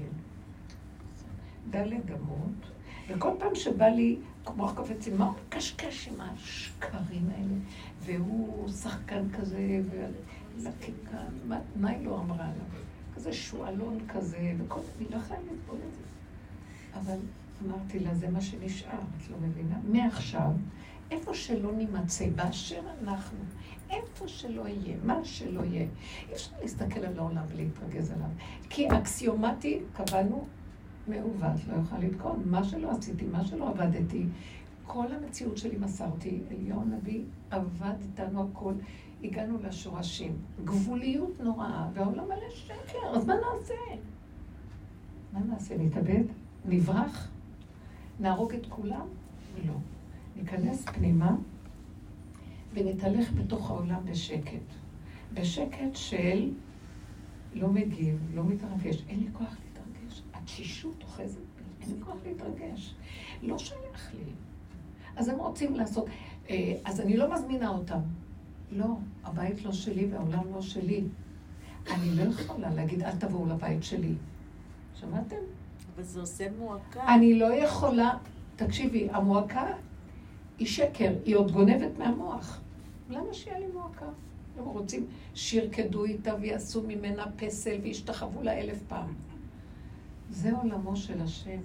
[1.70, 2.70] דלת אמות,
[3.08, 7.54] וכל פעם שבא לי, כמו קופצים, מה הוא מקשקש עם השקרים האלה?
[8.00, 12.82] והוא שחקן כזה, ולקיקן, מה, היא לא אמרה עליו?
[13.14, 16.07] כזה שועלון כזה, וכל מיני, לא לסבול את זה.
[17.00, 17.18] אבל
[17.66, 19.78] אמרתי לה, זה מה שנשאר, את לא מבינה?
[19.84, 20.50] מעכשיו,
[21.10, 23.38] איפה שלא נימצא, באשר אנחנו,
[23.90, 25.86] איפה שלא יהיה, מה שלא יהיה,
[26.28, 28.28] אי אפשר להסתכל על העולם ולהתרגז עליו.
[28.70, 30.46] כי אקסיומטי, קבענו,
[31.08, 32.42] מעוות, לא יוכל לתקון.
[32.46, 34.26] מה שלא עשיתי, מה שלא עבדתי,
[34.86, 36.40] כל המציאות שלי מסרתי.
[36.50, 38.74] אליהו הנביא עבד איתנו הכל.
[39.24, 40.36] הגענו לשורשים.
[40.64, 43.74] גבוליות נוראה, והעולם מלא שקר, אז מה נעשה?
[45.32, 45.76] מה נעשה?
[45.78, 46.22] נתאבד?
[46.68, 47.28] נברח?
[48.20, 49.06] נהרוג את כולם?
[49.66, 49.74] לא.
[50.36, 51.36] ניכנס פנימה
[52.74, 54.74] ונתהלך בתוך העולם בשקט.
[55.34, 56.50] בשקט של
[57.54, 59.04] לא מגיב, לא מתרגש.
[59.08, 60.22] אין לי כוח להתרגש.
[60.34, 62.94] התשישות אוחזת בי, אין לי כוח להתרגש.
[63.42, 64.32] לא שייך לי.
[65.16, 66.06] אז הם רוצים לעשות,
[66.50, 68.00] אה, אז אני לא מזמינה אותם.
[68.70, 71.04] לא, הבית לא שלי והעולם לא שלי.
[71.90, 74.14] אני לא יכולה להגיד, אל תבואו לבית שלי.
[74.94, 75.36] שמעתם?
[75.98, 77.14] אבל זה עושה מועקה.
[77.14, 78.10] אני לא יכולה,
[78.56, 79.66] תקשיבי, המועקה
[80.58, 82.60] היא שקר, היא עוד גונבת מהמוח.
[83.10, 84.06] למה שיהיה לי מועקה?
[84.58, 89.06] הם רוצים שירקדו איתה ויעשו ממנה פסל וישתחוו לה אלף פעם.
[90.30, 91.60] זה עולמו של השם.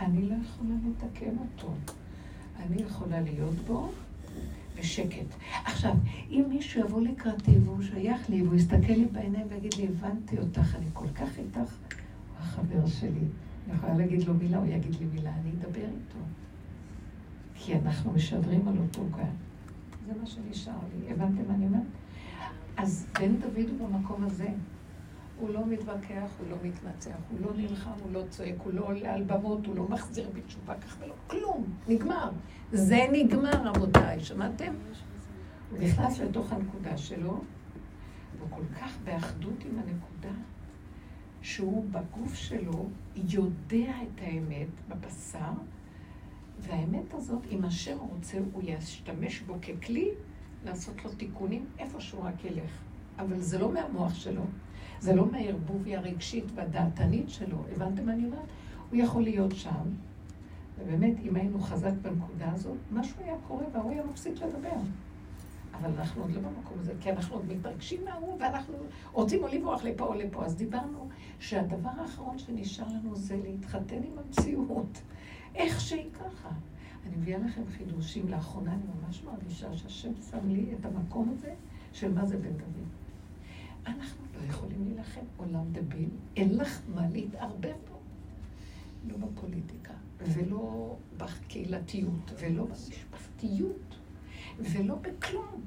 [0.00, 1.72] אני לא יכולה לתקן אותו.
[2.56, 3.88] אני יכולה להיות בו
[4.78, 5.26] בשקט.
[5.64, 5.94] עכשיו,
[6.30, 10.74] אם מישהו יבוא לקראתי והוא שייך לי והוא יסתכל לי בעיניים ויגיד לי, הבנתי אותך,
[10.76, 13.24] אני כל כך איתך, הוא החבר שלי.
[13.70, 16.18] אני יכולה להגיד לו מילה, הוא יגיד לי מילה, אני אדבר איתו.
[17.54, 19.34] כי אנחנו משדרים על אותו גן.
[20.06, 21.12] זה מה שנשאר לי.
[21.12, 21.82] הבנתם מה אני אומרת?
[22.76, 24.48] אז בן דוד הוא במקום הזה.
[25.38, 29.14] הוא לא מתווכח, הוא לא מתנצח, הוא לא נלחם, הוא לא צועק, הוא לא עולה
[29.14, 32.30] על במות, הוא לא מחזיר בתשובה כך ולא, כלום, נגמר.
[32.72, 34.72] זה נגמר, רבותיי, שמעתם?
[35.70, 37.40] הוא נכנס לתוך הנקודה שלו,
[38.38, 40.34] והוא כל כך באחדות עם הנקודה,
[41.42, 45.52] שהוא בגוף שלו יודע את האמת בבשר,
[46.58, 50.08] והאמת הזאת, אם השם רוצה, הוא ישתמש בו ככלי
[50.64, 52.70] לעשות לו תיקונים איפה שהוא רק ילך.
[53.18, 54.42] אבל זה לא מהמוח שלו,
[55.00, 57.64] זה לא מהערבוביה הרגשית והדעתנית שלו.
[57.72, 58.48] הבנתם מה אני אומרת?
[58.90, 59.84] הוא יכול להיות שם,
[60.78, 64.76] ובאמת, אם היינו חזק בנקודה הזאת, משהו היה קורה והוא היה מפסיק לדבר.
[65.74, 68.74] אבל אנחנו עוד לא במקום הזה, כי אנחנו עוד מתרגשים מההוא, ואנחנו
[69.12, 70.44] רוצים או לברוח לפה או לפה.
[70.44, 71.08] אז דיברנו
[71.38, 75.02] שהדבר האחרון שנשאר לנו זה להתחתן עם המציאות.
[75.54, 76.48] איך שהיא ככה.
[77.06, 78.28] אני מביאה לכם חידושים.
[78.28, 81.54] לאחרונה אני ממש מרגישה שהשם שם לי את המקום הזה
[81.92, 82.88] של מה זה בן דוד.
[83.86, 87.98] אנחנו לא יכולים להילחם עולם דביל, אין לך מה להתערבב בו.
[89.08, 93.89] לא בפוליטיקה, ולא בקהילתיות, ולא במשפחתיות,
[94.60, 95.60] ולא בכלום.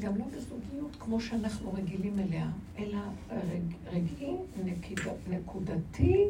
[0.00, 2.98] גם לא בזוגיות כמו שאנחנו רגילים אליה, אלא
[3.30, 4.36] רג, רגעי
[5.28, 6.28] נקודתי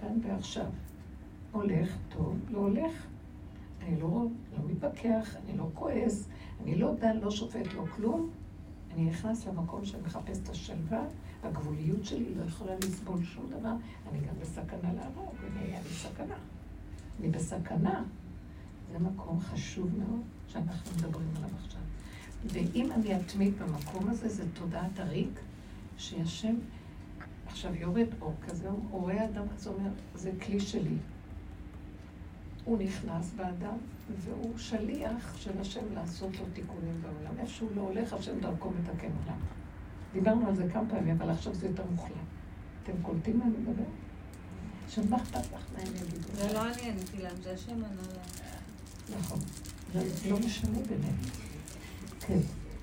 [0.00, 0.66] כאן ועכשיו.
[1.52, 3.06] הולך, טוב, לא הולך.
[3.82, 4.08] אני לא,
[4.52, 6.28] לא מתווכח, אני לא כועס,
[6.62, 8.30] אני לא דן, לא שופט, לא כלום.
[8.94, 11.04] אני נכנס למקום שמחפש את השלווה,
[11.42, 13.72] הגבוליות שלי לא יכולה לסבול שום דבר.
[14.10, 16.34] אני גם בסכנה להרוג, אני היה בסכנה.
[17.20, 18.04] אני בסכנה.
[18.92, 21.80] זה מקום חשוב מאוד שאנחנו מדברים עליו עכשיו.
[22.44, 25.40] ואם אני אתמיד במקום הזה, זה תודעת הריק,
[25.96, 26.54] שהשם
[27.46, 30.96] עכשיו יורד אור כזה, הוא רואה אדם כזה, אומר, זה כלי שלי.
[32.64, 33.76] הוא נכנס באדם,
[34.24, 37.38] והוא שליח של השם לעשות לו תיקונים בעולם.
[37.38, 39.38] איפה שהוא לא הולך, השם דרכו מתקן עולם.
[40.12, 42.12] דיברנו על זה כמה פעמים, אבל עכשיו זה יותר מוחלט.
[42.82, 43.88] אתם קולטים מה אני מדבר?
[44.84, 46.28] עכשיו, מה אכפת לך מה הם יגידו?
[46.34, 48.48] זה לא אני עניתי להם, זה השם ענה להם.
[49.16, 49.38] נכון.
[49.92, 51.14] זה לא משנה באמת.
[52.20, 52.38] כן.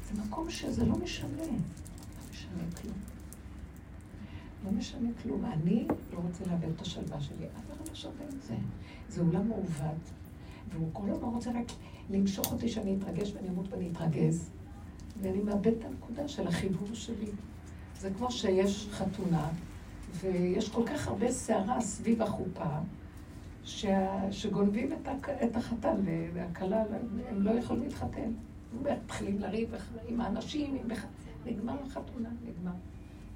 [0.07, 1.29] זה מקום שזה לא משנה.
[1.37, 2.95] לא משנה כלום.
[4.65, 5.45] לא משנה כלום.
[5.45, 7.45] אני לא רוצה לאבד את השלווה שלי.
[7.45, 8.55] אף אחד לא שווה את זה.
[9.09, 10.11] זה עולם מעוות,
[10.71, 11.71] והוא כל הזמן רוצה רק
[12.09, 14.49] למשוך אותי שאני אתרגש ואני אמות ואני אתרגז,
[15.21, 17.31] ואני מאבד את הנקודה של החיבור שלי.
[17.99, 19.49] זה כמו שיש חתונה,
[20.19, 22.79] ויש כל כך הרבה סערה סביב החופה,
[23.65, 24.31] שה...
[24.31, 25.29] שגונבים את, הק...
[25.29, 25.95] את החתן
[26.33, 26.83] והכלה,
[27.29, 28.31] הם לא יכולים להתחתן.
[28.81, 29.73] מתחילים לריב
[30.07, 30.87] עם האנשים, עם...
[31.45, 32.71] נגמר החתונה, נגמר.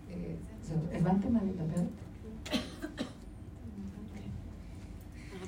[0.09, 0.15] אה,
[0.61, 1.87] זהו, הבנתם מה אני מדברת?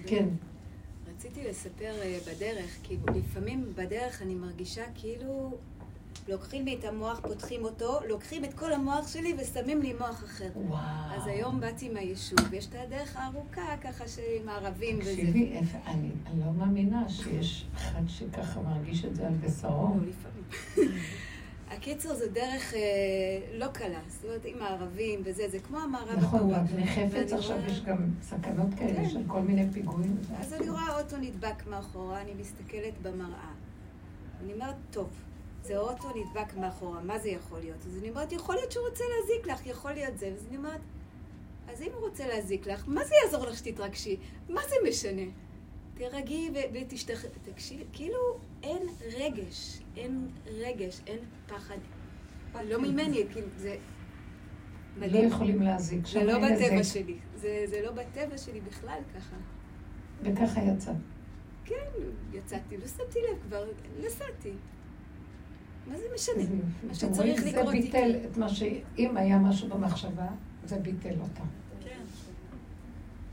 [0.07, 0.29] כן.
[1.07, 5.57] רציתי רציתי לספר אה, בדרך, כאילו לפעמים בדרך אני מרגישה כאילו
[6.27, 10.49] לוקחים לי את המוח, פותחים אותו, לוקחים את כל המוח שלי ושמים לי מוח אחר.
[10.55, 10.79] וואו.
[11.15, 15.11] אז היום באתי מהיישוב, יש את הדרך הארוכה ככה שעם הערבים וזה.
[15.11, 15.57] תקשיבי,
[15.87, 19.95] אני אני לא מאמינה שיש אחד שככה מרגיש את זה על בשרו.
[20.77, 20.83] לא.
[21.71, 22.79] הקיצור, זו דרך אה,
[23.57, 26.57] לא קלה, זאת אומרת, עם הערבים וזה, זה כמו המערב נכון, הפרוע.
[26.57, 29.09] באבני חפץ ואני עכשיו רואה- יש גם סכנות כאלה כן.
[29.09, 30.17] של כל מיני פיגועים.
[30.39, 33.51] אז אני רואה אוטו נדבק מאחורה, אני מסתכלת במראה.
[34.43, 35.09] אני אומרת, טוב,
[35.63, 37.85] זה אוטו נדבק מאחורה, מה זה יכול להיות?
[37.85, 40.27] אז אני אומרת, יכול להיות שהוא רוצה להזיק לך, יכול להיות זה.
[40.27, 40.81] אז אני אומרת,
[41.69, 44.17] אז אם הוא רוצה להזיק לך, מה זה יעזור לך שתתרגשי?
[44.49, 45.21] מה זה משנה?
[45.93, 47.33] תירגעי ותשתחררי.
[47.43, 48.17] תקשיבי, כאילו
[48.63, 48.87] אין
[49.19, 51.77] רגש, אין רגש, אין פחד.
[52.63, 53.75] לא ממני, כאילו, זה
[54.97, 55.17] לא.
[55.17, 56.07] יכולים להזיק.
[56.07, 56.83] זה לא בטבע.
[56.83, 57.17] שלי.
[57.35, 59.35] זה זה לא בטבע שלי בכלל ככה.
[60.23, 60.91] וככה יצא.
[61.65, 61.85] כן,
[62.33, 63.65] יצאתי, לא שמתי לב כבר,
[63.99, 64.51] נסעתי.
[65.87, 66.43] מה זה משנה?
[66.87, 68.31] מה שצריך זה לקרות ביטל יקרה.
[68.31, 68.63] את מה ש...
[68.97, 70.27] אם היה משהו במחשבה,
[70.65, 71.43] זה ביטל אותה.
[71.83, 71.99] כן.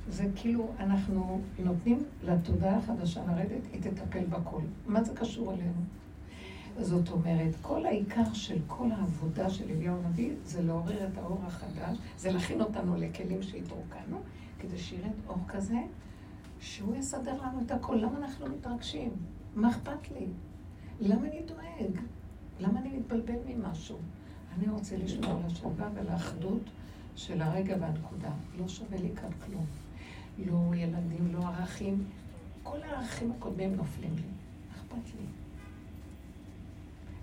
[0.09, 4.61] זה כאילו, אנחנו נותנים לתודעה החדשה לרדת, היא תטפל בכל.
[4.86, 5.82] מה זה קשור אלינו?
[6.80, 11.99] זאת אומרת, כל העיקר של כל העבודה של אליהו הנביא זה לעורר את האור החדש,
[12.18, 14.20] זה להכין אותנו לכלים שהתרוקנו,
[14.59, 15.78] כדי שירד אור כזה,
[16.61, 17.94] שהוא יסדר לנו את הכל.
[17.94, 19.11] למה אנחנו מתרגשים?
[19.55, 20.26] מה אכפת לי?
[21.01, 22.01] למה אני דואג?
[22.61, 23.99] למה אני מתבלבל ממשהו?
[24.57, 26.63] אני רוצה לשמור על השלווה ועל האחדות
[27.17, 28.31] של הרגע והנקודה.
[28.59, 29.67] לא שווה לי כאן כלום.
[30.39, 32.05] לא ילדים, לא ערכים.
[32.63, 34.23] כל הערכים הקודמים נופלים לי.
[34.73, 35.27] אכפת לי?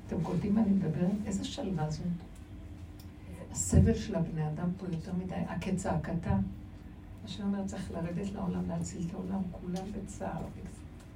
[0.07, 1.11] אתם קולטים מה אני מדברת?
[1.25, 2.05] איזה שלווה זאת.
[3.51, 6.37] הסבל של הבני אדם פה יותר מדי, הכצעקתה.
[7.27, 10.41] שאני אומרת, צריך לרדת לעולם, להציל את העולם, כולם בצער,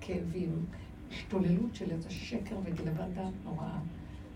[0.01, 0.65] כאבים,
[1.11, 3.79] השתוללות של איזה שקר וגנבת דעת נוראה,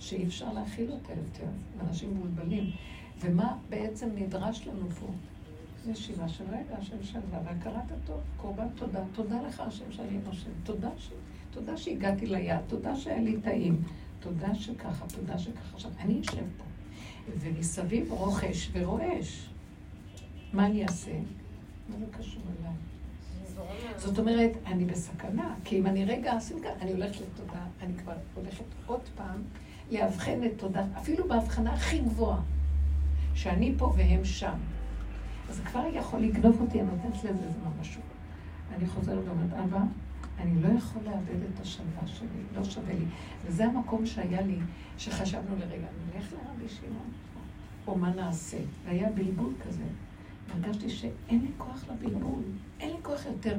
[0.04, 2.72] שאי אפשר להכיל אותה יותר, ואנשים מבולבלים.
[3.20, 5.08] ומה בעצם נדרש לנו פה?
[5.92, 9.04] ישיבה של רגע, של שלווה, והכרת הטוב, קורבן תודה.
[9.14, 10.50] תודה לך, השם שאני נושם.
[10.64, 11.10] תודה, ש...
[11.52, 13.82] תודה שהגעתי ליד, תודה שהיה לי טעים,
[14.20, 15.74] תודה שככה, תודה שככה.
[15.74, 16.64] עכשיו, אני יושב פה,
[17.40, 19.50] ומסביב רוכש ורועש.
[20.54, 21.12] מה אני אעשה?
[21.90, 22.74] מה זה קשור אליי?
[23.98, 28.14] זאת אומרת, אני בסכנה, כי אם אני רגע אשים כאן, אני הולכת לתודה, אני כבר
[28.36, 29.42] הולכת עוד פעם
[29.92, 32.40] לאבחן את תודה, אפילו בהבחנה הכי גבוהה,
[33.34, 34.58] שאני פה והם שם.
[35.50, 38.02] אז כבר יכול לגנוב אותי, אני נותנת לזה זמן משהו.
[38.78, 39.82] אני חוזרת ואומרת, אבא,
[40.40, 43.06] אני לא יכול לאבד את השלווה שלי, לא שווה לי.
[43.46, 44.58] וזה המקום שהיה לי,
[44.98, 47.12] שחשבנו לרגע, נלך לרבי שמעון,
[47.88, 48.58] או מה נעשה?
[48.86, 49.84] והיה בלבול כזה.
[50.54, 52.44] הרגשתי שאין לי כוח לבלבול,
[52.80, 53.58] אין לי כוח יותר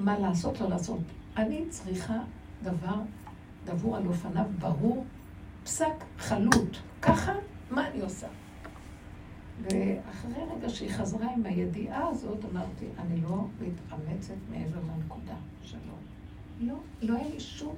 [0.00, 0.98] מה לעשות, לא לעשות.
[1.36, 2.18] אני צריכה
[2.62, 2.96] דבר
[3.64, 5.04] דבור על אופניו, ברור,
[5.64, 6.76] פסק, חלוט.
[7.02, 7.32] ככה,
[7.70, 8.26] מה אני עושה?
[9.62, 15.36] ואחרי רגע שהיא חזרה עם הידיעה הזאת, אמרתי, אני לא מתאמצת מעבר לנקודה.
[15.62, 15.98] שלום.
[16.60, 17.74] לא, לא היה לי שום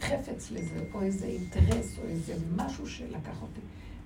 [0.00, 3.60] חפץ לזה, או איזה אינטרס, או איזה משהו שלקח אותי.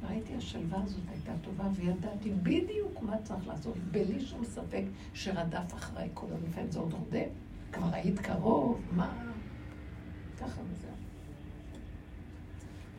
[0.09, 4.83] ראיתי, השלווה הזאת הייתה טובה, וידעתי בדיוק מה צריך לעשות, בלי שום ספק
[5.15, 6.27] שרדף אחריי כל.
[6.49, 7.29] לפעמים זה עוד רודף,
[7.73, 9.13] כבר היית קרוב, מה?
[10.41, 10.90] ככה וזהו.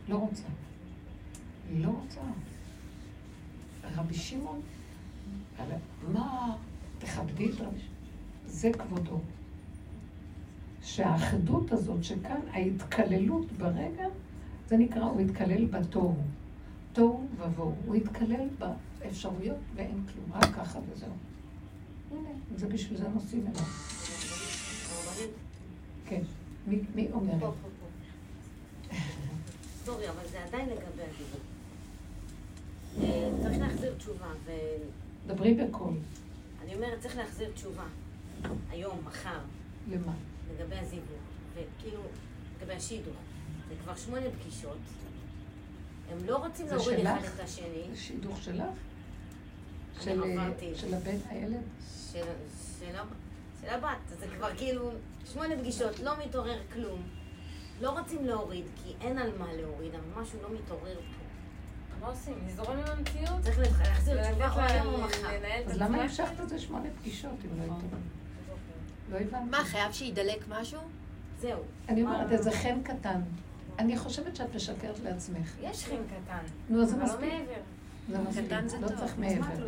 [0.09, 0.43] לא רוצה.
[1.75, 2.21] לא רוצה.
[3.95, 4.61] רבי שמעון,
[6.13, 6.55] מה,
[6.99, 7.75] תכבדי את רבי שמעון.
[8.45, 9.19] זה כבודו.
[10.81, 14.05] שהאחדות הזאת שכאן, ההתקללות ברגע,
[14.67, 16.15] זה נקרא, הוא התקלל בתוהו.
[16.93, 17.75] תוהו ובוהו.
[17.85, 21.09] הוא התקלל באפשרויות ואין כלום, רק ככה וזהו.
[22.11, 23.65] הנה, זה בשביל זה נוסעים אליו.
[26.05, 26.21] כן.
[26.67, 27.51] מי, מי אומר?
[29.85, 31.41] סורי, אבל זה עדיין לגבי הדיבור.
[33.01, 34.57] אה, צריך להחזיר תשובה, ואני
[35.27, 35.93] דברי בקול.
[36.75, 37.83] אומרת, צריך להחזיר תשובה.
[38.69, 39.39] היום, מחר,
[39.91, 40.13] למה?
[40.53, 41.05] לגבי הזיווג,
[41.53, 42.01] וכאילו,
[42.57, 43.15] לגבי השידוך.
[43.69, 44.77] זה כבר שמונה פגישות.
[46.11, 47.19] הם לא רוצים להוריד אחד?
[47.35, 47.83] את השני.
[47.91, 48.61] זה שידוך שלך?
[48.61, 50.71] אני של, עברתי.
[50.75, 51.61] של הבן, הילד?
[52.13, 52.23] של,
[52.79, 53.13] של, הב-
[53.61, 53.97] של הבת.
[54.19, 54.91] זה כבר כאילו
[55.33, 57.01] שמונה פגישות, לא מתעורר כלום.
[57.81, 61.21] לא רוצים להוריד, כי אין על מה להוריד, אבל משהו לא מתעורר פה.
[62.01, 62.33] מה עושים?
[62.47, 63.41] לזרום עם המציאות?
[63.41, 65.27] צריך להחזיר תשובה או היום או מחר.
[65.65, 66.01] אז למה?
[66.01, 67.97] המשכת את זה שמונה פגישות אם לא הייתם?
[69.11, 69.49] לא הבנתי.
[69.49, 70.79] מה, חייב שידלק משהו?
[71.39, 71.59] זהו.
[71.89, 73.21] אני אומרת, איזה חן קטן.
[73.79, 75.55] אני חושבת שאת משקרת לעצמך.
[75.61, 77.31] יש חן קטן, נו, אז זה לא מספיק.
[78.17, 78.31] מעבר.
[78.31, 78.97] זה קטן זה לא טוב.
[78.97, 79.67] צריך אז מה מעבר.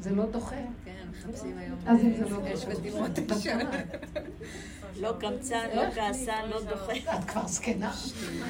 [0.00, 0.56] זה לא דוחה.
[0.84, 1.78] כן, מחפשים היום.
[1.86, 4.04] אז אם זה לא יש דוחה, בדימות את שומעת.
[5.00, 6.92] לא קמצן, לא כעסן, לא דוחה.
[7.18, 7.92] את כבר זקנה.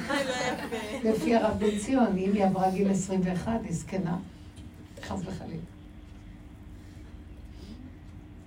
[0.09, 1.09] לא יפה.
[1.09, 4.17] לפי הרב בן ציון, אם היא עברה גיל 21, היא זקנה.
[5.01, 5.61] חס וחלילה.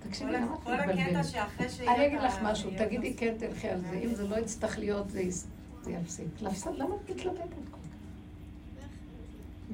[0.07, 1.25] תקשיבי, למה את מתבלבלת?
[1.87, 3.99] אני אגיד לך משהו, תגידי כן, תלכי על זה.
[4.03, 5.21] אם זה לא יצטרך להיות, זה
[5.87, 6.27] יפסיק.
[6.41, 7.78] למה את מתלבטת?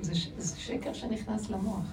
[0.02, 1.86] זה ש- זה שקר שנכנס למוח.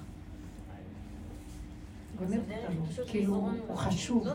[2.19, 2.87] גונב אותנו.
[3.07, 3.35] כאילו,
[3.69, 4.27] הוא חשוב.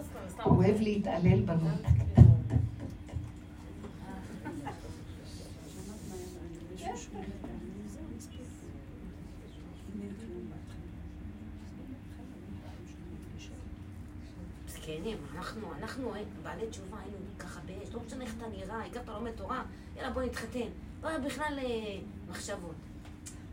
[0.44, 1.70] הוא אוהב להתעלל בנו.
[14.68, 16.12] זקנים, אנחנו, אנחנו
[16.44, 19.64] בעלי תשובה, היינו ככה באש, לא משנה איך אתה נראה, אתה לומד תורה,
[19.98, 20.68] יאללה בוא נתחתן.
[21.04, 22.00] לא היה בכלל אה,
[22.30, 22.76] מחשבות.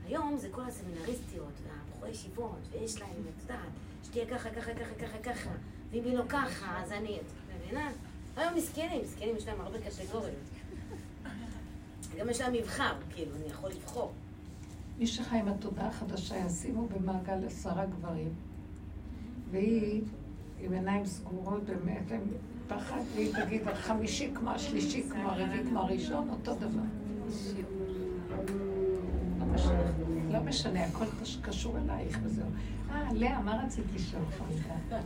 [0.06, 3.58] היום זה כל הסמינריסטיות והבחורי ישיבות, ויש להם, את יודעת,
[4.04, 5.50] שתהיה ככה, ככה, ככה, ככה, ככה,
[5.90, 7.18] ואם היא לא ככה, אז אני...
[7.18, 7.24] את
[7.64, 7.90] מבינה?
[8.36, 10.34] היום מסכנים, מסכנים יש להם הרבה קטגוריות.
[12.18, 14.12] גם יש להם מבחר, כאילו, אני יכול לבחור.
[14.98, 18.34] מי שחי עם התודעה החדשה ישימו במעגל עשרה גברים.
[19.50, 20.02] והיא
[20.60, 22.20] עם עיניים סגורות באמת, עם
[22.68, 26.82] פחד, והיא תגיד, החמישי כמו השלישי, כמו הרביעי, כמו הראשון, אותו דבר.
[29.54, 29.82] לא משנה,
[30.32, 32.46] לא משנה, הכל קש- קשור אלייך וזהו.
[32.90, 35.00] אה, לאה, מה רצית לשאול חמודה?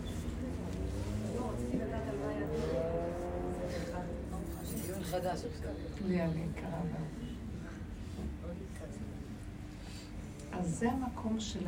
[4.86, 5.70] דיון חדש עכשיו.
[6.08, 6.98] לאה, לי יקרה בה.
[10.58, 11.66] אז זה המקום של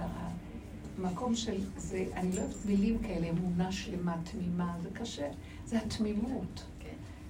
[0.98, 5.28] המקום של, זה, אני לא אוהבת מילים כאלה, אמונה שלמה, תמימה, זה קשה.
[5.66, 6.64] זה התמימות.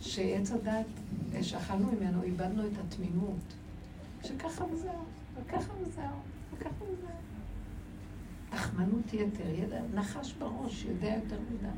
[0.00, 0.86] שעץ הדת,
[1.42, 3.38] שאכלנו ממנו, איבדנו את התמימות.
[4.24, 4.92] שככה וזהו,
[5.40, 6.04] וככה וזהו,
[6.52, 7.10] וככה וזהו.
[8.50, 11.68] תחמנות יתר, ידע, נחש בראש, יודע יותר מדי.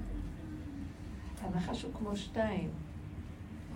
[1.42, 2.70] הנחש הוא כמו שתיים.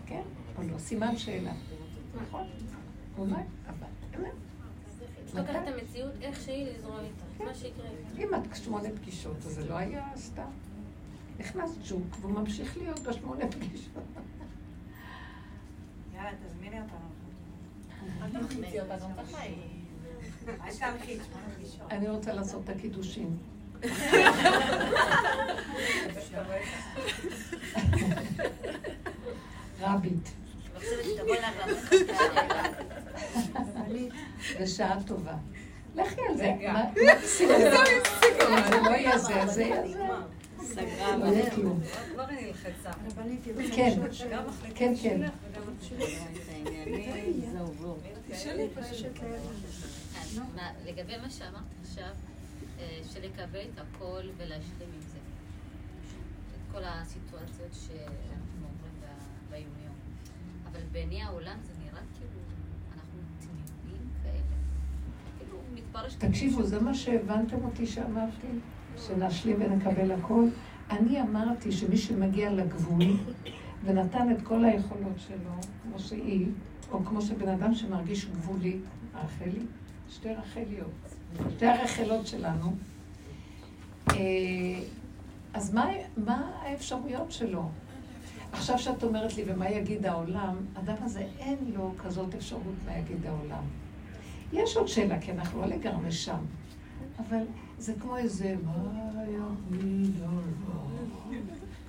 [0.07, 0.22] כן?
[0.59, 1.53] או לא, סימן שאלה.
[2.22, 2.47] נכון?
[3.18, 3.34] אולי,
[3.66, 4.32] אבל אמת.
[5.34, 7.45] לקחת את המציאות איך שהיא, לזרום איתה.
[7.45, 7.87] מה שיקרה.
[8.18, 10.51] אם את שמונה פגישות, אז זה לא היה סתם.
[11.39, 14.03] נכנס ג'וק, והוא ממשיך להיות בשמונה פגישות.
[16.14, 16.99] יאללה, תזמיני אותנו.
[18.22, 19.11] אל תלחיצי אותה, גם
[21.90, 23.36] אני רוצה לעשות את הקידושים.
[29.80, 30.30] רבית.
[34.61, 35.34] בשעה טובה.
[35.94, 36.55] לכי על זה.
[36.72, 36.84] מה-
[37.14, 37.55] מקסימום.
[37.57, 37.70] אם
[38.70, 39.94] זה לא יהיה זה, זה יהיה זה.
[40.64, 41.80] סגרה לא יהיה כלום.
[42.12, 42.90] כבר היא נלחצה.
[43.76, 44.38] כן, מחליטה
[44.74, 45.20] כן, כן.
[50.35, 52.11] מה, לגבי מה שאמרת עכשיו,
[52.79, 55.18] אה, של לקבל את הכל ולהשלים עם זה.
[56.55, 59.95] את כל הסיטואציות שאנחנו עוברים ב- ביומיום.
[60.72, 62.41] אבל בעיני העולם זה נראה כאילו
[62.95, 64.57] אנחנו תמימים כאלה.
[65.39, 66.14] כאילו מתפרש...
[66.14, 68.47] תקשיבו, זה מה שהבנתם אותי שאמרתי?
[68.99, 70.45] שנשלים ונקבל הכל?
[70.91, 73.03] אני אמרתי שמי שמגיע לגבול
[73.85, 75.53] ונתן את כל היכולות שלו,
[75.83, 76.47] כמו שהיא,
[76.91, 78.79] או כמו שבן אדם שמרגיש גבולי,
[79.14, 79.61] רחלי,
[80.11, 80.91] שתי רחליות,
[81.57, 82.73] שתי הרחלות שלנו,
[84.11, 84.17] אה,
[85.55, 85.87] אז מה,
[86.17, 87.69] מה האפשרויות שלו?
[88.53, 93.27] עכשיו שאת אומרת לי, ומה יגיד העולם, האדם הזה אין לו כזאת אפשרות מה יגיד
[93.27, 93.63] העולם.
[94.53, 96.39] יש עוד שאלה, כי אנחנו לא לגמרי שם,
[97.19, 97.43] אבל
[97.79, 98.73] זה כמו איזה, מה
[99.71, 100.77] יגיד העולם?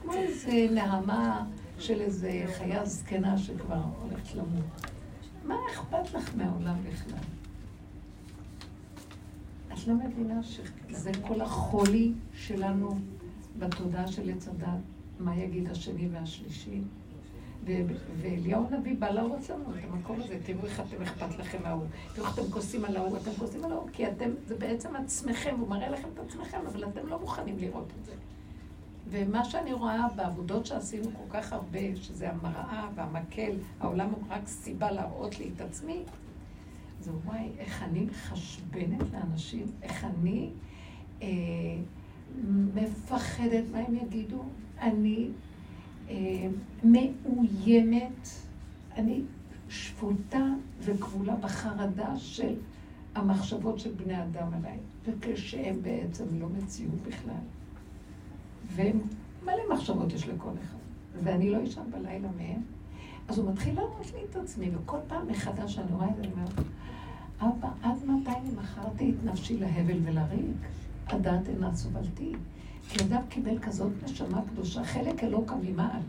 [0.01, 1.45] כמו איזה נעמה
[1.79, 4.87] של איזה חיה זקנה שכבר הולכת למות.
[5.43, 7.36] מה אכפת לך מהעולם בכלל?
[9.77, 12.97] את לא מבינה שזה כל החולי שלנו
[13.59, 14.67] בתודעה של עץ הדת,
[15.19, 16.81] מה יגיד השני והשלישי?
[18.21, 21.83] ואליהו הנביא בא להראות לנו את המקום הזה, תראו איך אתם אכפת לכם מההוא,
[22.15, 25.55] תראו איך אתם כוסים על ההוא, אתם כוסים על ההוא, כי אתם, זה בעצם עצמכם,
[25.59, 28.11] הוא מראה לכם את עצמכם, אבל אתם לא מוכנים לראות את זה.
[29.09, 34.91] ומה שאני רואה בעבודות שעשינו כל כך הרבה, שזה המראה והמקל, העולם הוא רק סיבה
[34.91, 36.03] להראות לי את עצמי,
[37.01, 40.49] זה וואי, איך אני מחשבנת לאנשים, איך אני
[41.21, 41.27] אה,
[42.73, 44.43] מפחדת מה הם יגידו.
[44.79, 45.29] אני
[46.09, 46.47] אה,
[46.83, 48.29] מאוימת,
[48.95, 49.21] אני
[49.69, 50.45] שפוטה
[50.79, 52.55] וכבולה בחרדה של
[53.15, 57.43] המחשבות של בני אדם עליי, וכשהם בעצם לא מציאות בכלל.
[58.75, 58.99] והם,
[59.43, 60.77] מלא מחשבות יש לכל אחד,
[61.23, 62.61] ואני לא אשן בלילה מהם.
[63.27, 66.31] אז הוא מתחיל לענות לי את עצמי, וכל פעם מחדש אני רואה את זה, אני
[66.31, 66.49] אומרת,
[67.41, 70.57] אבא, עד מתי אני מכרתי את נפשי להבל ולריק?
[71.07, 72.33] הדעת אינה סובלתי.
[72.89, 76.01] כי אדם קיבל כזאת נשמה קדושה, חלק אלוקא ממעל.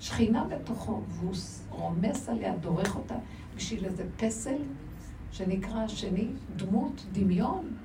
[0.00, 1.34] שכינה בתוכו, והוא
[1.70, 3.14] רומס עליה, דורך אותה,
[3.56, 4.56] בשביל איזה פסל
[5.32, 7.76] שנקרא השני, דמות, דמיון,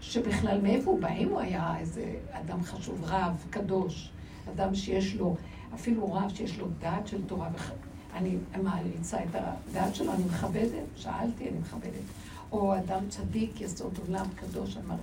[0.00, 1.08] שבכלל מאיפה הוא בא?
[1.08, 4.12] אם הוא היה איזה אדם חשוב, רב, קדוש,
[4.54, 5.36] אדם שיש לו,
[5.74, 7.48] אפילו רב שיש לו דעת של תורה,
[8.12, 12.02] אני מעריצה את הדעת שלו, אני מכבדת, שאלתי, אני מכבדת.
[12.52, 14.96] או אדם צדיק, יסוד עולם, קדוש, אמר,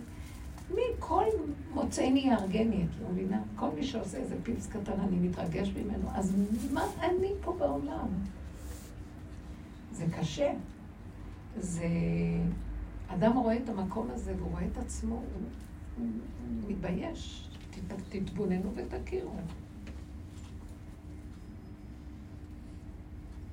[0.76, 1.26] מי, כל
[1.74, 3.42] מוצאני יארגני, את לא מבינה?
[3.56, 6.10] כל מי שעושה איזה פיפס קטן, אני מתרגש ממנו.
[6.14, 6.36] אז
[6.72, 8.08] מה אני פה בעולם?
[9.92, 10.54] זה קשה.
[11.60, 11.88] זה...
[13.08, 15.16] אדם רואה את המקום הזה והוא רואה את עצמו,
[15.98, 16.06] הוא
[16.68, 17.50] מתבייש.
[18.10, 19.32] תתבוננו ותכירו.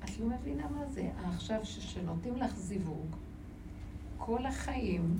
[0.07, 1.09] את לא מבינה מה זה.
[1.23, 3.15] עכשיו, כשנותנים לך זיווג,
[4.17, 5.19] כל החיים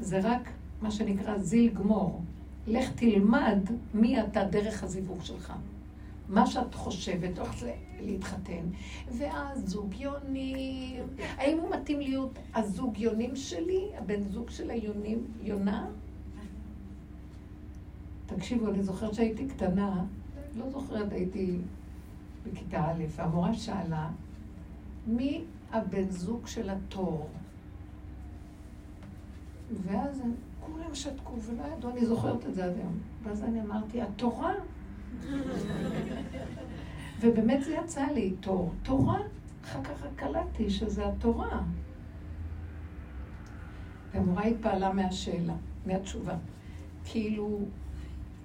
[0.00, 0.50] זה רק
[0.82, 2.22] מה שנקרא זיל גמור.
[2.66, 3.58] לך תלמד
[3.94, 5.52] מי אתה דרך הזיווג שלך.
[6.28, 7.66] מה שאת חושבת, הולכת
[8.00, 8.66] להתחתן,
[9.18, 15.86] ואז זוג יונים, האם הוא מתאים להיות הזוג יונים שלי, הבן זוג של היונים, יונה?
[18.26, 20.04] תקשיבו, אני זוכרת שהייתי קטנה,
[20.56, 21.58] לא זוכרת, הייתי
[22.44, 24.10] בכיתה א', והמורה שאלה,
[25.06, 27.28] מי הבן זוג של התור?
[29.70, 32.98] ואז הם כולם שתקו ולא ידעו, אני זוכרת את זה עד היום.
[33.22, 34.54] ואז אני אמרתי, התורה?
[37.20, 39.18] ובאמת זה יצא לי, תור, תורה.
[39.64, 41.62] אחר כך קלטתי שזה התורה.
[44.12, 45.54] והמורה התפעלה מהשאלה,
[45.86, 46.34] מהתשובה.
[47.04, 47.60] כאילו,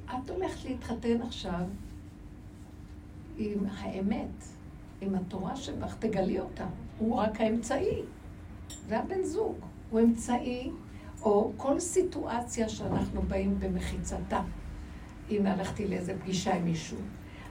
[0.05, 1.61] את הולכת להתחתן עכשיו
[3.37, 4.43] עם האמת,
[5.01, 6.65] עם התורה שבך, תגלי אותה.
[6.99, 8.01] הוא רק האמצעי.
[8.87, 9.55] זה הבן זוג.
[9.89, 10.71] הוא אמצעי,
[11.21, 14.41] או כל סיטואציה שאנחנו באים במחיצתה.
[15.29, 16.97] אם הלכתי לאיזה פגישה עם מישהו.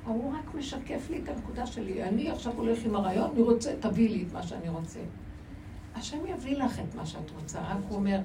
[0.07, 2.03] הוא רק משקף לי את הנקודה שלי.
[2.03, 5.01] אני עכשיו הולך עם הרעיון, אני רוצה, תביא לי את מה שאני רוצה.
[5.95, 8.21] השם יביא לך את מה שאת רוצה, רק הוא אומר,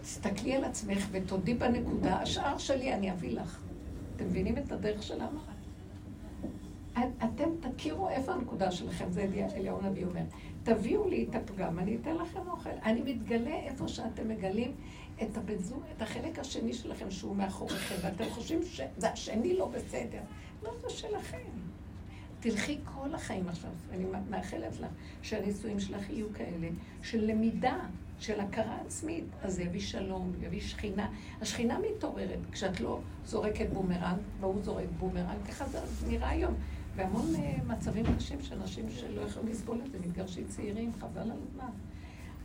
[0.00, 3.60] תסתכלי על עצמך ותודי בנקודה, השאר שלי אני אביא לך.
[4.16, 5.02] אתם מבינים את הדרך
[6.94, 7.12] שלנו?
[7.24, 9.26] אתם תכירו איפה הנקודה שלכם, זה
[9.56, 10.22] אליהו הנביא אומר.
[10.62, 12.70] תביאו לי את הפגם, אני אתן לכם אוכל.
[12.82, 14.72] אני מתגלה איפה שאתם מגלים
[15.22, 20.20] את הבן זוג, את החלק השני שלכם שהוא מאחוריכם, ואתם חושבים שזה השני לא בסדר.
[20.62, 21.38] לא, זה שלכם.
[22.40, 24.86] תלכי כל החיים עכשיו, אני מאחלת לך
[25.22, 26.68] שהנישואים שלך יהיו כאלה
[27.02, 27.78] של למידה,
[28.18, 29.24] של הכרה עצמית.
[29.42, 31.08] אז זה יביא שלום, יביא שכינה.
[31.40, 35.78] השכינה מתעוררת כשאת לא זורקת בומרנג, והוא זורק בומרנג, ככה זה
[36.08, 36.54] נראה היום.
[36.96, 41.38] והמון אה, מצבים קשים של אנשים שלא יכולים לסבול את זה, מתגרשים צעירים, חבל על
[41.42, 41.70] הזמן.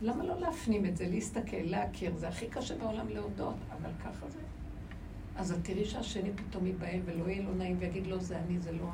[0.02, 2.16] למה לא להפנים את זה, להסתכל, להכיר?
[2.16, 4.38] זה הכי קשה בעולם להודות, אבל ככה זה.
[5.36, 8.72] אז את תראי שהשני פתאום ייבהל ולא יהיה לו נעים ויגיד לו, זה אני, זה
[8.72, 8.88] לא.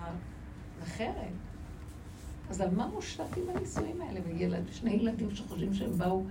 [0.82, 1.32] אחרת.
[2.50, 4.20] אז על מה מושתתים הנישואים האלה?
[4.26, 6.24] וילד, שני ילדים שחושבים שהם באו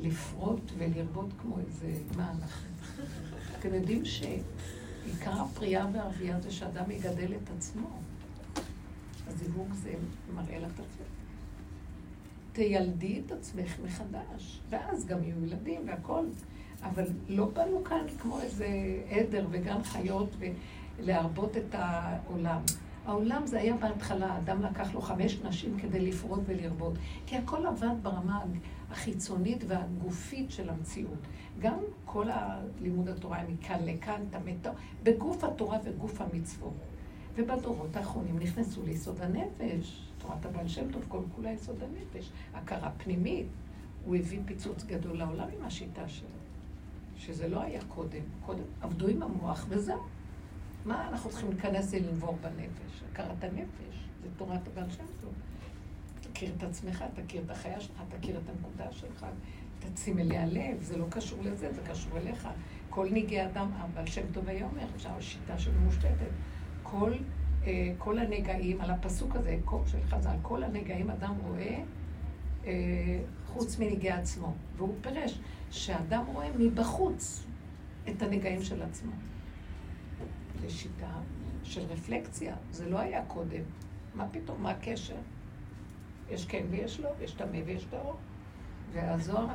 [0.00, 2.68] לפרוט ולרבות כמו איזה, מה אנחנו?
[3.58, 8.01] אתם יודעים שעיקר הפריאה והרבייה זה שאדם יגדל את עצמו.
[9.32, 9.94] הזיווג זה
[10.34, 11.06] מראה לך את עצמך.
[12.52, 16.26] תיילדי את עצמך מחדש, ואז גם יהיו ילדים והכול.
[16.82, 18.66] אבל לא באנו כאן כמו איזה
[19.10, 20.36] עדר וגן חיות
[20.98, 22.60] ולהרבות את העולם.
[23.06, 26.92] העולם זה היה בהתחלה, האדם לקח לו חמש נשים כדי לפרוט ולרבות,
[27.26, 28.40] כי הכל עבד ברמה
[28.90, 31.18] החיצונית והגופית של המציאות.
[31.58, 36.91] גם כל הלימוד התורה מכאן לכאן, תמת, בגוף התורה וגוף המצוות.
[37.34, 40.08] ובדורות האחרונים נכנסו ליסוד הנפש.
[40.18, 42.30] תורת הבעל שם טוב, כל כולה יסוד הנפש.
[42.54, 43.46] הכרה פנימית.
[44.04, 46.28] הוא הביא פיצוץ גדול לעולם עם השיטה שלו.
[47.16, 48.22] שזה לא היה קודם.
[48.46, 50.02] קודם עבדו עם המוח וזהו.
[50.84, 53.02] מה אנחנו צריכים להיכנס לנבור בנפש?
[53.12, 55.32] הכרת הנפש, זה תורת הבעל שם טוב.
[56.20, 59.26] תכיר את עצמך, תכיר את החיה שלך, תכיר את הנקודה שלך,
[59.94, 62.48] תשים אליה לב, זה לא קשור לזה, זה קשור אליך.
[62.90, 66.30] כל ניגי אדם, הבעל שם טוב היה אומר, עכשיו השיטה שלו מושתתת.
[66.92, 67.12] כל,
[67.66, 71.82] אה, כל הנגעים, על הפסוק הזה של חז"ל, כל הנגעים אדם רואה
[72.66, 72.72] אה,
[73.46, 74.54] חוץ מנגעי עצמו.
[74.76, 75.38] והוא פירש
[75.70, 77.46] שאדם רואה מבחוץ
[78.08, 79.12] את הנגעים של עצמו.
[80.60, 81.12] זה שיטה
[81.62, 83.62] של רפלקציה, זה לא היה קודם.
[84.14, 85.16] מה פתאום, מה הקשר?
[86.30, 88.16] יש כן ויש לא, יש טמא ויש טהור.
[88.92, 89.46] והזוהר,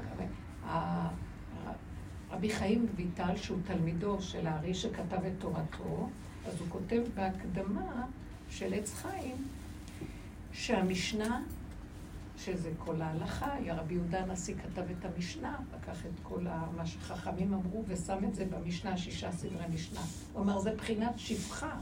[2.31, 6.09] רבי חיים ויטל, שהוא תלמידו של הארי שכתב את תורתו,
[6.47, 8.05] אז הוא כותב בהקדמה
[8.49, 9.35] של עץ חיים,
[10.51, 11.43] שהמשנה
[12.37, 17.53] שזה כל ההלכה, רבי יהודה הנשיא כתב את המשנה, לקח את כל ה- מה שחכמים
[17.53, 20.01] אמרו ושם את זה במשנה, שישה סדרי משנה.
[20.33, 21.79] הוא אמר, זה בחינת שפחה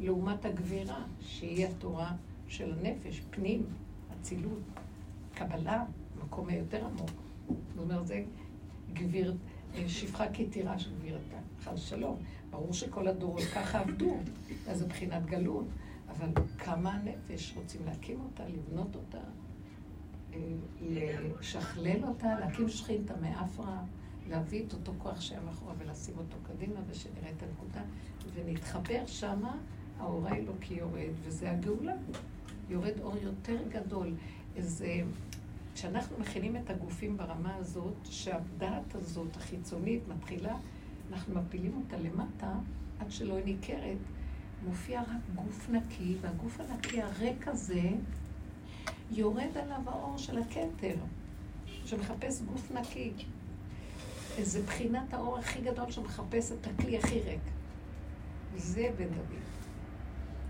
[0.00, 2.12] לעומת הגבירה, שהיא התורה
[2.48, 3.62] של הנפש, פנים,
[4.20, 4.60] אצילות,
[5.34, 5.84] קבלה,
[6.24, 7.10] מקום היותר עמוק.
[7.48, 8.22] זאת אומרת, זה
[8.92, 9.34] גביר,
[9.86, 12.16] שפחה כתירה של גבירתה, חס שלום.
[12.56, 14.16] ברור שכל הדורות ככה עבדו,
[14.68, 15.64] אז זה בחינת גלות.
[16.10, 16.28] אבל
[16.58, 19.18] כמה הנפש רוצים להקים אותה, לבנות אותה,
[20.34, 20.38] אה,
[20.80, 23.82] לשכלל אותה, להקים שכינתא מאפרה,
[24.28, 27.80] להביא את אותו כוח שהיה מאחורה ולשים אותו קדימה ושנראה את הנקודה,
[28.34, 29.56] ונתחבר שמה,
[29.98, 31.94] האור האלוקי יורד, וזה הגאולה.
[32.68, 34.14] יורד אור יותר גדול.
[34.56, 35.02] איזה...
[35.74, 40.56] כשאנחנו מכינים את הגופים ברמה הזאת, שהדעת הזאת, החיצונית, מתחילה,
[41.12, 42.52] אנחנו מפילים אותה למטה,
[43.00, 43.98] עד שלא ניכרת,
[44.64, 47.90] מופיע רק גוף נקי, והגוף הנקי הריק הזה,
[49.10, 50.96] יורד עליו האור של הכתר,
[51.84, 53.12] שמחפש גוף נקי.
[54.38, 57.40] איזה בחינת האור הכי גדול שמחפש את הכלי הכי ריק.
[58.56, 59.42] זה בן דוד,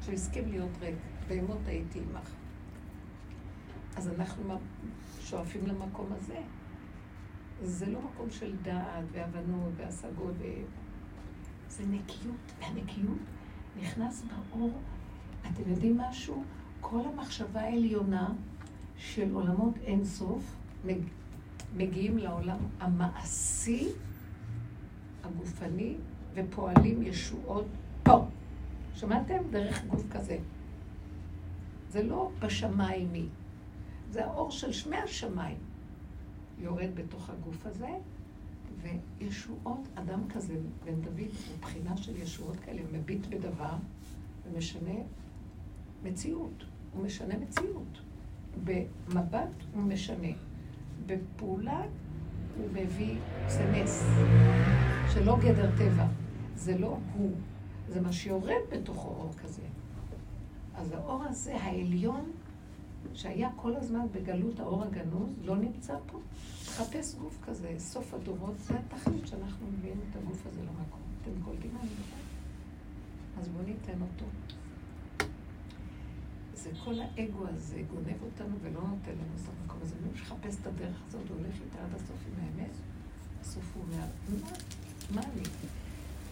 [0.07, 0.97] שהסכים להיות ריק,
[1.29, 2.31] בהמות הייתי עמך.
[3.97, 4.59] אז אנחנו
[5.21, 6.39] שואפים למקום הזה.
[7.63, 10.45] זה לא מקום של דעת והבנות והשגות, ו...
[11.69, 13.19] זה נקיות, והנקיות
[13.81, 14.79] נכנס באור.
[15.43, 16.45] אתם יודעים משהו?
[16.81, 18.33] כל המחשבה העליונה
[18.97, 20.57] של עולמות אין סוף
[21.77, 23.89] מגיעים לעולם המעשי,
[25.25, 25.95] הגופני,
[26.35, 27.67] ופועלים ישועות
[28.03, 28.27] פה.
[28.95, 29.39] שמעתם?
[29.51, 30.39] דרך גוף כזה.
[31.89, 33.27] זה לא בשמיימי,
[34.11, 35.66] זה האור של שמי השמיים
[36.59, 37.91] יורד בתוך הגוף הזה,
[38.83, 40.55] וישועות, אדם כזה,
[40.85, 43.77] בן דוד, הוא בחינה של ישועות כאלה, מביט בדבר
[44.45, 44.95] ומשנה
[46.03, 46.65] מציאות.
[46.95, 48.01] הוא משנה מציאות.
[48.65, 50.29] במבט הוא משנה.
[51.07, 51.83] בפעולה
[52.57, 53.17] הוא מביא,
[53.49, 54.05] זה נס,
[55.15, 56.07] שלא גדר טבע.
[56.55, 57.33] זה לא הוא,
[57.89, 59.63] זה מה שיורד בתוכו אור כזה.
[60.75, 62.31] אז האור הזה, העליון,
[63.17, 66.19] שהיה כל הזמן בגלות האור הגנוז, לא נמצא פה.
[66.65, 71.01] תחפש גוף כזה, סוף הדורות, זה התכלית שאנחנו מביאים את הגוף הזה למקום.
[71.23, 71.91] אתם קולטים מה אני?
[73.41, 74.25] אז בואו ניתן אותו.
[76.55, 79.95] זה כל האגו הזה גונב אותנו ולא נותן לנו את המקום הזה.
[80.03, 82.71] מי מחפש את הדרך הזאת, הולך איתה עד הסוף עם האמת,
[83.41, 84.51] בסוף הוא אומר, מה,
[85.15, 85.43] מה אני?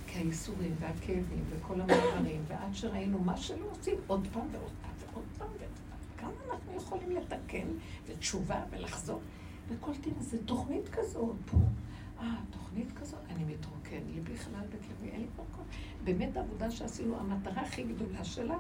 [0.07, 5.24] כי האיסורים והכאבים וכל המעברים, ועד שראינו מה שלא עושים, עוד פעם ועוד פעם ועוד
[5.39, 5.84] פעם ועוד פעם.
[6.25, 7.66] כמה אנחנו יכולים לתקן,
[8.07, 9.20] ותשובה ולחזור.
[9.68, 11.59] וקולטים איזה תוכנית כזאת פה.
[12.20, 15.66] אה, תוכנית כזאת, אני מתרוקן, ליבי חלל בקרבי, אין לי כבר כוח.
[16.05, 18.57] באמת העבודה שעשינו, המטרה הכי גדולה שלה,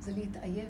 [0.00, 0.68] זה להתעייף.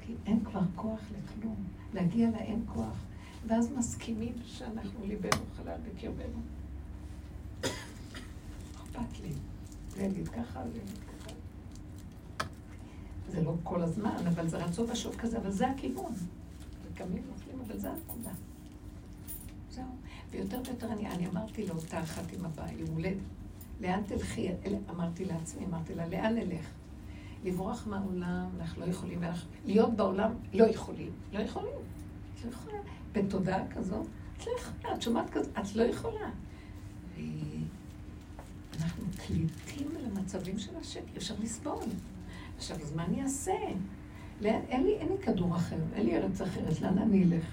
[0.00, 1.64] כי אין כבר כוח לכלום.
[1.94, 3.04] להגיע לאין כוח.
[3.46, 6.40] ואז מסכימים שאנחנו ליבנו חלל בקרבנו.
[8.76, 9.32] אכפת לי.
[9.98, 11.09] להגיד ככה, להגיד ככה.
[13.30, 16.12] זה לא כל הזמן, אבל זה רצון ושוב כזה, אבל זה הכיוון.
[16.84, 18.30] וקמים נופלים, אבל זה הנקודה.
[19.70, 19.84] זהו.
[20.30, 23.22] ויותר ויותר אני, אני אמרתי לאותה אחת עם הבאה, יום הולדת,
[23.80, 24.48] לאן תלכי?
[24.90, 26.66] אמרתי לעצמי, אמרתי לה, לאן נלך?
[27.44, 29.20] לברוח מהעולם, אנחנו לא יכולים,
[29.64, 31.10] להיות בעולם, לא יכולים.
[31.32, 31.72] לא יכולים.
[32.34, 32.78] את לא יכולה.
[33.12, 34.02] בתודעה כזו,
[34.36, 36.30] את לא יכולה, את שומעת כזו, את לא יכולה.
[38.72, 41.84] ואנחנו קליטים למצבים של השקר, אפשר לסבול.
[42.60, 43.52] עכשיו, אז מה אני אעשה?
[44.44, 47.44] אין לי, אין לי כדור אחר, אין לי ארץ אחרת, לאן אני אלך?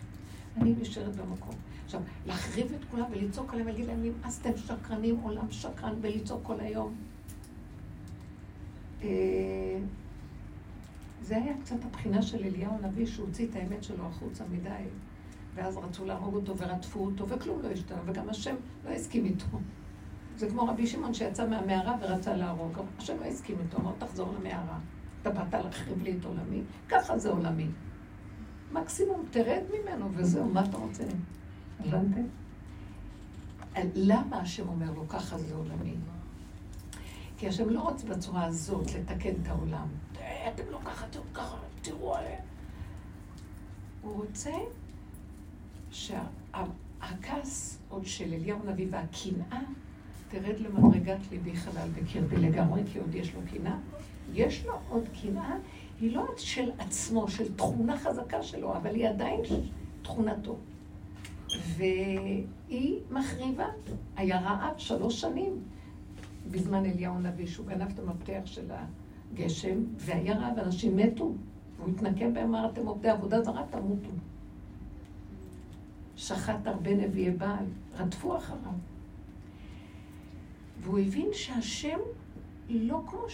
[0.58, 1.56] אני נשארת במקום.
[1.86, 6.96] עכשיו, להחריב את כולם ולצעוק עליהם ולהגיד להם, נמאסתם שקרנים, עולם שקרן, ולצעוק כל היום.
[9.04, 9.08] אה,
[11.22, 14.84] זה היה קצת הבחינה של אליהו הנביא, שהוא הוציא את האמת שלו החוצה מדי,
[15.56, 18.56] ואז רצו להרוג אותו ורדפו אותו, וכלום לא השתנה, וגם השם
[18.86, 19.46] לא הסכים איתו.
[20.38, 24.80] זה כמו רבי שמעון שיצא מהמערה ורצה להרוג, השם לא הסכים איתו, אמר, תחזור למערה.
[25.28, 27.68] אתה באת להחריב לי את עולמי, ככה זה עולמי.
[28.72, 31.04] מקסימום תרד ממנו וזהו, מה אתה רוצה?
[31.80, 32.22] הבנתם?
[33.96, 35.94] למה השם אומר לו ככה זה עולמי?
[37.38, 39.88] כי השם לא רוצה בצורה הזאת לתקן את העולם.
[40.54, 42.42] אתם לא ככה, תראו ככה, תראו עליהם.
[44.02, 44.52] הוא רוצה
[45.92, 49.60] שהכעס עוד של אליהו הנביא והקנאה
[50.30, 53.78] תרד למדרגת ליבי חלל בקרבי לגמרי, כי עוד יש לו קנאה.
[54.34, 55.56] יש לו עוד קנאה,
[56.02, 59.42] היא לא של עצמו, של תכונה חזקה שלו, אבל היא עדיין
[60.02, 60.56] תכונתו.
[61.78, 63.66] והיא מחריבה.
[64.16, 65.62] היה רעב שלוש שנים
[66.52, 68.72] בזמן אליהו הנביא, שהוא גנב את המפתח של
[69.34, 71.34] הגשם, והיה רעב, אנשים מתו.
[71.78, 74.10] והוא התנקם בהם, אמר, אתם עובדי עבודה זרה, תמותו.
[76.16, 77.66] שחט הרבה נביאי בעל,
[77.98, 78.72] רדפו אחריו.
[80.82, 82.00] והוא הבין שהשם
[82.70, 83.30] לא כמו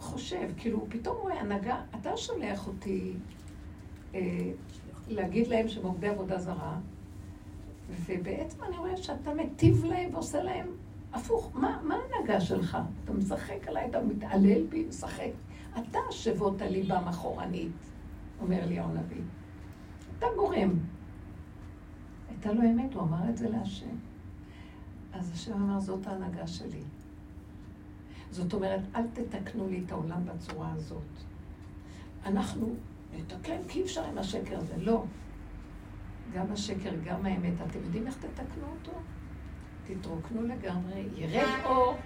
[0.00, 3.14] שחושב, כאילו, פתאום הוא הנהגה, אתה שולח אותי
[4.14, 4.50] אה,
[5.08, 6.78] להגיד להם שהם עובדי עבודה זרה,
[8.06, 10.66] ובעצם אני רואה שאתה מטיב להם ועושה להם
[11.12, 11.50] הפוך.
[11.54, 12.78] מה, מה ההנהגה שלך?
[13.04, 15.30] אתה משחק עליי, אתה מתעלל בי, משחק.
[15.72, 17.72] אתה שבות הליבה אחורנית,
[18.40, 19.22] אומר לי הנביא.
[20.18, 20.78] אתה גורם.
[22.28, 23.96] הייתה לו אמת, הוא אמר את זה להשם.
[25.12, 26.82] אז השם אמר, זאת ההנהגה שלי.
[28.30, 31.02] זאת אומרת, אל תתקנו לי את העולם בצורה הזאת.
[32.26, 32.74] אנחנו
[33.16, 34.74] נתקן, כי אי אפשר עם השקר הזה.
[34.76, 35.04] לא.
[36.34, 37.52] גם השקר, גם האמת.
[37.70, 38.92] אתם יודעים איך תתקנו אותו?
[39.86, 41.96] תתרוקנו לגמרי, ירד אור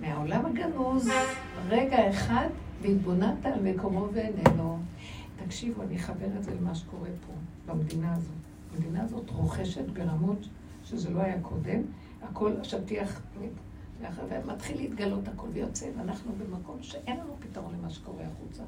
[0.00, 1.10] מהעולם הגנוז,
[1.68, 2.46] רגע אחד,
[2.82, 4.78] והתבוננת על מקומו ואיננו.
[5.44, 7.32] תקשיבו, אני אחבר את זה למה שקורה פה,
[7.66, 8.34] במדינה הזאת.
[8.74, 10.48] המדינה הזאת רוכשת ברמות
[10.84, 11.82] שזה לא היה קודם.
[12.22, 13.22] הכל, השטיח
[14.46, 18.62] מתחיל להתגלות הכל ויוצא, ואנחנו במקום שאין לנו פתרון למה שקורה החוצה.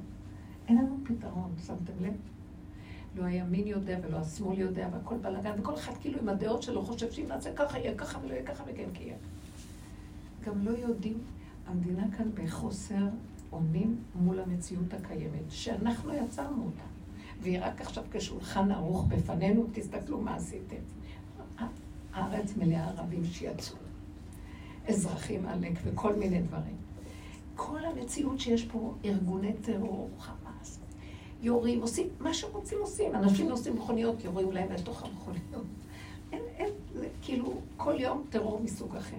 [0.69, 2.15] אין לנו פתרון, שמתם לב?
[3.17, 7.13] לא הימין יודע ולא השמאל יודע, והכל בלאגן, וכל אחד כאילו עם הדעות שלו חושב
[7.13, 9.17] שאם נעשה ככה יהיה ככה ולא יהיה ככה וכן כי יהיה.
[10.45, 11.19] גם לא יודעים,
[11.67, 13.09] המדינה כאן בחוסר
[13.53, 16.85] אונים מול המציאות הקיימת, שאנחנו יצרנו אותה.
[17.41, 20.77] והיא רק עכשיו כשולחן ערוך בפנינו, תסתכלו מה עשיתם.
[22.13, 23.77] הארץ מלאה ערבים שיצאו,
[24.89, 26.77] אזרחים עלק וכל מיני דברים.
[27.57, 30.79] כל המציאות שיש פה, ארגוני טרור, חמאס,
[31.43, 33.15] יורים, עושים, מה שרוצים עושים.
[33.15, 35.65] אנשים נוסעים מכוניות, יורים להם לתוך המכוניות.
[36.33, 39.17] אין, אין, זה כאילו, כל יום טרור מסוג אחר.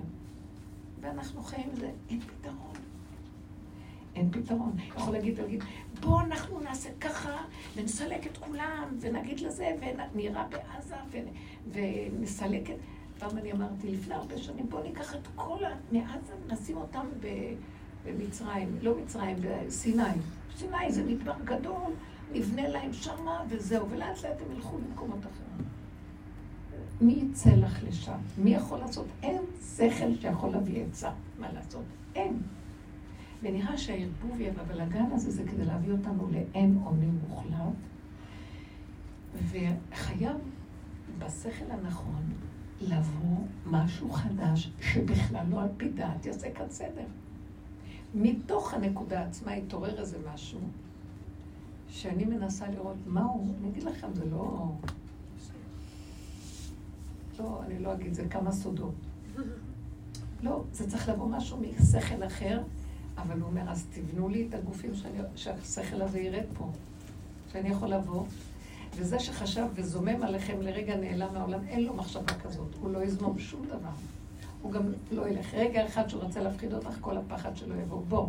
[1.01, 2.75] ואנחנו חיים עם זה, אין פתרון.
[4.15, 4.71] אין פתרון.
[4.87, 5.63] יכול להגיד, להגיד,
[6.01, 7.37] בואו אנחנו נעשה ככה,
[7.75, 9.75] ונסלק את כולם, ונגיד לזה,
[10.13, 10.95] ונראה בעזה,
[11.71, 12.75] ונסלק את...
[13.29, 15.69] פעם אני אמרתי, לפני הרבה שנים, בואו ניקח את כל ה...
[15.91, 17.05] מעזה, נשים אותם
[18.05, 20.03] במצרים, לא מצרים, בסיני.
[20.57, 21.91] סיני זה מדבר גדול,
[22.33, 25.67] נבנה להם שמה, וזהו, ולאט לאט הם ילכו למקומות אחרים.
[27.01, 28.17] מי יצא לך לשם?
[28.37, 29.05] מי יכול לעשות?
[29.23, 29.41] אין
[29.77, 31.11] שכל שיכול להביא עצה.
[31.39, 31.83] מה לעשות?
[32.15, 32.41] אין.
[33.41, 37.75] ונראה שהערבוביה והבלגן הזה זה כדי להביא אותנו לאין אונים מוחלט,
[39.35, 40.37] וחייב
[41.19, 42.23] בשכל הנכון
[42.87, 47.05] לבוא משהו חדש שבכלל לא על פי דעת יעשה כאן סדר.
[48.15, 50.59] מתוך הנקודה עצמה יתעורר איזה משהו
[51.89, 54.71] שאני מנסה לראות מהו, אני אגיד לכם, זה לא...
[57.39, 58.93] לא, אני לא אגיד, זה כמה סודות.
[60.43, 62.61] לא, זה צריך לבוא משהו משכל אחר,
[63.17, 66.71] אבל הוא אומר, אז תבנו לי את הגופים שאני, שהשכל הזה ירד פה,
[67.51, 68.25] שאני יכול לבוא.
[68.95, 73.65] וזה שחשב וזומם עליכם לרגע נעלם מהעולם, אין לו מחשבה כזאת, הוא לא יזמום שום
[73.65, 73.89] דבר.
[74.61, 75.53] הוא גם לא ילך.
[75.53, 78.01] רגע אחד שהוא רוצה להפחיד אותך, כל הפחד שלו יבוא.
[78.07, 78.27] בוא.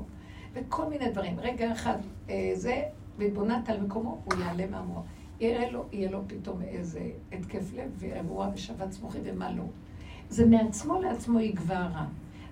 [0.53, 1.41] וכל מיני דברים.
[1.41, 1.97] רגע אחד
[2.29, 2.83] אה, זה,
[3.19, 5.03] והתבוננת על מקומו, הוא יעלה מהמוח.
[5.41, 9.65] יראה לו, יהיה לו פתאום איזה התקף לב ואירוע ושבץ מוחי ומה לא.
[10.29, 12.07] זה מעצמו לעצמו יגבר רע.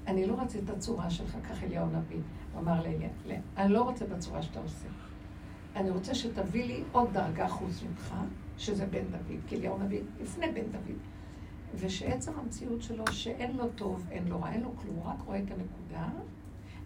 [0.06, 2.20] אני לא רוצה את הצורה שלך, כך אליהו נביא.
[2.58, 3.08] אמר לאליה,
[3.56, 4.88] אני לא רוצה בצורה שאתה עושה.
[5.76, 8.14] אני רוצה שתביא לי עוד דרגה חוץ ממך,
[8.58, 10.98] שזה בן דוד, כי אליהו נביא לפני בן דוד.
[11.74, 15.38] ושעצם המציאות שלו, שאין לו טוב, אין לו רע, אין לו כלום, הוא רק רואה
[15.38, 16.08] את הנקודה,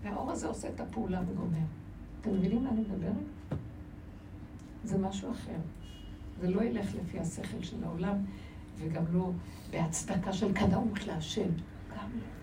[0.02, 1.66] והאור הזה עושה את הפעולה וגומר.
[2.20, 3.58] אתם מבינים מה אני מדברת?
[4.84, 5.56] זה משהו אחר.
[6.40, 8.16] זה לא ילך לפי השכל של העולם,
[8.78, 9.30] וגם לא
[9.70, 11.48] בהצדקה של קדמות להשם.
[11.90, 12.36] גם לא.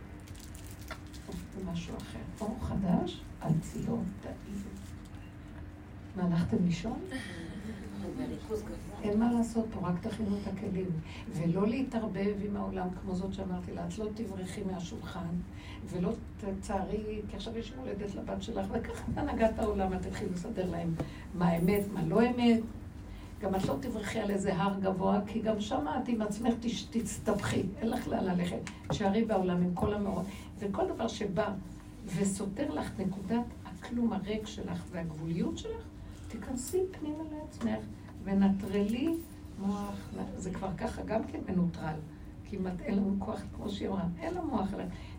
[1.56, 2.20] זה משהו אחר.
[2.42, 4.83] אור חדש על ציון תאיבו.
[6.16, 7.00] מה, הלכתם לישון?
[9.04, 10.90] אין מה לעשות פה, רק תכינו את הכלים.
[11.34, 15.36] ולא להתערבב עם העולם כמו זאת שאמרתי לה, את לא תברחי מהשולחן,
[15.90, 20.94] ולא תצערי, כי עכשיו יש מולדת לבת שלך, וככה הנהגת העולם, את תתחילי לסדר להם
[21.34, 22.60] מה אמת, מה לא אמת.
[23.42, 26.54] גם את לא תברחי על איזה הר גבוה, כי גם שמה את עם עצמך
[26.92, 28.70] תסתבכי, אין לך לאן ללכת.
[28.90, 30.26] תשארי בעולם עם כל המאורות.
[30.60, 31.54] וכל דבר שבא
[32.06, 35.84] וסותר לך נקודת הכלום הריק שלך והגבוליות שלך,
[36.34, 37.86] תיכנסי פנימה לעצמך
[38.24, 39.16] ונטרלי
[39.60, 41.96] מוח, זה כבר ככה גם כן מנוטרל.
[42.50, 44.68] כמעט אין לנו כוח, כמו שהיא אמרה, אין לנו מוח,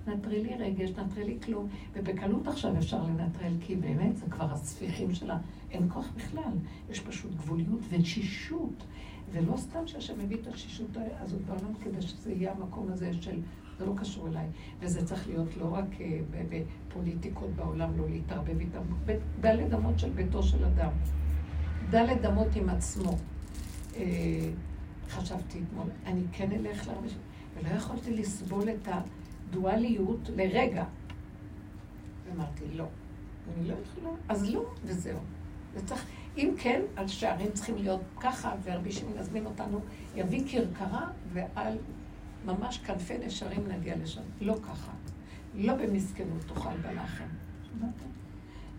[0.06, 5.38] נטרלי רגש, נטרלי כלום, ובקלות עכשיו אפשר לנטרל, כי באמת זה כבר הספיחים שלה,
[5.70, 6.52] אין כוח בכלל.
[6.90, 8.84] יש פשוט גבוליות ותשישות,
[9.32, 10.88] ולא סתם שהשם מביא את התשישות
[11.20, 13.40] הזאת בעולם כדי שזה יהיה המקום הזה של,
[13.78, 14.46] זה לא קשור אליי,
[14.80, 18.80] וזה צריך להיות לא רק אה, בפוליטיקות בעולם, לא להתערבב איתם,
[19.40, 20.90] בעלי דמות של ביתו של אדם.
[21.90, 23.16] דלת אמות עם עצמו.
[23.96, 24.50] אה,
[25.10, 27.04] חשבתי אתמול, אני כן אלך שמעון,
[27.54, 30.84] ולא יכולתי לסבול את הדואליות לרגע.
[32.26, 32.84] ואמרתי, לא,
[33.56, 35.18] אני לא יכולה, אז לא, וזהו.
[35.74, 36.06] וצריך,
[36.36, 39.80] אם כן, על שערים צריכים להיות ככה, ורבי שמעון יזמין אותנו,
[40.16, 41.78] יביא כרכרה, ועל
[42.46, 44.22] ממש כנפי נשרים נגיע לשם.
[44.40, 44.92] לא ככה.
[45.54, 47.28] לא במסכנות תאכל בלחם.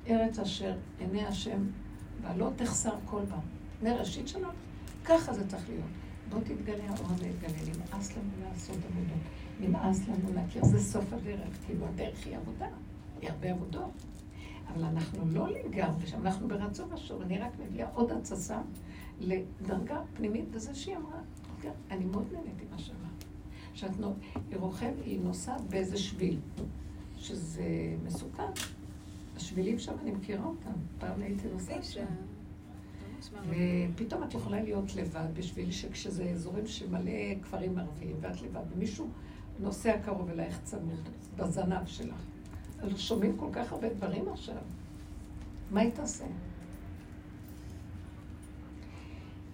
[0.08, 1.68] ארץ אשר עיני השם
[2.22, 3.40] בעלות תחסר כל בה.
[3.84, 4.48] מראשית שלנו,
[5.06, 5.90] ככה זה צריך להיות.
[6.30, 9.24] בוא תתגלה האור ויתגלה, נמאס לנו לעשות עבודות,
[9.60, 12.68] נמאס לנו להכיר, זה סוף הדרך, כאילו הדרך היא עבודה,
[13.22, 13.92] היא הרבה עבודות.
[14.68, 18.62] אבל אנחנו לא לגמרי שם, אנחנו ברצון השור, אני רק מביאה עוד התססה
[19.20, 21.20] לדרגה פנימית בזה שהיא אמרה,
[21.56, 23.05] אוקיי, אני מאוד נהנית עם שאמרת.
[23.76, 24.16] שאת נו...
[24.50, 26.40] היא רוכב, היא נוסעת באיזה שביל,
[27.18, 28.52] שזה מסוכן.
[29.36, 32.06] השבילים שם, אני מכירה אותם, פעם הייתי נוסעת שם.
[33.50, 37.12] ופתאום את יכולה להיות לבד בשביל שכשזה אזורים שמלא
[37.42, 39.08] כפרים ערביים ואת לבד, ומישהו
[39.60, 42.22] נוסע קרוב אלייך צמוד, בזנב שלך.
[42.96, 44.62] שומעים כל כך הרבה דברים עכשיו.
[45.72, 46.26] מה היא תעשה?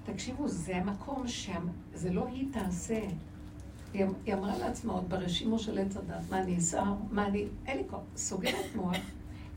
[0.03, 2.99] תקשיבו, זה המקום שזה לא היא תעשה.
[3.95, 6.93] אמ-, היא אמרה לעצמה עוד ברשימו של עץ הדת, מה אני אסער?
[7.11, 7.45] מה אני...
[7.67, 7.99] אין לי כוח.
[8.15, 8.95] סוגרת מוח,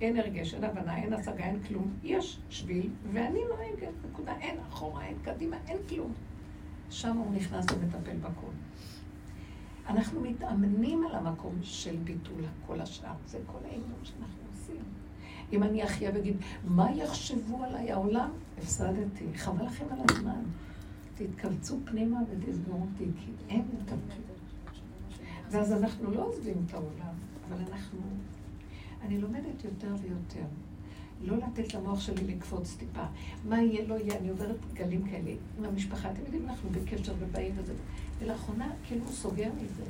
[0.01, 1.93] אין הרגש, אין הבנה, אין השגה, אין כלום.
[2.03, 4.33] יש שביל, ואני נוהגת, נקודה.
[4.41, 6.13] אין אחורה, אין קדימה, אין כלום.
[6.91, 8.51] שם הוא נכנס ומטפל בכל.
[9.89, 13.13] אנחנו מתאמנים על המקום של ביטול כל השאר.
[13.27, 14.83] זה כל האימון שאנחנו עושים.
[15.53, 18.31] אם אני אחיה ואגיד, מה יחשבו עליי העולם?
[18.59, 19.25] הפסדתי.
[19.37, 20.43] חבל לכם על הזמן.
[21.15, 23.97] תתכווצו פנימה ותסגרו אותי, כי אין יותר
[25.51, 27.15] ואז אנחנו לא עוזבים את העולם,
[27.49, 28.01] אבל אנחנו...
[29.03, 30.47] אני לומדת יותר ויותר.
[31.21, 33.05] לא לתת למוח שלי לקפוץ טיפה.
[33.49, 36.11] מה יהיה, לא יהיה, אני עוברת גלים כאלה עם המשפחה.
[36.13, 37.73] אתם יודעים, אנחנו בקשר ובאים וזה.
[38.19, 39.85] ולאחרונה, כאילו, סוגר מזה.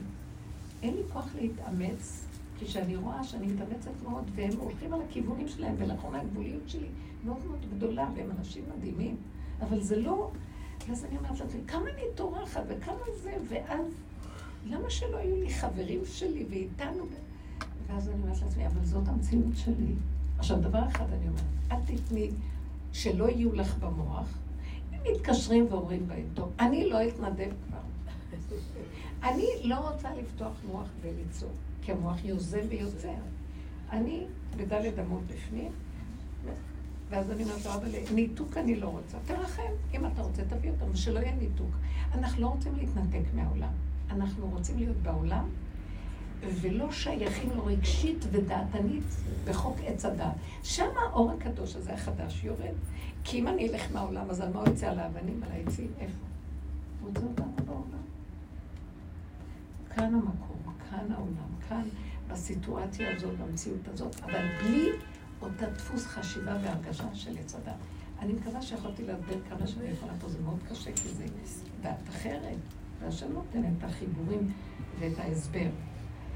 [0.83, 2.25] אין לי כוח להתאמץ,
[2.61, 6.89] כשאני רואה שאני מתאמצת מאוד, והם הולכים על הכיוונים שלהם, ולאחרונה הגבוליות שלי
[7.25, 9.17] מאוד מאוד גדולה, והם אנשים מדהימים.
[9.61, 10.31] אבל זה לא...
[10.89, 13.87] ואז אני אומרת לעצמי, כמה אני טורחת וכמה זה, ואז
[14.67, 17.05] למה שלא היו לי חברים שלי ואיתנו?
[17.87, 19.95] ואז אני אומרת לעצמי, אבל זאת המציאות שלי.
[20.39, 22.31] עכשיו, דבר אחד אני אומרת, אל תתני
[22.93, 24.29] שלא יהיו לך במוח.
[24.93, 27.79] הם מתקשרים ואומרים בהם, טוב, אני לא אתנדב כבר.
[29.29, 31.51] אני לא רוצה לפתוח מוח וליצור,
[31.83, 33.15] כי המוח יוזם ויוצר.
[33.91, 35.73] אני בדלת אמות בפנים,
[37.11, 39.19] ואז אני אומרת לו, אבל ניתוק אני לא רוצה.
[39.27, 39.63] תרחם,
[39.95, 41.71] אם אתה רוצה, תביא אותנו, שלא יהיה ניתוק.
[42.15, 43.73] אנחנו לא רוצים להתנתק מהעולם.
[44.11, 45.49] אנחנו רוצים להיות בעולם,
[46.61, 49.05] ולא שייכים לו רגשית ודעתנית
[49.45, 50.33] בחוק עץ הדת.
[50.63, 52.75] שם האור הקדוש הזה החדש יורד.
[53.25, 54.91] כי אם אני אלך מהעולם, אז על מה הוא יצא?
[54.91, 55.89] על האבנים, על העצים?
[55.99, 56.25] איפה?
[57.01, 58.05] הוא רוצה אותנו בעולם.
[59.95, 61.83] כאן המקום, כאן העולם, כאן
[62.29, 64.91] בסיטואציה הזאת, במציאות הזאת, אבל בלי
[65.43, 67.75] אותה דפוס חשיבה והרגשה של עץ הדת.
[68.19, 71.25] אני מקווה שיכולתי להסביר כמה שאני יכולה פה, זה מאוד קשה, כי זה
[71.83, 72.57] דת אחרת,
[73.01, 74.53] והשם נותן את החיבורים
[74.99, 75.69] ואת ההסבר.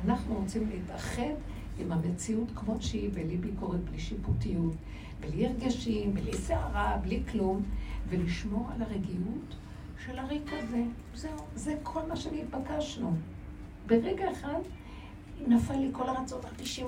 [0.05, 1.35] אנחנו רוצים להתאחד
[1.79, 4.75] עם המציאות כמות שהיא, בלי ביקורת, בלי שיפוטיות,
[5.21, 7.63] בלי הרגשים, בלי סערה, בלי כלום,
[8.09, 9.57] ולשמור על הרגיעות
[10.05, 10.83] של הריק הזה.
[11.15, 13.17] זהו, זה כל מה שנתבקשנו.
[13.87, 14.61] ברגע אחד
[15.47, 16.87] נפל לי כל הרצון, הרגישים,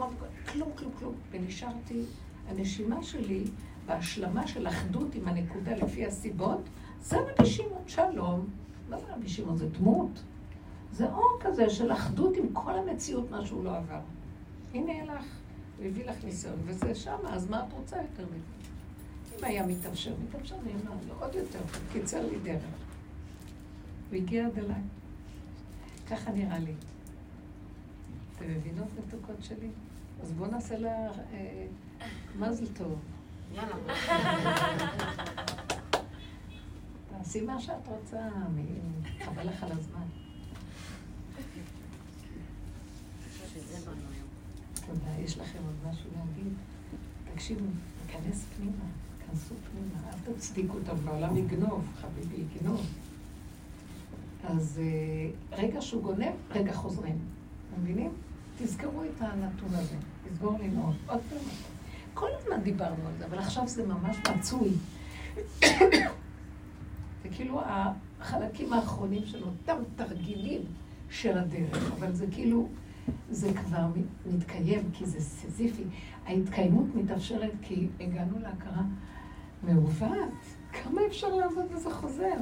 [0.53, 1.15] כלום, כלום, כלום.
[1.31, 2.03] ונשארתי,
[2.49, 3.45] הנשימה שלי,
[3.87, 6.61] בהשלמה של אחדות עם הנקודה לפי הסיבות,
[7.03, 8.47] זה רבי שמעון, שלום.
[8.89, 9.57] מה זה רבי שמעון?
[9.57, 10.23] זה דמות.
[10.93, 14.01] זה אור כזה של אחדות עם כל המציאות, מה שהוא לא עבר.
[14.75, 15.25] הנה לך,
[15.79, 19.39] הוא הביא לך ניסיון, וזה שמה, אז מה את רוצה יותר מזה?
[19.39, 21.59] אם היה מתאפשר, מתאפשר, אני אומר לו, עוד יותר,
[21.93, 22.63] קיצר לי דרך.
[24.11, 24.83] הוא הגיע עד אליי.
[26.11, 26.73] ככה נראה לי.
[28.41, 29.69] אתם מבינות מתוקות שלי?
[30.23, 31.67] אז בואו נעשה לה אה,
[32.39, 32.99] מזל טוב.
[33.55, 33.75] יאללה.
[37.11, 38.29] תעשי מה שאת רוצה,
[39.25, 40.03] חבל לך על הזמן.
[44.87, 45.19] תודה.
[45.19, 46.53] יש לכם עוד משהו להגיד?
[47.35, 47.65] תקשיבו,
[48.07, 48.85] ניכנס פנימה,
[49.27, 52.87] כנסו פנימה, אל תצדיקו אותם, בעולם יגנוב, חביבי, יגנוב.
[54.45, 57.19] אז אה, רגע שהוא גונב, רגע חוזרים.
[57.73, 58.11] אתם מבינים?
[58.63, 59.97] תזכרו את הנתון הזה,
[60.29, 60.95] תסגור לי מאוד.
[61.07, 61.39] עוד פעם.
[62.15, 64.71] כל הזמן דיברנו על זה, אבל עכשיו זה ממש מצוי.
[67.23, 70.63] זה כאילו החלקים האחרונים של אותם תרגילים
[71.11, 72.69] של הדרך, אבל זה כאילו,
[73.31, 73.87] זה כבר
[74.27, 75.85] מתקיים, כי זה סיזיפי.
[76.27, 78.83] ההתקיימות מתאפשרת כי הגענו להכרה
[79.63, 80.33] מעוות.
[80.73, 82.37] כמה אפשר לעבוד וזה חוזר?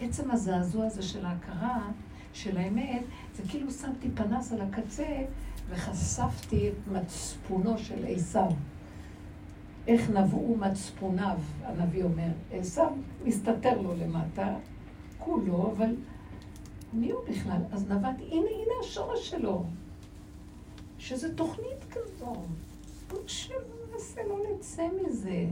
[0.00, 1.90] עצם הזעזוע הזה של ההכרה,
[2.32, 3.02] של האמת,
[3.34, 5.24] זה כאילו שמתי פנס על הקצה
[5.68, 8.50] וחשפתי את מצפונו של עשיו.
[9.86, 12.30] איך נבעו מצפוניו, הנביא אומר.
[12.52, 12.92] עשיו
[13.24, 14.54] מסתתר לו למטה,
[15.18, 15.96] כולו, אבל
[16.92, 17.60] מי הוא בכלל?
[17.72, 19.64] אז נבט, הנה, הנה השורש שלו.
[20.98, 22.32] שזה תוכנית כזו.
[23.26, 25.46] שננסה, לא נצא מזה.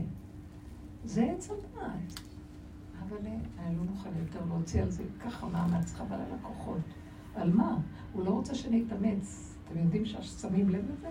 [1.05, 2.26] זה עץ הדעת.
[3.09, 6.81] אבל אה, לא נוכל יותר להוציא על זה ככה מאמץ חבל על הכוחות.
[7.35, 7.77] על מה?
[8.13, 9.55] הוא לא רוצה שנתאמץ.
[9.65, 11.09] אתם יודעים ששמים לב לזה?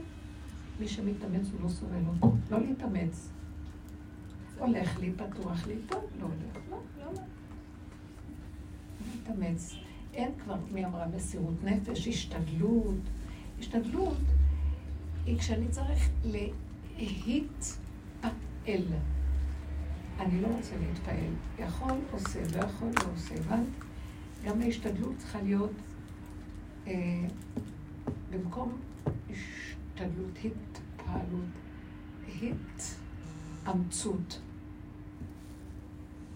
[0.81, 2.37] מי שמתאמץ הוא לא סובל אותו.
[2.51, 3.31] לא להתאמץ.
[4.59, 6.57] הולך לי, פתוח לי, טוב, לא הולך.
[6.71, 7.21] לא, לא, לא.
[9.13, 9.75] להתאמץ.
[10.15, 13.01] אין כבר, מי אמרה, מסירות נפש, השתדלות.
[13.59, 14.17] השתדלות
[15.27, 17.81] היא כשאני צריך להתפעל.
[20.21, 21.33] אני לא רוצה להתפעל.
[21.59, 23.35] יכול, עושה, לא יכול, לא עושה.
[23.35, 23.61] אבל
[24.45, 25.73] גם ההשתדלות צריכה להיות
[26.87, 26.93] אה,
[28.31, 28.79] במקום
[29.31, 31.51] השתדלות, התפעלות,
[33.63, 34.41] התאמצות.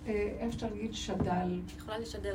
[0.06, 1.60] אה, איך אפשר להגיד שדל,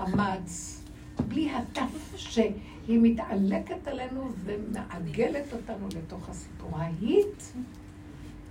[0.02, 0.84] אמץ,
[1.28, 6.78] בלי הטף שהיא מתעלקת עלינו ומעגלת אותנו לתוך הסיפור.
[6.78, 7.54] ההית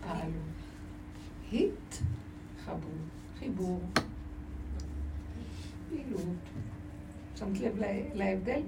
[0.00, 0.40] פעלו.
[2.64, 2.78] חברו.
[3.38, 3.80] חיבור.
[5.90, 6.36] פעילות.
[7.36, 7.74] שמת לב
[8.14, 8.60] להבדל?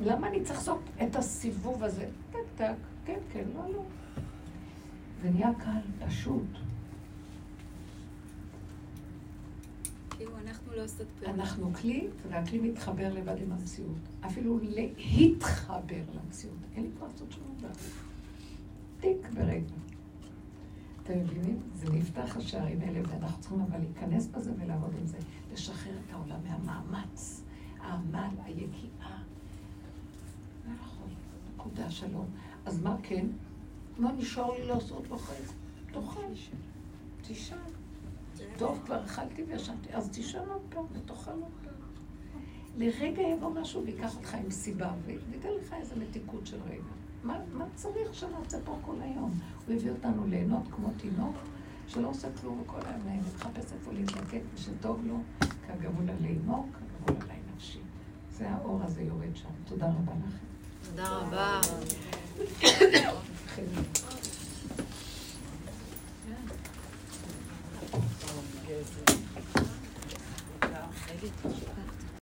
[0.00, 2.08] למה אני צריך לעשות את הסיבוב הזה?
[2.30, 3.82] טק טק, כן, כן, לא, לא.
[5.22, 6.46] זה נהיה קל, פשוט.
[10.10, 10.84] כאילו אנחנו לא.
[11.26, 13.98] אנחנו כלי, והכלי מתחבר לבד עם המציאות.
[14.26, 14.58] אפילו
[14.96, 16.56] להתחבר למציאות.
[16.76, 17.68] אין לי כבר לעשות שום דבר.
[19.00, 19.89] טיק ברגע.
[21.02, 21.60] אתם מבינים?
[21.74, 25.18] זה נפתח השערים האלה, ואנחנו צריכים אבל להיכנס בזה ולעבוד עם זה.
[25.52, 27.42] לשחרר את העולם מהמאמץ,
[27.80, 29.22] העמל, היגיעה.
[30.66, 31.08] לא יכול,
[31.54, 32.26] נקודה שלום.
[32.66, 33.26] אז מה כן?
[33.98, 35.44] מה נשאר לי לעשות בחיים?
[35.92, 36.20] תאכל.
[37.22, 37.56] תשאל.
[38.56, 41.74] טוב, כבר אכלתי וישנתי, אז תשאל עוד פעם ותאכל עוד פעם.
[42.76, 46.99] לרגע יבוא משהו ויקח אותך עם סיבה, וייתן לך איזה מתיקות של רגע.
[47.24, 49.40] מה, מה צריך שנעשה פה כל היום?
[49.66, 51.36] הוא הביא אותנו ליהנות כמו תינוק,
[51.88, 57.38] שלא עושה כלום וכל היום מחפש איפה להתלקט ושטוב לו, כגמול עלי אימו, כגמול עלי
[57.54, 57.80] נפשי.
[58.32, 59.48] זה האור הזה יורד שם.
[59.64, 60.46] תודה רבה לכם.
[60.90, 61.60] תודה רבה.